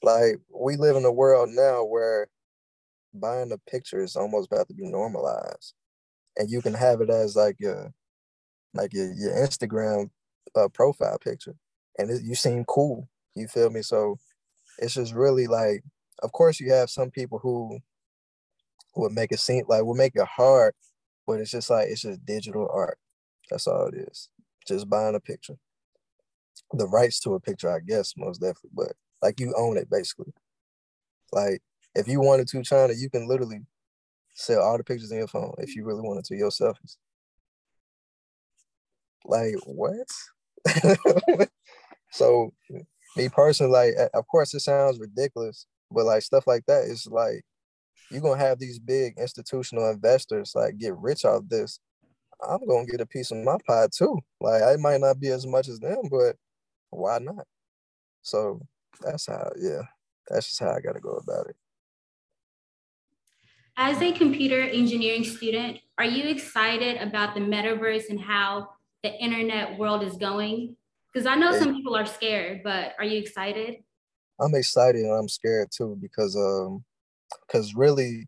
Like 0.03 0.37
we 0.53 0.77
live 0.77 0.97
in 0.97 1.05
a 1.05 1.13
world 1.13 1.51
now 1.51 1.85
where 1.85 2.29
buying 3.13 3.53
a 3.53 3.59
picture 3.71 4.03
is 4.03 4.17
almost 4.17 4.51
about 4.51 4.69
to 4.69 4.75
be 4.75 4.87
normalized. 4.87 5.75
And 6.37 6.51
you 6.51 6.61
can 6.61 6.75
have 6.75 7.01
it 7.01 7.11
as 7.11 7.37
like 7.37 7.57
your 7.59 7.93
like 8.75 8.93
your, 8.93 9.13
your 9.15 9.33
Instagram 9.33 10.11
uh, 10.57 10.69
profile 10.69 11.19
picture. 11.19 11.55
And 11.99 12.11
it, 12.11 12.23
you 12.23 12.35
seem 12.35 12.65
cool. 12.65 13.09
You 13.37 13.47
feel 13.47 13.71
me? 13.71 13.83
So 13.83 14.19
it's 14.79 14.95
just 14.95 15.15
really 15.15 15.47
like 15.47 15.85
of 16.23 16.33
course 16.33 16.61
you 16.61 16.73
have 16.73 16.91
some 16.91 17.11
people 17.11 17.39
who 17.39 17.79
would 18.97 19.13
make 19.13 19.33
it 19.33 19.41
seem 19.41 19.65
like 19.69 19.85
would 19.85 19.97
make 19.97 20.15
it 20.15 20.27
hard, 20.27 20.75
but 21.27 21.41
it's 21.41 21.51
just 21.51 21.71
like 21.71 21.89
it's 21.89 22.03
just 22.03 22.25
digital 22.25 22.69
art. 22.73 22.99
That's 23.51 23.67
all 23.67 23.87
it 23.87 23.95
is. 23.95 24.29
Just 24.67 24.89
buying 24.89 25.15
a 25.15 25.21
picture. 25.21 25.57
The 26.73 26.89
rights 26.89 27.21
to 27.21 27.35
a 27.35 27.41
picture, 27.41 27.71
I 27.71 27.81
guess, 27.81 28.15
most 28.17 28.41
definitely, 28.41 28.71
but 28.73 28.93
like 29.23 29.41
you 29.41 29.55
own 29.57 29.77
it 29.77 29.91
basically. 29.91 30.33
Like 31.33 31.61
if 31.95 32.09
you 32.09 32.21
wanted 32.21 32.49
to, 32.49 32.63
China, 32.63 32.93
you 32.97 33.11
can 33.11 33.29
literally 33.29 33.61
sell 34.35 34.63
all 34.63 34.77
the 34.77 34.85
pictures 34.85 35.11
in 35.11 35.19
your 35.19 35.29
phone 35.29 35.55
if 35.59 35.75
you 35.77 35.85
really 35.85 36.03
wanted 36.03 36.25
to, 36.27 36.37
your 36.37 36.51
selfies. 36.51 36.97
Like 39.25 39.55
what? 39.65 40.09
so 42.11 42.53
me 43.17 43.29
personally, 43.29 43.73
like 43.73 44.11
of 44.15 44.27
course 44.27 44.55
it 44.55 44.61
sounds 44.61 44.99
ridiculous, 44.99 45.67
but 45.95 46.05
like 46.05 46.23
stuff 46.23 46.47
like 46.47 46.65
that 46.67 46.85
is 46.85 47.07
like 47.07 47.45
you're 48.11 48.21
gonna 48.21 48.41
have 48.41 48.59
these 48.59 48.79
big 48.79 49.15
institutional 49.19 49.91
investors 49.91 50.53
like 50.55 50.79
get 50.79 50.97
rich 50.97 51.25
off 51.25 51.43
this. 51.49 51.79
I'm 52.47 52.67
gonna 52.67 52.87
get 52.87 53.01
a 53.01 53.07
piece 53.07 53.31
of 53.31 53.39
my 53.39 53.57
pie 53.67 53.89
too. 53.97 54.19
Like 54.41 54.63
I 54.63 54.77
might 54.77 55.01
not 55.01 55.21
be 55.21 55.29
as 55.29 55.47
much 55.47 55.69
as 55.69 55.79
them, 55.81 56.09
but 56.11 56.37
why 56.91 57.19
not? 57.19 57.47
So 58.23 58.61
that's 59.01 59.27
how, 59.27 59.51
yeah, 59.59 59.83
that's 60.29 60.49
just 60.49 60.61
how 60.61 60.71
I 60.71 60.81
gotta 60.81 61.01
go 61.01 61.13
about 61.17 61.49
it. 61.49 61.57
As 63.77 64.01
a 64.01 64.13
computer 64.13 64.63
engineering 64.63 65.25
student, 65.25 65.81
are 65.99 66.05
you 66.05 66.25
excited 66.25 67.01
about 67.01 67.35
the 67.35 67.41
metaverse 67.41 68.09
and 68.09 68.21
how 68.21 68.71
the 69.03 69.13
internet 69.21 69.79
world 69.79 70.03
is 70.05 70.17
going? 70.17 70.77
Because 71.13 71.27
I 71.27 71.35
know 71.35 71.53
some 71.53 71.75
people 71.75 71.97
are 71.97 72.07
scared, 72.07 72.63
but 72.63 72.95
are 72.99 73.05
you 73.05 73.19
excited? 73.19 73.83
I'm 74.41 74.55
excited 74.55 75.03
and 75.03 75.13
I'm 75.13 75.29
scared 75.29 75.69
too 75.77 75.97
because 76.01 76.37
um 76.37 76.85
because 77.47 77.75
really, 77.75 78.27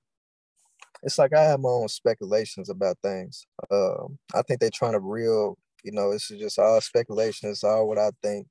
it's 1.02 1.18
like 1.18 1.34
I 1.34 1.42
have 1.42 1.60
my 1.60 1.68
own 1.68 1.88
speculations 1.88 2.68
about 2.70 2.98
things. 3.02 3.46
Um, 3.70 4.18
I 4.34 4.42
think 4.42 4.60
they're 4.60 4.70
trying 4.72 4.92
to 4.92 5.00
real, 5.00 5.58
you 5.84 5.92
know, 5.92 6.10
it's 6.12 6.28
just 6.28 6.58
all 6.58 6.80
speculation. 6.80 7.50
It's 7.50 7.64
all 7.64 7.88
what 7.88 7.98
I 7.98 8.10
think. 8.22 8.46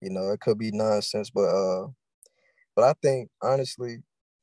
You 0.00 0.10
know, 0.10 0.30
it 0.32 0.40
could 0.40 0.58
be 0.58 0.70
nonsense, 0.72 1.30
but 1.30 1.42
uh, 1.48 1.88
but 2.76 2.84
I 2.84 2.94
think 3.02 3.30
honestly, 3.42 3.98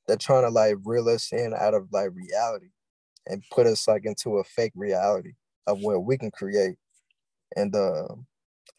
they're 0.08 0.18
trying 0.18 0.44
to 0.44 0.50
like 0.50 0.76
reel 0.86 1.10
us 1.10 1.32
in 1.34 1.54
out 1.60 1.74
of 1.74 1.88
like 1.92 2.12
reality 2.14 2.70
and 3.28 3.44
put 3.52 3.68
us 3.68 3.88
like 3.88 4.06
into 4.06 4.38
a 4.38 4.44
fake 4.46 4.74
reality 4.76 5.34
of 5.68 5.80
what 5.82 6.06
we 6.06 6.18
can 6.18 6.32
create. 6.32 6.78
And 7.56 7.76
uh, 7.76 8.08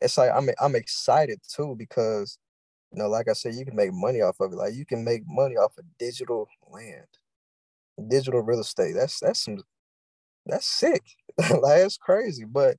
it's 0.01 0.19
like 0.19 0.31
I'm 0.35 0.49
I'm 0.61 0.77
excited 0.77 1.41
too 1.49 1.77
because 1.79 2.39
you 2.97 3.03
know, 3.03 3.11
like 3.11 3.29
I 3.29 3.35
said, 3.35 3.57
you 3.57 3.67
can 3.67 3.77
make 3.77 3.93
money 3.95 4.23
off 4.23 4.41
of 4.41 4.53
it. 4.55 4.57
Like 4.57 4.75
you 4.75 4.87
can 4.87 5.05
make 5.05 5.25
money 5.29 5.57
off 5.57 5.79
of 5.79 5.85
digital 5.99 6.49
land, 6.73 7.07
digital 8.09 8.41
real 8.41 8.61
estate. 8.61 8.95
That's 8.95 9.21
that's 9.21 9.45
some 9.45 9.59
that's 10.47 10.67
sick. 10.67 11.03
like 11.39 11.83
it's 11.83 11.99
crazy. 11.99 12.45
But 12.45 12.77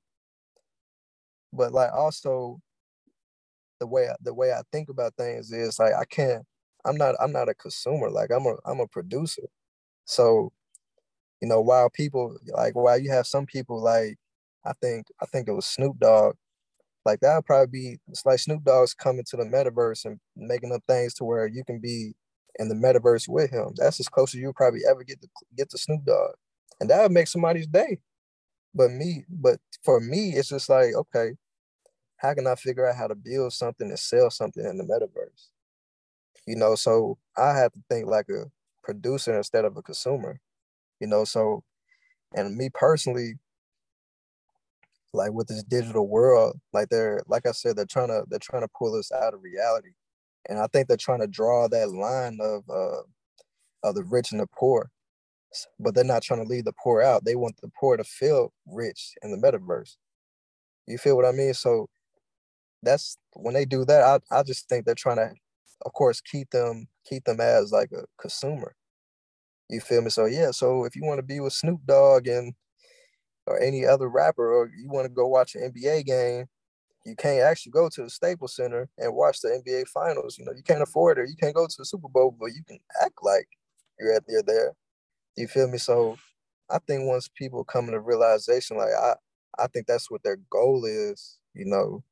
but 1.52 1.72
like 1.72 1.92
also 1.92 2.60
the 3.80 3.86
way 3.86 4.08
the 4.22 4.34
way 4.34 4.52
I 4.52 4.62
think 4.72 4.88
about 4.88 5.14
things 5.16 5.52
is 5.52 5.78
like 5.78 5.94
I 5.94 6.04
can't 6.04 6.44
I'm 6.84 6.96
not 6.96 7.14
I'm 7.20 7.32
not 7.32 7.48
a 7.48 7.54
consumer. 7.54 8.10
Like 8.10 8.30
I'm 8.30 8.46
a 8.46 8.56
I'm 8.66 8.80
a 8.80 8.86
producer. 8.86 9.42
So, 10.06 10.52
you 11.42 11.48
know, 11.48 11.60
while 11.62 11.90
people 11.90 12.36
like 12.54 12.74
while 12.76 12.98
you 12.98 13.10
have 13.12 13.26
some 13.26 13.46
people 13.46 13.82
like 13.82 14.18
I 14.66 14.72
think 14.82 15.08
I 15.22 15.26
think 15.26 15.48
it 15.48 15.52
was 15.54 15.66
Snoop 15.66 15.98
Dogg, 16.00 16.36
like 17.08 17.20
that'll 17.20 17.40
probably 17.40 17.72
be 17.72 17.98
it's 18.08 18.26
like 18.26 18.38
Snoop 18.38 18.64
Dogg's 18.64 18.92
coming 18.92 19.24
to 19.30 19.36
the 19.38 19.44
metaverse 19.44 20.04
and 20.04 20.20
making 20.36 20.72
up 20.72 20.82
things 20.86 21.14
to 21.14 21.24
where 21.24 21.46
you 21.46 21.64
can 21.64 21.80
be 21.80 22.12
in 22.58 22.68
the 22.68 22.74
metaverse 22.74 23.26
with 23.26 23.50
him. 23.50 23.72
That's 23.76 23.98
as 23.98 24.08
close 24.08 24.34
as 24.34 24.40
you'll 24.40 24.52
probably 24.52 24.80
ever 24.88 25.04
get 25.04 25.22
to 25.22 25.28
get 25.56 25.70
to 25.70 25.78
Snoop 25.78 26.04
Dogg. 26.04 26.32
And 26.80 26.90
that 26.90 27.00
would 27.02 27.12
make 27.12 27.26
somebody's 27.26 27.66
day. 27.66 28.00
But 28.74 28.90
me, 28.90 29.24
but 29.30 29.58
for 29.82 30.00
me, 30.00 30.34
it's 30.34 30.50
just 30.50 30.68
like, 30.68 30.94
okay, 30.94 31.30
how 32.18 32.34
can 32.34 32.46
I 32.46 32.56
figure 32.56 32.86
out 32.86 32.96
how 32.96 33.06
to 33.06 33.14
build 33.14 33.54
something 33.54 33.88
and 33.88 33.98
sell 33.98 34.28
something 34.28 34.64
in 34.64 34.76
the 34.76 34.84
metaverse? 34.84 35.46
You 36.46 36.56
know, 36.56 36.74
so 36.74 37.16
I 37.38 37.56
have 37.56 37.72
to 37.72 37.78
think 37.90 38.06
like 38.06 38.26
a 38.28 38.50
producer 38.84 39.34
instead 39.34 39.64
of 39.64 39.78
a 39.78 39.82
consumer. 39.82 40.40
You 41.00 41.06
know, 41.06 41.24
so 41.24 41.64
and 42.34 42.54
me 42.54 42.68
personally, 42.74 43.38
like 45.12 45.32
with 45.32 45.48
this 45.48 45.62
digital 45.64 46.08
world, 46.08 46.58
like 46.72 46.88
they're 46.88 47.22
like 47.26 47.46
I 47.46 47.52
said, 47.52 47.76
they're 47.76 47.86
trying 47.86 48.08
to 48.08 48.24
they're 48.28 48.38
trying 48.38 48.62
to 48.62 48.68
pull 48.78 48.98
us 48.98 49.10
out 49.12 49.34
of 49.34 49.42
reality. 49.42 49.90
And 50.48 50.58
I 50.58 50.66
think 50.68 50.88
they're 50.88 50.96
trying 50.96 51.20
to 51.20 51.26
draw 51.26 51.68
that 51.68 51.90
line 51.90 52.38
of 52.40 52.62
uh 52.68 53.02
of 53.88 53.94
the 53.94 54.04
rich 54.04 54.32
and 54.32 54.40
the 54.40 54.46
poor. 54.46 54.90
But 55.80 55.94
they're 55.94 56.04
not 56.04 56.22
trying 56.22 56.44
to 56.44 56.48
leave 56.48 56.64
the 56.64 56.74
poor 56.82 57.00
out. 57.02 57.24
They 57.24 57.34
want 57.34 57.56
the 57.62 57.70
poor 57.80 57.96
to 57.96 58.04
feel 58.04 58.52
rich 58.66 59.14
in 59.22 59.30
the 59.30 59.38
metaverse. 59.38 59.96
You 60.86 60.98
feel 60.98 61.16
what 61.16 61.24
I 61.24 61.32
mean? 61.32 61.54
So 61.54 61.88
that's 62.82 63.16
when 63.34 63.54
they 63.54 63.64
do 63.64 63.84
that, 63.86 64.22
I, 64.30 64.38
I 64.38 64.42
just 64.42 64.68
think 64.68 64.84
they're 64.84 64.94
trying 64.94 65.16
to, 65.16 65.30
of 65.84 65.92
course, 65.92 66.20
keep 66.20 66.50
them 66.50 66.88
keep 67.06 67.24
them 67.24 67.40
as 67.40 67.72
like 67.72 67.90
a 67.92 68.04
consumer. 68.20 68.74
You 69.70 69.80
feel 69.80 70.02
me? 70.02 70.10
So 70.10 70.26
yeah, 70.26 70.50
so 70.50 70.84
if 70.84 70.96
you 70.96 71.04
want 71.04 71.18
to 71.18 71.22
be 71.22 71.40
with 71.40 71.52
Snoop 71.52 71.80
Dogg 71.86 72.26
and 72.26 72.54
or 73.48 73.60
any 73.60 73.86
other 73.86 74.08
rapper, 74.08 74.52
or 74.52 74.70
you 74.76 74.88
want 74.88 75.06
to 75.06 75.12
go 75.12 75.26
watch 75.26 75.54
an 75.54 75.72
NBA 75.72 76.06
game, 76.06 76.46
you 77.04 77.16
can't 77.16 77.40
actually 77.40 77.72
go 77.72 77.88
to 77.88 78.02
the 78.02 78.10
Staples 78.10 78.54
Center 78.54 78.88
and 78.98 79.14
watch 79.14 79.40
the 79.40 79.48
NBA 79.48 79.88
Finals. 79.88 80.36
You 80.38 80.44
know, 80.44 80.52
you 80.52 80.62
can't 80.62 80.82
afford 80.82 81.18
it. 81.18 81.28
You 81.28 81.36
can't 81.36 81.54
go 81.54 81.66
to 81.66 81.76
the 81.76 81.84
Super 81.84 82.08
Bowl, 82.08 82.36
but 82.38 82.52
you 82.54 82.62
can 82.66 82.78
act 83.02 83.18
like 83.22 83.48
you're 83.98 84.14
at 84.14 84.24
you're 84.28 84.42
there. 84.42 84.72
You 85.36 85.48
feel 85.48 85.68
me? 85.68 85.78
So 85.78 86.18
I 86.70 86.78
think 86.86 87.08
once 87.08 87.28
people 87.28 87.64
come 87.64 87.86
to 87.86 88.00
realization, 88.00 88.76
like 88.76 88.90
I, 89.00 89.14
I 89.58 89.66
think 89.68 89.86
that's 89.86 90.10
what 90.10 90.22
their 90.22 90.38
goal 90.50 90.84
is. 90.84 91.38
You 91.54 91.64
know, 91.66 92.04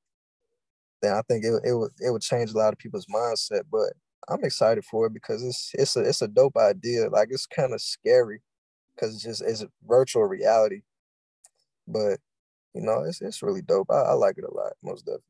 then 1.02 1.12
I 1.12 1.22
think 1.28 1.44
it, 1.44 1.60
it 1.64 1.74
would 1.74 1.92
it 2.00 2.10
would 2.10 2.22
change 2.22 2.52
a 2.52 2.58
lot 2.58 2.72
of 2.72 2.78
people's 2.78 3.06
mindset. 3.06 3.62
But 3.70 3.92
I'm 4.28 4.44
excited 4.44 4.84
for 4.84 5.06
it 5.06 5.14
because 5.14 5.42
it's 5.42 5.72
it's 5.74 5.96
a 5.96 6.00
it's 6.00 6.22
a 6.22 6.28
dope 6.28 6.56
idea. 6.56 7.08
Like 7.08 7.28
it's 7.30 7.46
kind 7.46 7.74
of 7.74 7.80
scary 7.80 8.40
because 8.94 9.14
it's 9.14 9.24
just 9.24 9.42
it's 9.42 9.64
virtual 9.86 10.24
reality. 10.24 10.82
But 11.86 12.18
you 12.74 12.82
know, 12.82 13.04
it's 13.04 13.20
it's 13.22 13.42
really 13.42 13.62
dope. 13.62 13.90
I, 13.90 14.00
I 14.00 14.12
like 14.12 14.38
it 14.38 14.44
a 14.44 14.52
lot, 14.54 14.72
most 14.82 15.06
definitely. 15.06 15.22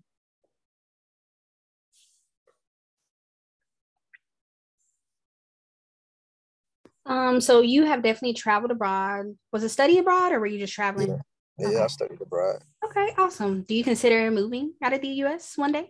Um, 7.07 7.41
so 7.41 7.61
you 7.61 7.85
have 7.85 8.03
definitely 8.03 8.35
traveled 8.35 8.73
abroad. 8.73 9.37
Was 9.53 9.63
it 9.63 9.69
study 9.69 9.99
abroad 9.99 10.33
or 10.33 10.41
were 10.41 10.47
you 10.47 10.59
just 10.59 10.73
traveling? 10.73 11.09
Yeah, 11.09 11.17
yeah 11.59 11.69
okay. 11.69 11.83
I 11.85 11.87
studied 11.87 12.21
abroad. 12.21 12.63
Okay, 12.85 13.15
awesome. 13.17 13.63
Do 13.63 13.75
you 13.75 13.85
consider 13.85 14.31
moving 14.31 14.75
out 14.83 14.93
of 14.93 15.01
the 15.01 15.09
US 15.09 15.57
one 15.57 15.73
day? 15.73 15.89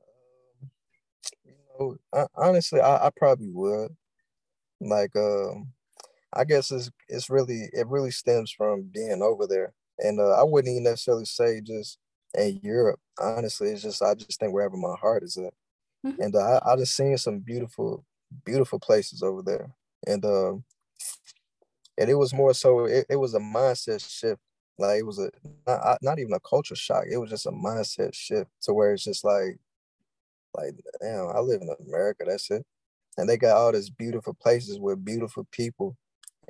Um, 0.00 0.70
you 1.44 1.54
know, 1.78 1.96
I, 2.14 2.26
honestly, 2.34 2.80
I, 2.80 3.06
I 3.06 3.10
probably 3.14 3.50
would. 3.50 3.94
Like, 4.80 5.14
um, 5.16 5.68
I 6.34 6.44
guess 6.44 6.70
it's 6.70 6.90
it's 7.08 7.30
really 7.30 7.68
it 7.72 7.86
really 7.88 8.10
stems 8.10 8.50
from 8.50 8.82
being 8.92 9.22
over 9.22 9.46
there, 9.46 9.72
and 9.98 10.18
uh, 10.18 10.40
I 10.40 10.42
wouldn't 10.42 10.70
even 10.72 10.84
necessarily 10.84 11.26
say 11.26 11.60
just 11.60 11.98
in 12.34 12.60
Europe. 12.62 13.00
Honestly, 13.20 13.68
it's 13.68 13.82
just 13.82 14.02
I 14.02 14.14
just 14.14 14.40
think 14.40 14.52
wherever 14.52 14.76
my 14.76 14.94
heart 15.00 15.22
is 15.22 15.36
at, 15.36 15.52
mm-hmm. 16.06 16.20
and 16.20 16.34
uh, 16.34 16.60
I 16.64 16.72
I 16.72 16.76
just 16.76 16.96
seen 16.96 17.16
some 17.18 17.40
beautiful 17.40 18.04
beautiful 18.44 18.78
places 18.78 19.22
over 19.22 19.42
there, 19.42 19.70
and 20.06 20.24
um, 20.24 20.64
and 21.98 22.08
it 22.08 22.14
was 22.14 22.32
more 22.32 22.54
so 22.54 22.86
it, 22.86 23.06
it 23.10 23.16
was 23.16 23.34
a 23.34 23.40
mindset 23.40 24.00
shift. 24.08 24.40
Like 24.78 25.00
it 25.00 25.06
was 25.06 25.18
a 25.18 25.30
not 25.66 25.98
not 26.00 26.18
even 26.18 26.32
a 26.32 26.40
culture 26.40 26.76
shock. 26.76 27.04
It 27.10 27.18
was 27.18 27.30
just 27.30 27.46
a 27.46 27.52
mindset 27.52 28.14
shift 28.14 28.50
to 28.62 28.72
where 28.72 28.94
it's 28.94 29.04
just 29.04 29.24
like 29.24 29.58
like 30.56 30.74
damn, 31.00 31.28
I 31.28 31.40
live 31.40 31.60
in 31.60 31.74
America. 31.86 32.24
That's 32.26 32.50
it, 32.50 32.64
and 33.18 33.28
they 33.28 33.36
got 33.36 33.56
all 33.56 33.72
these 33.72 33.90
beautiful 33.90 34.32
places 34.32 34.78
with 34.80 35.04
beautiful 35.04 35.46
people 35.52 35.96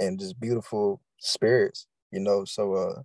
and 0.02 0.18
just 0.20 0.40
beautiful 0.40 1.00
spirits. 1.18 1.86
You 2.12 2.20
know, 2.20 2.44
so 2.44 2.74
uh, 2.74 3.02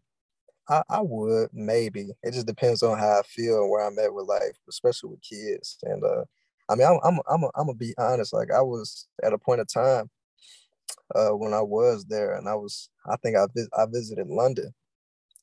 I, 0.70 0.84
I 0.90 1.02
would 1.02 1.50
maybe. 1.54 2.10
It 2.24 2.34
just 2.34 2.48
depends 2.48 2.84
on 2.84 2.98
how 2.98 3.20
I 3.20 3.24
feel 3.24 3.62
and 3.62 3.72
where 3.72 3.86
I'm 3.86 4.00
at 4.00 4.14
with 4.14 4.28
life, 4.28 4.58
especially 4.70 5.12
with 5.12 5.22
kids. 5.22 5.78
And 5.84 6.04
uh, 6.04 6.24
I 6.70 6.76
mean, 6.76 6.88
I'm 6.88 7.00
I'm 7.04 7.20
I'm 7.30 7.44
I'm 7.56 7.68
gonna 7.68 7.76
be 7.76 7.94
honest. 7.98 8.34
Like 8.34 8.52
I 8.52 8.62
was 8.62 9.08
at 9.24 9.34
a 9.34 9.38
point 9.38 9.62
of 9.62 9.68
time 9.74 10.10
uh, 11.16 11.30
when 11.30 11.54
I 11.54 11.62
was 11.62 12.06
there, 12.06 12.36
and 12.36 12.48
I 12.50 12.56
was 12.56 12.90
I 13.10 13.16
think 13.18 13.38
I 13.38 13.46
I 13.78 13.86
visited 13.86 14.28
London, 14.28 14.74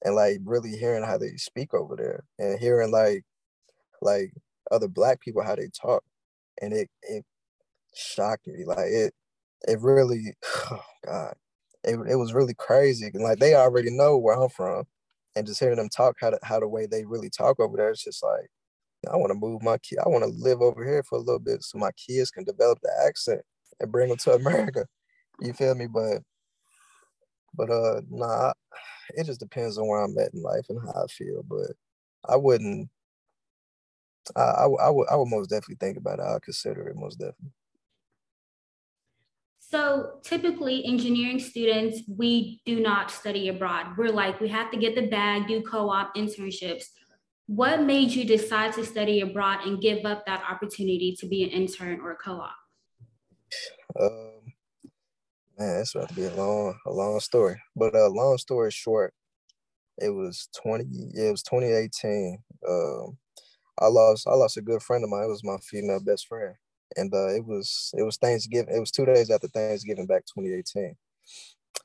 and 0.04 0.14
like 0.14 0.38
really 0.44 0.76
hearing 0.76 1.04
how 1.04 1.18
they 1.18 1.36
speak 1.36 1.74
over 1.74 1.96
there, 1.96 2.24
and 2.38 2.58
hearing 2.58 2.90
like 2.92 3.24
like 4.02 4.32
other 4.70 4.88
Black 4.88 5.20
people 5.20 5.42
how 5.42 5.56
they 5.56 5.70
talk, 5.80 6.04
and 6.62 6.72
it 6.72 6.90
it 7.02 7.24
shocked 7.94 8.46
me. 8.46 8.64
Like 8.66 8.88
it 8.90 9.14
it 9.68 9.80
really 9.80 10.34
oh 10.70 10.82
God, 11.06 11.34
it 11.84 11.98
it 12.12 12.16
was 12.16 12.34
really 12.34 12.54
crazy. 12.54 13.10
And 13.12 13.22
like 13.24 13.38
they 13.38 13.54
already 13.54 13.90
know 13.90 14.18
where 14.18 14.36
I'm 14.40 14.48
from, 14.50 14.84
and 15.36 15.46
just 15.46 15.60
hearing 15.60 15.76
them 15.76 15.88
talk 15.88 16.16
how 16.20 16.30
to, 16.30 16.38
how 16.42 16.60
the 16.60 16.68
way 16.68 16.86
they 16.86 17.04
really 17.04 17.30
talk 17.30 17.60
over 17.60 17.76
there, 17.76 17.90
it's 17.90 18.04
just 18.04 18.22
like 18.22 18.48
I 19.12 19.16
want 19.16 19.30
to 19.32 19.38
move 19.38 19.62
my 19.62 19.78
kid. 19.78 19.98
I 20.04 20.08
want 20.08 20.24
to 20.24 20.30
live 20.30 20.62
over 20.62 20.84
here 20.84 21.02
for 21.04 21.16
a 21.16 21.22
little 21.22 21.40
bit 21.40 21.62
so 21.64 21.78
my 21.78 21.92
kids 21.92 22.30
can 22.30 22.44
develop 22.44 22.78
the 22.82 22.92
accent 23.06 23.42
and 23.80 23.92
bring 23.92 24.08
them 24.10 24.18
to 24.18 24.32
America. 24.34 24.86
You 25.40 25.52
feel 25.54 25.74
me? 25.76 25.86
But 25.88 26.22
but 27.54 27.70
uh 27.70 28.00
nah, 28.10 28.52
it 29.16 29.24
just 29.26 29.40
depends 29.40 29.78
on 29.78 29.88
where 29.88 30.02
I'm 30.02 30.18
at 30.18 30.34
in 30.34 30.42
life 30.42 30.66
and 30.68 30.80
how 30.80 31.04
I 31.04 31.08
feel. 31.08 31.44
But 31.48 31.72
I 32.28 32.36
wouldn't. 32.36 32.90
I 34.36 34.40
I, 34.40 34.64
I 34.66 34.90
would 34.90 35.08
I 35.08 35.16
would 35.16 35.28
most 35.28 35.50
definitely 35.50 35.76
think 35.80 35.96
about 35.98 36.18
it. 36.18 36.22
I'll 36.22 36.40
consider 36.40 36.88
it 36.88 36.96
most 36.96 37.18
definitely. 37.18 37.52
So 39.74 40.20
typically 40.22 40.84
engineering 40.86 41.40
students, 41.40 42.02
we 42.06 42.60
do 42.64 42.78
not 42.78 43.10
study 43.10 43.48
abroad. 43.48 43.96
We're 43.98 44.12
like, 44.12 44.40
we 44.40 44.46
have 44.50 44.70
to 44.70 44.76
get 44.76 44.94
the 44.94 45.08
bag, 45.08 45.48
do 45.48 45.62
co-op 45.62 46.14
internships. 46.14 46.84
What 47.46 47.82
made 47.82 48.12
you 48.12 48.24
decide 48.24 48.74
to 48.74 48.86
study 48.86 49.20
abroad 49.20 49.66
and 49.66 49.82
give 49.82 50.06
up 50.06 50.26
that 50.26 50.44
opportunity 50.48 51.16
to 51.18 51.26
be 51.26 51.42
an 51.42 51.50
intern 51.50 51.98
or 52.02 52.12
a 52.12 52.16
co-op? 52.16 52.54
Um, 54.00 54.52
man, 55.58 55.80
it's 55.80 55.96
about 55.96 56.10
to 56.10 56.14
be 56.14 56.26
a 56.26 56.34
long, 56.36 56.78
a 56.86 56.92
long 56.92 57.18
story. 57.18 57.60
But 57.74 57.96
uh, 57.96 58.10
long 58.10 58.38
story 58.38 58.70
short, 58.70 59.12
it 59.98 60.10
was 60.10 60.48
20, 60.62 60.84
yeah, 61.14 61.30
it 61.30 61.30
was 61.32 61.42
2018. 61.42 62.38
Um, 62.68 63.18
I 63.80 63.88
lost, 63.88 64.28
I 64.28 64.34
lost 64.34 64.56
a 64.56 64.62
good 64.62 64.84
friend 64.84 65.02
of 65.02 65.10
mine. 65.10 65.24
It 65.24 65.30
was 65.30 65.42
my 65.42 65.56
female 65.68 65.98
best 65.98 66.28
friend 66.28 66.54
and 66.96 67.12
uh, 67.12 67.34
it 67.34 67.44
was 67.44 67.92
it 67.96 68.02
was 68.02 68.16
Thanksgiving. 68.16 68.74
It 68.74 68.80
was 68.80 68.90
two 68.90 69.06
days 69.06 69.30
after 69.30 69.48
Thanksgiving 69.48 70.06
back 70.06 70.24
2018, 70.26 70.94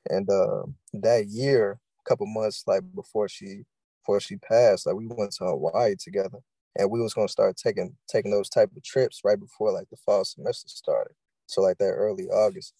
and 0.09 0.29
uh, 0.29 0.63
that 0.93 1.27
year, 1.27 1.79
a 2.05 2.09
couple 2.09 2.27
months 2.27 2.63
like 2.67 2.83
before 2.95 3.27
she 3.27 3.63
before 4.01 4.19
she 4.19 4.37
passed, 4.37 4.85
like 4.85 4.95
we 4.95 5.07
went 5.07 5.31
to 5.33 5.45
Hawaii 5.45 5.95
together, 5.99 6.39
and 6.77 6.89
we 6.89 7.01
was 7.01 7.13
gonna 7.13 7.27
start 7.27 7.57
taking 7.57 7.95
taking 8.07 8.31
those 8.31 8.49
type 8.49 8.69
of 8.75 8.83
trips 8.83 9.21
right 9.23 9.39
before 9.39 9.71
like 9.71 9.89
the 9.89 9.97
fall 9.97 10.25
semester 10.25 10.69
started. 10.69 11.13
So 11.47 11.61
like 11.61 11.77
that 11.79 11.85
early 11.91 12.25
August. 12.25 12.73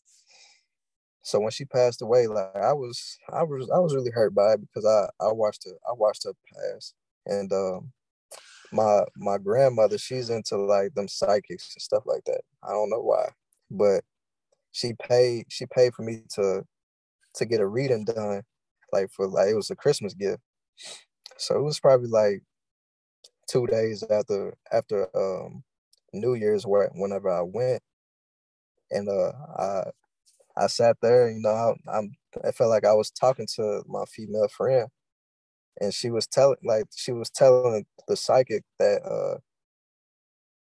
So 1.24 1.40
when 1.40 1.52
she 1.52 1.66
passed 1.66 2.02
away, 2.02 2.28
like 2.28 2.56
I 2.56 2.74
was, 2.74 3.18
I 3.32 3.44
was, 3.44 3.70
I 3.70 3.78
was 3.80 3.94
really 3.94 4.12
hurt 4.12 4.34
by 4.34 4.54
it 4.54 4.62
because 4.62 4.86
I, 4.86 5.10
I 5.24 5.32
watched 5.32 5.66
her, 5.66 5.74
I 5.88 5.94
watched 5.94 6.24
her 6.24 6.34
pass, 6.54 6.94
and 7.26 7.52
um, 7.52 7.92
my 8.72 9.02
my 9.18 9.38
grandmother, 9.38 9.98
she's 9.98 10.30
into 10.30 10.58
like 10.58 10.94
them 10.96 11.08
psychics 11.08 11.74
and 11.76 11.82
stuff 11.82 12.04
like 12.06 12.24
that. 12.26 12.42
I 12.64 12.70
don't 12.72 12.90
know 12.90 13.02
why, 13.02 13.30
but 13.72 14.04
she 14.72 14.94
paid, 14.94 15.46
she 15.50 15.66
paid 15.68 15.94
for 15.96 16.04
me 16.04 16.24
to, 16.36 16.64
to 17.36 17.46
get 17.46 17.62
a 17.62 17.68
reading 17.68 18.06
done, 18.06 18.44
like 18.94 19.12
for 19.12 19.28
like 19.28 19.50
it 19.50 19.56
was 19.56 19.72
a 19.72 19.76
Christmas 19.76 20.14
gift. 20.14 20.42
So 21.38 21.58
it 21.58 21.64
was 21.64 21.80
probably 21.80 22.10
like 22.10 22.44
two 23.50 23.66
days 23.68 24.04
after 24.10 24.54
after 24.72 25.08
um 25.18 25.64
New 26.14 26.34
Year's 26.36 26.66
where 26.66 26.90
whenever 26.96 27.30
I 27.30 27.42
went, 27.42 27.82
and 28.92 29.08
uh 29.10 29.32
I 29.58 29.84
I 30.58 30.68
sat 30.68 30.98
there, 31.02 31.32
you 31.32 31.42
know, 31.42 31.50
I, 31.50 31.98
I'm 31.98 32.12
I 32.46 32.52
felt 32.52 32.70
like 32.72 32.86
I 32.86 32.94
was 32.94 33.12
talking 33.12 33.48
to 33.58 33.84
my 33.88 34.06
female 34.06 34.48
friend, 34.50 34.90
and 35.80 35.94
she 35.94 36.10
was 36.10 36.28
telling 36.28 36.58
like 36.64 36.86
she 36.96 37.12
was 37.12 37.30
telling 37.30 37.86
the 38.08 38.16
psychic 38.16 38.64
that 38.80 39.02
uh 39.04 39.40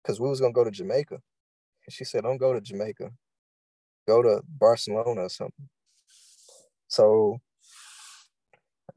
because 0.04 0.20
we 0.20 0.30
was 0.30 0.42
gonna 0.42 0.54
go 0.54 0.64
to 0.64 0.72
Jamaica, 0.72 1.16
and 1.16 1.94
she 1.94 2.04
said, 2.06 2.24
"Don't 2.24 2.38
go 2.38 2.54
to 2.54 2.62
Jamaica, 2.62 3.12
go 4.08 4.22
to 4.22 4.42
Barcelona 4.48 5.22
or 5.22 5.30
something." 5.30 5.70
So 6.88 7.40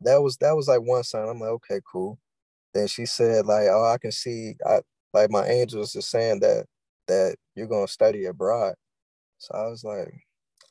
that 0.00 0.22
was 0.22 0.36
that 0.38 0.56
was 0.56 0.68
like 0.68 0.80
one 0.82 1.04
sign. 1.04 1.28
I'm 1.28 1.40
like, 1.40 1.50
okay, 1.50 1.80
cool. 1.90 2.18
Then 2.74 2.88
she 2.88 3.06
said, 3.06 3.46
like, 3.46 3.68
oh, 3.70 3.84
I 3.84 3.98
can 3.98 4.12
see, 4.12 4.54
I 4.66 4.80
like 5.12 5.30
my 5.30 5.46
angels 5.46 5.96
are 5.96 6.02
saying 6.02 6.40
that 6.40 6.66
that 7.08 7.36
you're 7.54 7.68
gonna 7.68 7.88
study 7.88 8.24
abroad. 8.26 8.74
So 9.38 9.54
I 9.54 9.68
was 9.68 9.84
like, 9.84 10.12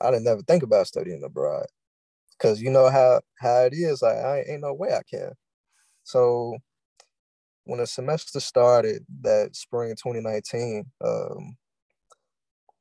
I 0.01 0.11
didn't 0.11 0.25
never 0.25 0.41
think 0.43 0.63
about 0.63 0.87
studying 0.87 1.23
abroad. 1.23 1.67
Cause 2.39 2.61
you 2.61 2.69
know 2.71 2.89
how 2.89 3.21
how 3.39 3.61
it 3.65 3.73
is, 3.73 4.01
like 4.01 4.17
I 4.17 4.43
ain't 4.47 4.61
no 4.61 4.73
way 4.73 4.89
I 4.93 5.01
can. 5.09 5.31
So 6.03 6.57
when 7.65 7.79
the 7.79 7.87
semester 7.87 8.39
started 8.39 9.05
that 9.21 9.55
spring 9.55 9.91
of 9.91 9.97
2019, 9.97 10.85
um, 11.03 11.57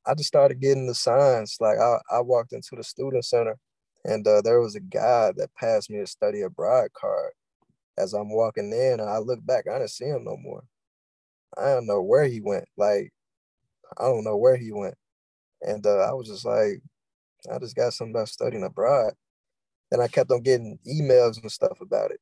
I 0.07 0.15
just 0.15 0.29
started 0.29 0.61
getting 0.61 0.87
the 0.87 0.95
signs. 0.95 1.57
Like 1.61 1.79
I, 1.79 1.99
I 2.11 2.21
walked 2.21 2.53
into 2.53 2.75
the 2.77 2.83
student 2.85 3.25
center 3.25 3.57
and 4.05 4.27
uh, 4.27 4.43
there 4.43 4.61
was 4.61 4.75
a 4.75 4.81
guy 4.81 5.33
that 5.37 5.55
passed 5.57 5.91
me 5.91 5.99
a 6.01 6.07
study 6.07 6.43
abroad 6.43 6.93
card 6.93 7.33
as 7.99 8.13
I'm 8.15 8.31
walking 8.31 8.73
in 8.73 9.01
and 9.01 9.09
I 9.09 9.19
look 9.19 9.45
back, 9.45 9.67
I 9.69 9.79
didn't 9.79 9.91
see 9.91 10.07
him 10.07 10.25
no 10.25 10.37
more. 10.37 10.65
I 11.57 11.67
don't 11.67 11.87
know 11.87 12.03
where 12.03 12.27
he 12.27 12.41
went. 12.41 12.65
Like, 12.77 13.13
I 13.99 14.05
don't 14.05 14.25
know 14.25 14.37
where 14.37 14.57
he 14.57 14.73
went. 14.73 14.95
And 15.63 15.87
uh, 15.87 15.99
I 16.09 16.13
was 16.13 16.29
just 16.29 16.45
like, 16.45 16.83
I 17.53 17.59
just 17.59 17.77
got 17.77 17.93
something 17.93 18.15
about 18.15 18.29
studying 18.29 18.65
abroad. 18.65 19.15
And 19.93 20.03
I 20.03 20.09
kept 20.09 20.31
on 20.31 20.41
getting 20.41 20.79
emails 20.89 21.41
and 21.41 21.53
stuff 21.53 21.81
about 21.83 22.11
it. 22.11 22.21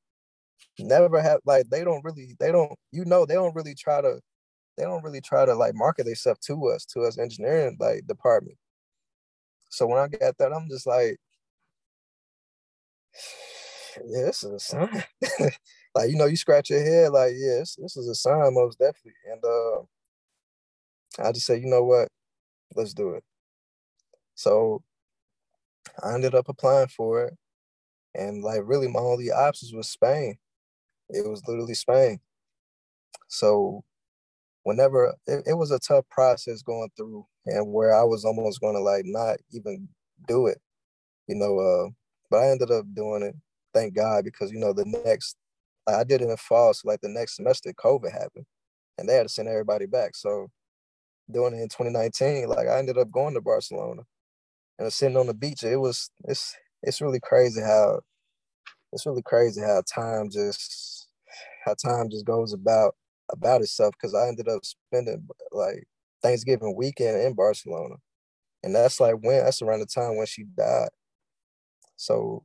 Never 0.79 1.23
have 1.23 1.41
like 1.47 1.71
they 1.71 1.85
don't 1.85 2.05
really, 2.05 2.37
they 2.41 2.51
don't, 2.51 2.73
you 2.91 3.05
know, 3.05 3.25
they 3.25 3.35
don't 3.35 3.55
really 3.55 3.75
try 3.77 4.01
to, 4.01 4.21
they 4.77 4.83
don't 4.83 5.05
really 5.05 5.21
try 5.21 5.47
to 5.47 5.55
like 5.55 5.75
market 5.75 6.05
themselves 6.05 6.41
to 6.47 6.69
us, 6.69 6.85
to 6.87 7.03
us 7.03 7.17
engineering 7.17 7.77
like 7.79 8.07
department. 8.09 8.59
So 9.69 9.87
when 9.87 9.99
I 9.99 10.09
got 10.09 10.37
that, 10.39 10.53
I'm 10.53 10.69
just 10.69 10.87
like, 10.87 11.17
yeah, 14.05 14.25
this 14.27 14.43
is 14.43 14.53
a 14.53 14.59
sign. 14.59 15.05
like, 15.95 16.11
you 16.11 16.17
know, 16.17 16.27
you 16.27 16.37
scratch 16.37 16.71
your 16.71 16.83
head, 16.83 17.13
like, 17.13 17.35
yes, 17.37 17.77
yeah, 17.79 17.85
this, 17.85 17.97
is 17.97 18.09
a 18.09 18.15
sign, 18.17 18.53
most 18.55 18.81
definitely. 18.81 19.13
And 19.31 19.45
uh, 19.45 21.29
I 21.29 21.33
just 21.33 21.47
said, 21.47 21.63
you 21.63 21.69
know 21.69 21.85
what? 21.85 22.09
Let's 22.75 22.95
do 22.95 23.11
it. 23.11 23.23
So 24.35 24.83
I 26.03 26.15
ended 26.15 26.35
up 26.35 26.49
applying 26.49 26.89
for 26.89 27.25
it. 27.27 27.35
And 28.15 28.43
like 28.43 28.61
really 28.65 28.89
my 28.89 29.01
only 29.01 29.31
options 29.31 29.73
was 29.73 29.89
Spain. 29.89 30.37
It 31.09 31.29
was 31.29 31.43
literally 31.47 31.75
Spain. 31.75 32.21
So 33.29 33.85
whenever 34.65 35.15
it, 35.27 35.45
it 35.47 35.55
was 35.55 35.71
a 35.71 35.79
tough 35.79 36.09
process 36.11 36.63
going 36.63 36.91
through 36.97 37.27
and 37.47 37.73
where 37.73 37.95
I 37.95 38.05
was 38.05 38.25
almost 38.25 38.61
gonna 38.61 38.81
like 38.81 39.05
not 39.07 39.39
even 39.53 39.89
do 40.29 40.47
it, 40.47 40.59
you 41.27 41.37
know, 41.37 41.59
uh, 41.59 41.91
but 42.31 42.39
I 42.39 42.51
ended 42.51 42.71
up 42.71 42.85
doing 42.95 43.23
it 43.23 43.35
thank 43.73 43.95
God 43.95 44.25
because 44.25 44.51
you 44.53 44.59
know 44.59 44.73
the 44.73 44.85
next 45.05 45.37
I 45.87 46.05
did 46.05 46.23
it 46.23 46.31
in 46.31 46.37
fall, 46.37 46.73
so 46.75 46.89
like 46.89 47.01
the 47.01 47.09
next 47.09 47.37
semester 47.37 47.73
COVID 47.73 48.13
happened, 48.13 48.47
and 48.99 49.09
they 49.09 49.15
had 49.15 49.25
to 49.25 49.29
send 49.29 49.49
everybody 49.49 49.87
back. 49.87 50.15
So 50.15 50.51
doing 51.31 51.55
it 51.55 51.63
in 51.63 51.69
2019, 51.69 52.49
like 52.49 52.69
I 52.69 52.79
ended 52.79 52.99
up 52.99 53.11
going 53.11 53.35
to 53.35 53.41
Barcelona 53.41 54.03
and 54.79 54.93
sitting 54.93 55.17
on 55.17 55.27
the 55.27 55.35
beach. 55.35 55.63
It 55.63 55.77
was 55.77 56.11
it's 56.25 56.55
it's 56.83 57.01
really 57.01 57.21
crazy 57.21 57.61
how 57.61 58.01
it's 58.93 59.07
really 59.07 59.23
crazy 59.23 59.61
how 59.61 59.83
time 59.93 60.31
just 60.31 61.09
how 61.65 61.75
time 61.75 62.09
just 62.11 62.25
goes 62.25 62.53
about 62.53 62.95
about 63.31 63.63
itself 63.63 63.95
because 63.95 64.15
I 64.15 64.29
ended 64.29 64.49
up 64.49 64.65
spending 64.65 65.27
like 65.53 65.85
Thanksgiving 66.23 66.75
weekend 66.77 67.21
in 67.23 67.35
Barcelona. 67.35 67.97
And 68.63 68.75
that's 68.75 69.01
like 69.01 69.17
when 69.23 69.45
that's 69.45 69.63
around 69.63 69.81
the 69.81 69.87
time 69.87 70.17
when 70.17 70.27
she 70.27 70.45
died. 70.45 70.91
So 71.97 72.45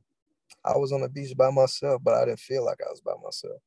I 0.64 0.76
was 0.76 0.92
on 0.92 1.00
the 1.02 1.08
beach 1.08 1.36
by 1.36 1.50
myself, 1.50 2.02
but 2.04 2.14
I 2.14 2.24
didn't 2.24 2.40
feel 2.40 2.64
like 2.64 2.78
I 2.86 2.90
was 2.90 3.00
by 3.00 3.12
myself. 3.22 3.60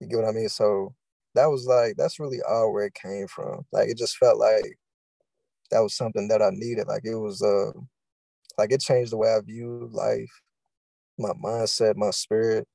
You 0.00 0.08
get 0.08 0.16
what 0.18 0.28
I 0.28 0.32
mean? 0.32 0.48
So 0.48 0.94
that 1.34 1.46
was 1.46 1.66
like 1.66 1.94
that's 1.96 2.20
really 2.20 2.40
all 2.48 2.72
where 2.72 2.86
it 2.86 2.94
came 2.94 3.26
from. 3.26 3.64
Like 3.72 3.88
it 3.88 3.98
just 3.98 4.16
felt 4.16 4.38
like 4.38 4.78
that 5.70 5.80
was 5.80 5.96
something 5.96 6.28
that 6.28 6.42
I 6.42 6.50
needed. 6.52 6.88
Like 6.88 7.04
it 7.04 7.16
was 7.16 7.42
uh 7.42 7.72
like 8.60 8.72
it 8.72 8.80
changed 8.80 9.12
the 9.12 9.16
way 9.16 9.34
I 9.34 9.40
view 9.40 9.88
life, 9.90 10.30
my 11.18 11.30
mindset, 11.30 11.96
my 11.96 12.10
spirit, 12.10 12.68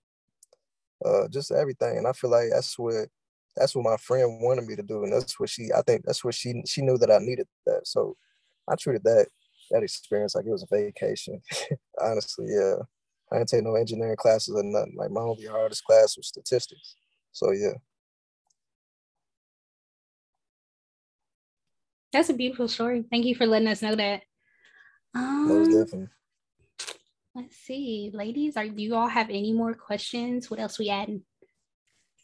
uh 1.05 1.27
just 1.27 1.51
everything. 1.51 1.97
And 1.97 2.07
I 2.07 2.11
feel 2.11 2.31
like 2.31 2.49
that's 2.51 2.77
what 2.79 3.07
that's 3.55 3.75
what 3.75 3.86
my 3.86 3.97
friend 3.97 4.41
wanted 4.41 4.65
me 4.65 4.75
to 4.75 4.83
do. 4.83 5.03
And 5.03 5.13
that's 5.13 5.39
what 5.39 5.49
she 5.49 5.69
I 5.75 5.81
think 5.83 6.05
that's 6.05 6.23
what 6.23 6.33
she 6.33 6.61
she 6.65 6.81
knew 6.81 6.97
that 6.97 7.11
I 7.11 7.19
needed 7.19 7.47
that. 7.65 7.88
So 7.88 8.17
I 8.67 8.75
treated 8.75 9.03
that 9.03 9.27
that 9.71 9.83
experience 9.83 10.36
like 10.36 10.45
it 10.45 10.51
was 10.51 10.63
a 10.63 10.75
vacation. 10.75 11.41
Honestly, 12.01 12.47
yeah. 12.49 12.75
I 13.31 13.38
didn't 13.38 13.49
take 13.49 13.63
no 13.63 13.75
engineering 13.75 14.15
classes 14.17 14.55
or 14.55 14.63
nothing. 14.63 14.95
Like 14.97 15.11
my 15.11 15.21
only 15.21 15.45
hardest 15.45 15.83
class 15.83 16.17
was 16.17 16.27
statistics. 16.27 16.95
So 17.31 17.51
yeah. 17.51 17.73
That's 22.13 22.29
a 22.29 22.33
beautiful 22.33 22.67
story. 22.67 23.03
Thank 23.11 23.25
you 23.25 23.36
for 23.36 23.45
letting 23.45 23.67
us 23.67 23.81
know 23.81 23.95
that. 23.95 24.21
Um, 25.16 25.47
Most 25.47 25.68
definitely. 25.68 26.07
Let's 27.34 27.57
see, 27.57 28.11
ladies. 28.13 28.55
Are 28.57 28.68
do 28.68 28.82
you 28.82 28.95
all 28.95 29.07
have 29.07 29.30
any 29.30 29.53
more 29.53 29.74
questions? 29.74 30.49
What 30.51 30.59
else 30.59 30.78
we 30.78 30.89
adding? 30.89 31.22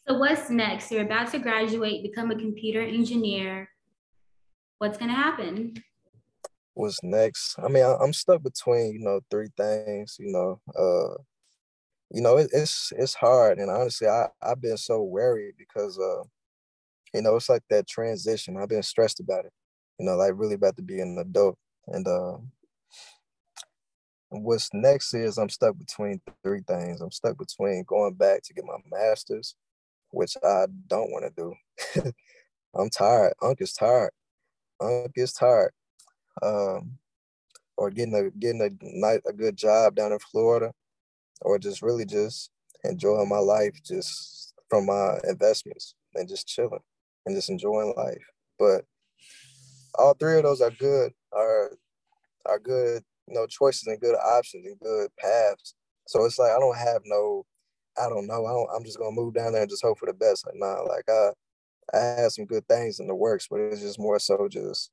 So 0.06 0.18
what's 0.18 0.50
next? 0.50 0.90
You're 0.90 1.04
about 1.04 1.30
to 1.32 1.38
graduate, 1.38 2.02
become 2.02 2.30
a 2.30 2.36
computer 2.36 2.82
engineer. 2.82 3.68
What's 4.78 4.98
gonna 4.98 5.14
happen? 5.14 5.74
what's 6.74 7.02
next. 7.02 7.58
I 7.58 7.68
mean, 7.68 7.84
I, 7.84 8.02
am 8.02 8.12
stuck 8.12 8.42
between 8.42 8.92
you 8.92 9.00
know 9.00 9.20
three 9.30 9.48
things. 9.56 10.16
You 10.18 10.32
know, 10.32 10.60
uh, 10.78 11.20
you 12.10 12.22
know 12.22 12.38
it, 12.38 12.50
it's 12.52 12.92
it's 12.96 13.14
hard, 13.14 13.58
and 13.58 13.70
honestly, 13.70 14.08
I 14.08 14.28
I've 14.42 14.60
been 14.60 14.76
so 14.76 15.02
worried 15.02 15.54
because 15.58 15.98
uh, 15.98 16.22
you 17.14 17.22
know, 17.22 17.36
it's 17.36 17.48
like 17.48 17.62
that 17.70 17.86
transition. 17.86 18.56
I've 18.56 18.68
been 18.68 18.82
stressed 18.82 19.20
about 19.20 19.44
it. 19.44 19.52
You 19.98 20.06
know, 20.06 20.16
like 20.16 20.32
really 20.34 20.54
about 20.54 20.76
to 20.76 20.82
be 20.82 21.00
an 21.00 21.18
adult, 21.18 21.58
and 21.88 22.06
uh, 22.06 22.38
what's 24.32 24.70
next 24.72 25.14
is 25.14 25.38
I'm 25.38 25.48
stuck 25.48 25.78
between 25.78 26.20
three 26.42 26.62
things. 26.66 27.00
I'm 27.00 27.10
stuck 27.10 27.38
between 27.38 27.84
going 27.86 28.14
back 28.14 28.42
to 28.44 28.54
get 28.54 28.64
my 28.64 28.78
master's, 28.90 29.54
which 30.10 30.36
I 30.42 30.66
don't 30.86 31.10
want 31.10 31.24
to 31.24 31.54
do. 31.94 32.12
I'm 32.74 32.90
tired. 32.90 33.34
Unc 33.42 33.60
is 33.60 33.72
tired. 33.74 34.12
Unc 34.80 35.12
is 35.16 35.32
tired 35.32 35.72
um, 36.42 36.98
or 37.76 37.90
getting 37.90 38.14
a 38.14 38.30
getting 38.38 38.62
a 38.62 38.70
night 38.82 39.20
a 39.26 39.32
good 39.32 39.56
job 39.56 39.94
down 39.94 40.12
in 40.12 40.18
Florida, 40.18 40.72
or 41.40 41.58
just 41.58 41.82
really 41.82 42.04
just 42.04 42.50
enjoying 42.84 43.28
my 43.28 43.38
life 43.38 43.74
just 43.84 44.54
from 44.68 44.86
my 44.86 45.18
investments 45.28 45.94
and 46.14 46.28
just 46.28 46.46
chilling 46.46 46.80
and 47.26 47.36
just 47.36 47.50
enjoying 47.50 47.94
life. 47.96 48.24
But 48.58 48.84
all 49.98 50.14
three 50.14 50.38
of 50.38 50.44
those 50.44 50.60
are 50.60 50.70
good 50.70 51.12
are 51.32 51.72
are 52.46 52.58
good 52.58 53.04
you 53.28 53.34
know 53.34 53.46
choices 53.46 53.86
and 53.86 54.00
good 54.00 54.16
options 54.16 54.66
and 54.66 54.78
good 54.80 55.10
paths. 55.18 55.74
So 56.06 56.24
it's 56.24 56.38
like 56.38 56.52
I 56.52 56.58
don't 56.58 56.76
have 56.76 57.02
no 57.04 57.44
I 57.98 58.08
don't 58.08 58.26
know. 58.26 58.46
I 58.46 58.52
don't, 58.52 58.68
I'm 58.74 58.84
just 58.84 58.98
gonna 58.98 59.14
move 59.14 59.34
down 59.34 59.52
there 59.52 59.62
and 59.62 59.70
just 59.70 59.82
hope 59.82 59.98
for 59.98 60.06
the 60.06 60.14
best. 60.14 60.46
Like, 60.46 60.56
nah, 60.56 60.82
like 60.82 61.04
I, 61.08 61.30
I 61.94 61.98
had 62.22 62.32
some 62.32 62.46
good 62.46 62.66
things 62.66 63.00
in 63.00 63.06
the 63.06 63.14
works, 63.14 63.48
but 63.50 63.60
it's 63.60 63.82
just 63.82 63.98
more 63.98 64.18
so 64.18 64.48
just 64.50 64.90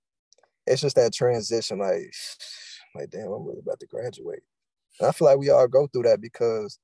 it's 0.67 0.81
just 0.81 0.95
that 0.97 1.13
transition, 1.13 1.79
like, 1.79 2.13
like 2.95 3.09
damn, 3.09 3.31
I'm 3.31 3.45
really 3.45 3.59
about 3.59 3.79
to 3.79 3.87
graduate. 3.87 4.43
And 4.99 5.07
I 5.07 5.11
feel 5.11 5.27
like 5.27 5.39
we 5.39 5.49
all 5.49 5.67
go 5.67 5.87
through 5.87 6.03
that 6.03 6.21
because 6.21 6.77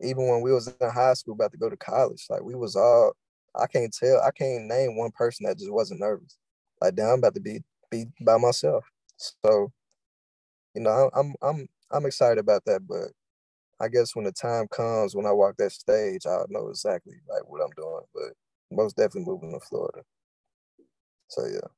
even 0.00 0.28
when 0.28 0.42
we 0.42 0.52
was 0.52 0.68
in 0.68 0.90
high 0.90 1.14
school 1.14 1.34
about 1.34 1.52
to 1.52 1.58
go 1.58 1.70
to 1.70 1.76
college, 1.76 2.26
like 2.28 2.42
we 2.42 2.54
was 2.54 2.76
all 2.76 3.12
I 3.56 3.66
can't 3.66 3.92
tell, 3.92 4.20
I 4.20 4.30
can't 4.30 4.66
name 4.66 4.96
one 4.96 5.10
person 5.10 5.46
that 5.46 5.58
just 5.58 5.72
wasn't 5.72 6.00
nervous. 6.00 6.36
Like 6.80 6.94
damn, 6.94 7.08
I'm 7.10 7.18
about 7.18 7.34
to 7.34 7.40
be 7.40 7.60
be 7.90 8.06
by 8.20 8.36
myself. 8.36 8.84
So, 9.16 9.72
you 10.74 10.82
know, 10.82 11.10
I'm 11.14 11.34
I'm 11.42 11.68
I'm 11.90 12.06
excited 12.06 12.38
about 12.38 12.64
that, 12.66 12.86
but 12.86 13.08
I 13.80 13.88
guess 13.88 14.14
when 14.14 14.24
the 14.24 14.32
time 14.32 14.68
comes 14.68 15.14
when 15.14 15.26
I 15.26 15.32
walk 15.32 15.56
that 15.58 15.72
stage, 15.72 16.26
I'll 16.26 16.46
know 16.48 16.68
exactly 16.68 17.14
like 17.28 17.48
what 17.48 17.62
I'm 17.62 17.70
doing. 17.76 18.02
But 18.14 18.32
most 18.70 18.96
definitely 18.96 19.32
moving 19.32 19.52
to 19.52 19.60
Florida. 19.66 20.02
So 21.28 21.46
yeah. 21.46 21.68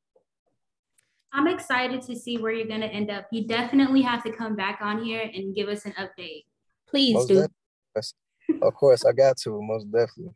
I'm 1.32 1.48
excited 1.48 2.02
to 2.02 2.16
see 2.16 2.36
where 2.38 2.52
you're 2.52 2.66
gonna 2.66 2.86
end 2.86 3.10
up. 3.10 3.26
You 3.30 3.46
definitely 3.46 4.02
have 4.02 4.22
to 4.24 4.32
come 4.32 4.56
back 4.56 4.80
on 4.82 5.02
here 5.02 5.30
and 5.32 5.54
give 5.54 5.68
us 5.68 5.86
an 5.86 5.92
update. 5.92 6.44
Please 6.88 7.14
most 7.14 7.28
do. 7.28 7.46
Of 8.60 8.74
course, 8.74 9.04
I 9.04 9.12
got 9.12 9.36
to 9.38 9.62
most 9.62 9.90
definitely. 9.90 10.34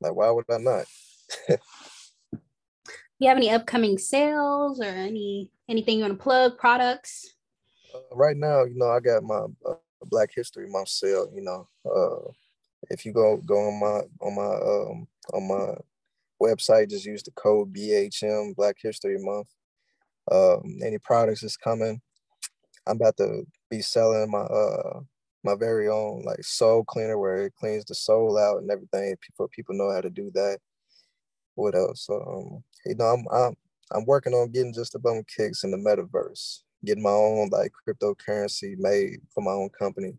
Like, 0.00 0.14
why 0.14 0.30
would 0.30 0.44
I 0.50 0.58
not? 0.58 0.84
you 3.18 3.28
have 3.28 3.36
any 3.36 3.50
upcoming 3.50 3.98
sales 3.98 4.80
or 4.80 4.84
any 4.84 5.50
anything 5.68 5.98
you 5.98 6.04
want 6.04 6.18
to 6.18 6.22
plug 6.22 6.58
products? 6.58 7.34
Uh, 7.94 8.00
right 8.16 8.36
now, 8.36 8.64
you 8.64 8.76
know, 8.76 8.90
I 8.90 9.00
got 9.00 9.22
my 9.24 9.42
uh, 9.68 9.74
Black 10.06 10.30
History 10.34 10.68
Month 10.68 10.88
sale. 10.90 11.28
You 11.34 11.42
know, 11.42 11.68
uh, 11.86 12.32
if 12.90 13.06
you 13.06 13.12
go 13.12 13.38
go 13.38 13.56
on 13.56 13.80
my 13.80 14.02
on 14.26 14.34
my 14.36 14.42
um 14.44 15.08
on 15.34 15.48
my 15.48 15.74
website, 16.42 16.90
just 16.90 17.06
use 17.06 17.22
the 17.22 17.32
code 17.32 17.74
BHM 17.74 18.56
Black 18.56 18.76
History 18.82 19.18
Month. 19.18 19.48
Um, 20.30 20.78
any 20.84 20.98
products 20.98 21.42
is 21.42 21.56
coming. 21.56 22.00
I'm 22.86 22.96
about 22.96 23.16
to 23.18 23.46
be 23.70 23.82
selling 23.82 24.30
my 24.30 24.40
uh 24.40 25.00
my 25.44 25.56
very 25.56 25.88
own 25.88 26.22
like 26.24 26.44
sole 26.44 26.84
cleaner 26.84 27.18
where 27.18 27.46
it 27.46 27.54
cleans 27.58 27.84
the 27.86 27.94
sole 27.94 28.38
out 28.38 28.58
and 28.58 28.70
everything. 28.70 29.16
People 29.20 29.48
people 29.48 29.76
know 29.76 29.92
how 29.92 30.02
to 30.02 30.10
do 30.10 30.30
that. 30.34 30.58
What 31.56 31.74
else? 31.74 32.08
Um, 32.10 32.64
you 32.86 32.96
know, 32.96 33.06
I'm 33.06 33.26
I'm 33.32 33.56
I'm 33.92 34.06
working 34.06 34.34
on 34.34 34.50
getting 34.52 34.74
just 34.74 34.94
a 34.94 34.98
bum 34.98 35.22
kicks 35.36 35.64
in 35.64 35.70
the 35.72 35.76
metaverse, 35.78 36.60
getting 36.84 37.02
my 37.02 37.10
own 37.10 37.48
like 37.50 37.72
cryptocurrency 37.86 38.76
made 38.78 39.20
for 39.34 39.42
my 39.42 39.52
own 39.52 39.70
company. 39.70 40.14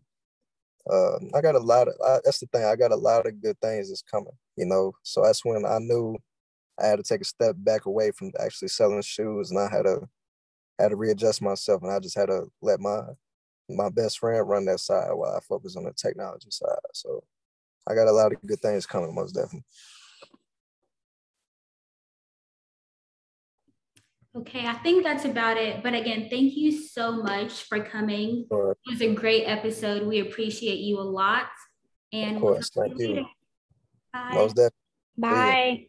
Um, 0.90 1.30
I 1.34 1.40
got 1.40 1.54
a 1.54 1.60
lot 1.60 1.88
of 1.88 1.94
I, 2.04 2.18
that's 2.24 2.40
the 2.40 2.46
thing. 2.46 2.64
I 2.64 2.76
got 2.76 2.92
a 2.92 2.96
lot 2.96 3.26
of 3.26 3.40
good 3.40 3.58
things 3.60 3.88
that's 3.88 4.02
coming. 4.02 4.32
You 4.56 4.66
know, 4.66 4.92
so 5.02 5.22
that's 5.22 5.44
when 5.44 5.64
I 5.66 5.78
knew 5.78 6.16
I 6.80 6.86
had 6.86 6.96
to 6.96 7.02
take 7.02 7.20
a 7.20 7.24
step 7.24 7.56
back 7.58 7.86
away 7.86 8.10
from 8.12 8.32
actually 8.40 8.68
selling 8.68 9.02
shoes, 9.02 9.50
and 9.50 9.60
I 9.60 9.68
had 9.70 9.84
to 9.84 10.08
had 10.78 10.88
to 10.90 10.96
readjust 10.96 11.42
myself, 11.42 11.82
and 11.82 11.92
I 11.92 11.98
just 11.98 12.16
had 12.16 12.26
to 12.26 12.46
let 12.62 12.80
my 12.80 13.02
my 13.68 13.88
best 13.88 14.18
friend 14.18 14.48
run 14.48 14.64
that 14.66 14.80
side 14.80 15.12
while 15.12 15.36
I 15.36 15.40
focus 15.40 15.76
on 15.76 15.84
the 15.84 15.92
technology 15.92 16.50
side. 16.50 16.78
So 16.92 17.22
I 17.88 17.94
got 17.94 18.08
a 18.08 18.12
lot 18.12 18.32
of 18.32 18.46
good 18.46 18.60
things 18.60 18.86
coming, 18.86 19.14
most 19.14 19.32
definitely. 19.32 19.64
Okay, 24.36 24.66
I 24.66 24.74
think 24.74 25.02
that's 25.02 25.24
about 25.24 25.56
it. 25.56 25.82
But 25.82 25.94
again, 25.94 26.28
thank 26.30 26.56
you 26.56 26.70
so 26.70 27.12
much 27.12 27.64
for 27.64 27.82
coming. 27.82 28.46
It 28.50 28.90
was 28.90 29.02
a 29.02 29.12
great 29.12 29.44
episode. 29.44 30.06
We 30.06 30.20
appreciate 30.20 30.78
you 30.78 31.00
a 31.00 31.02
lot. 31.02 31.48
And 32.12 32.36
of 32.36 32.42
course, 32.42 32.70
we'll 32.76 32.88
thank 32.88 33.00
you. 33.00 33.26
Bye. 34.12 34.30
Most 34.34 34.56
definitely. 34.56 34.74
Bye. 35.18 35.86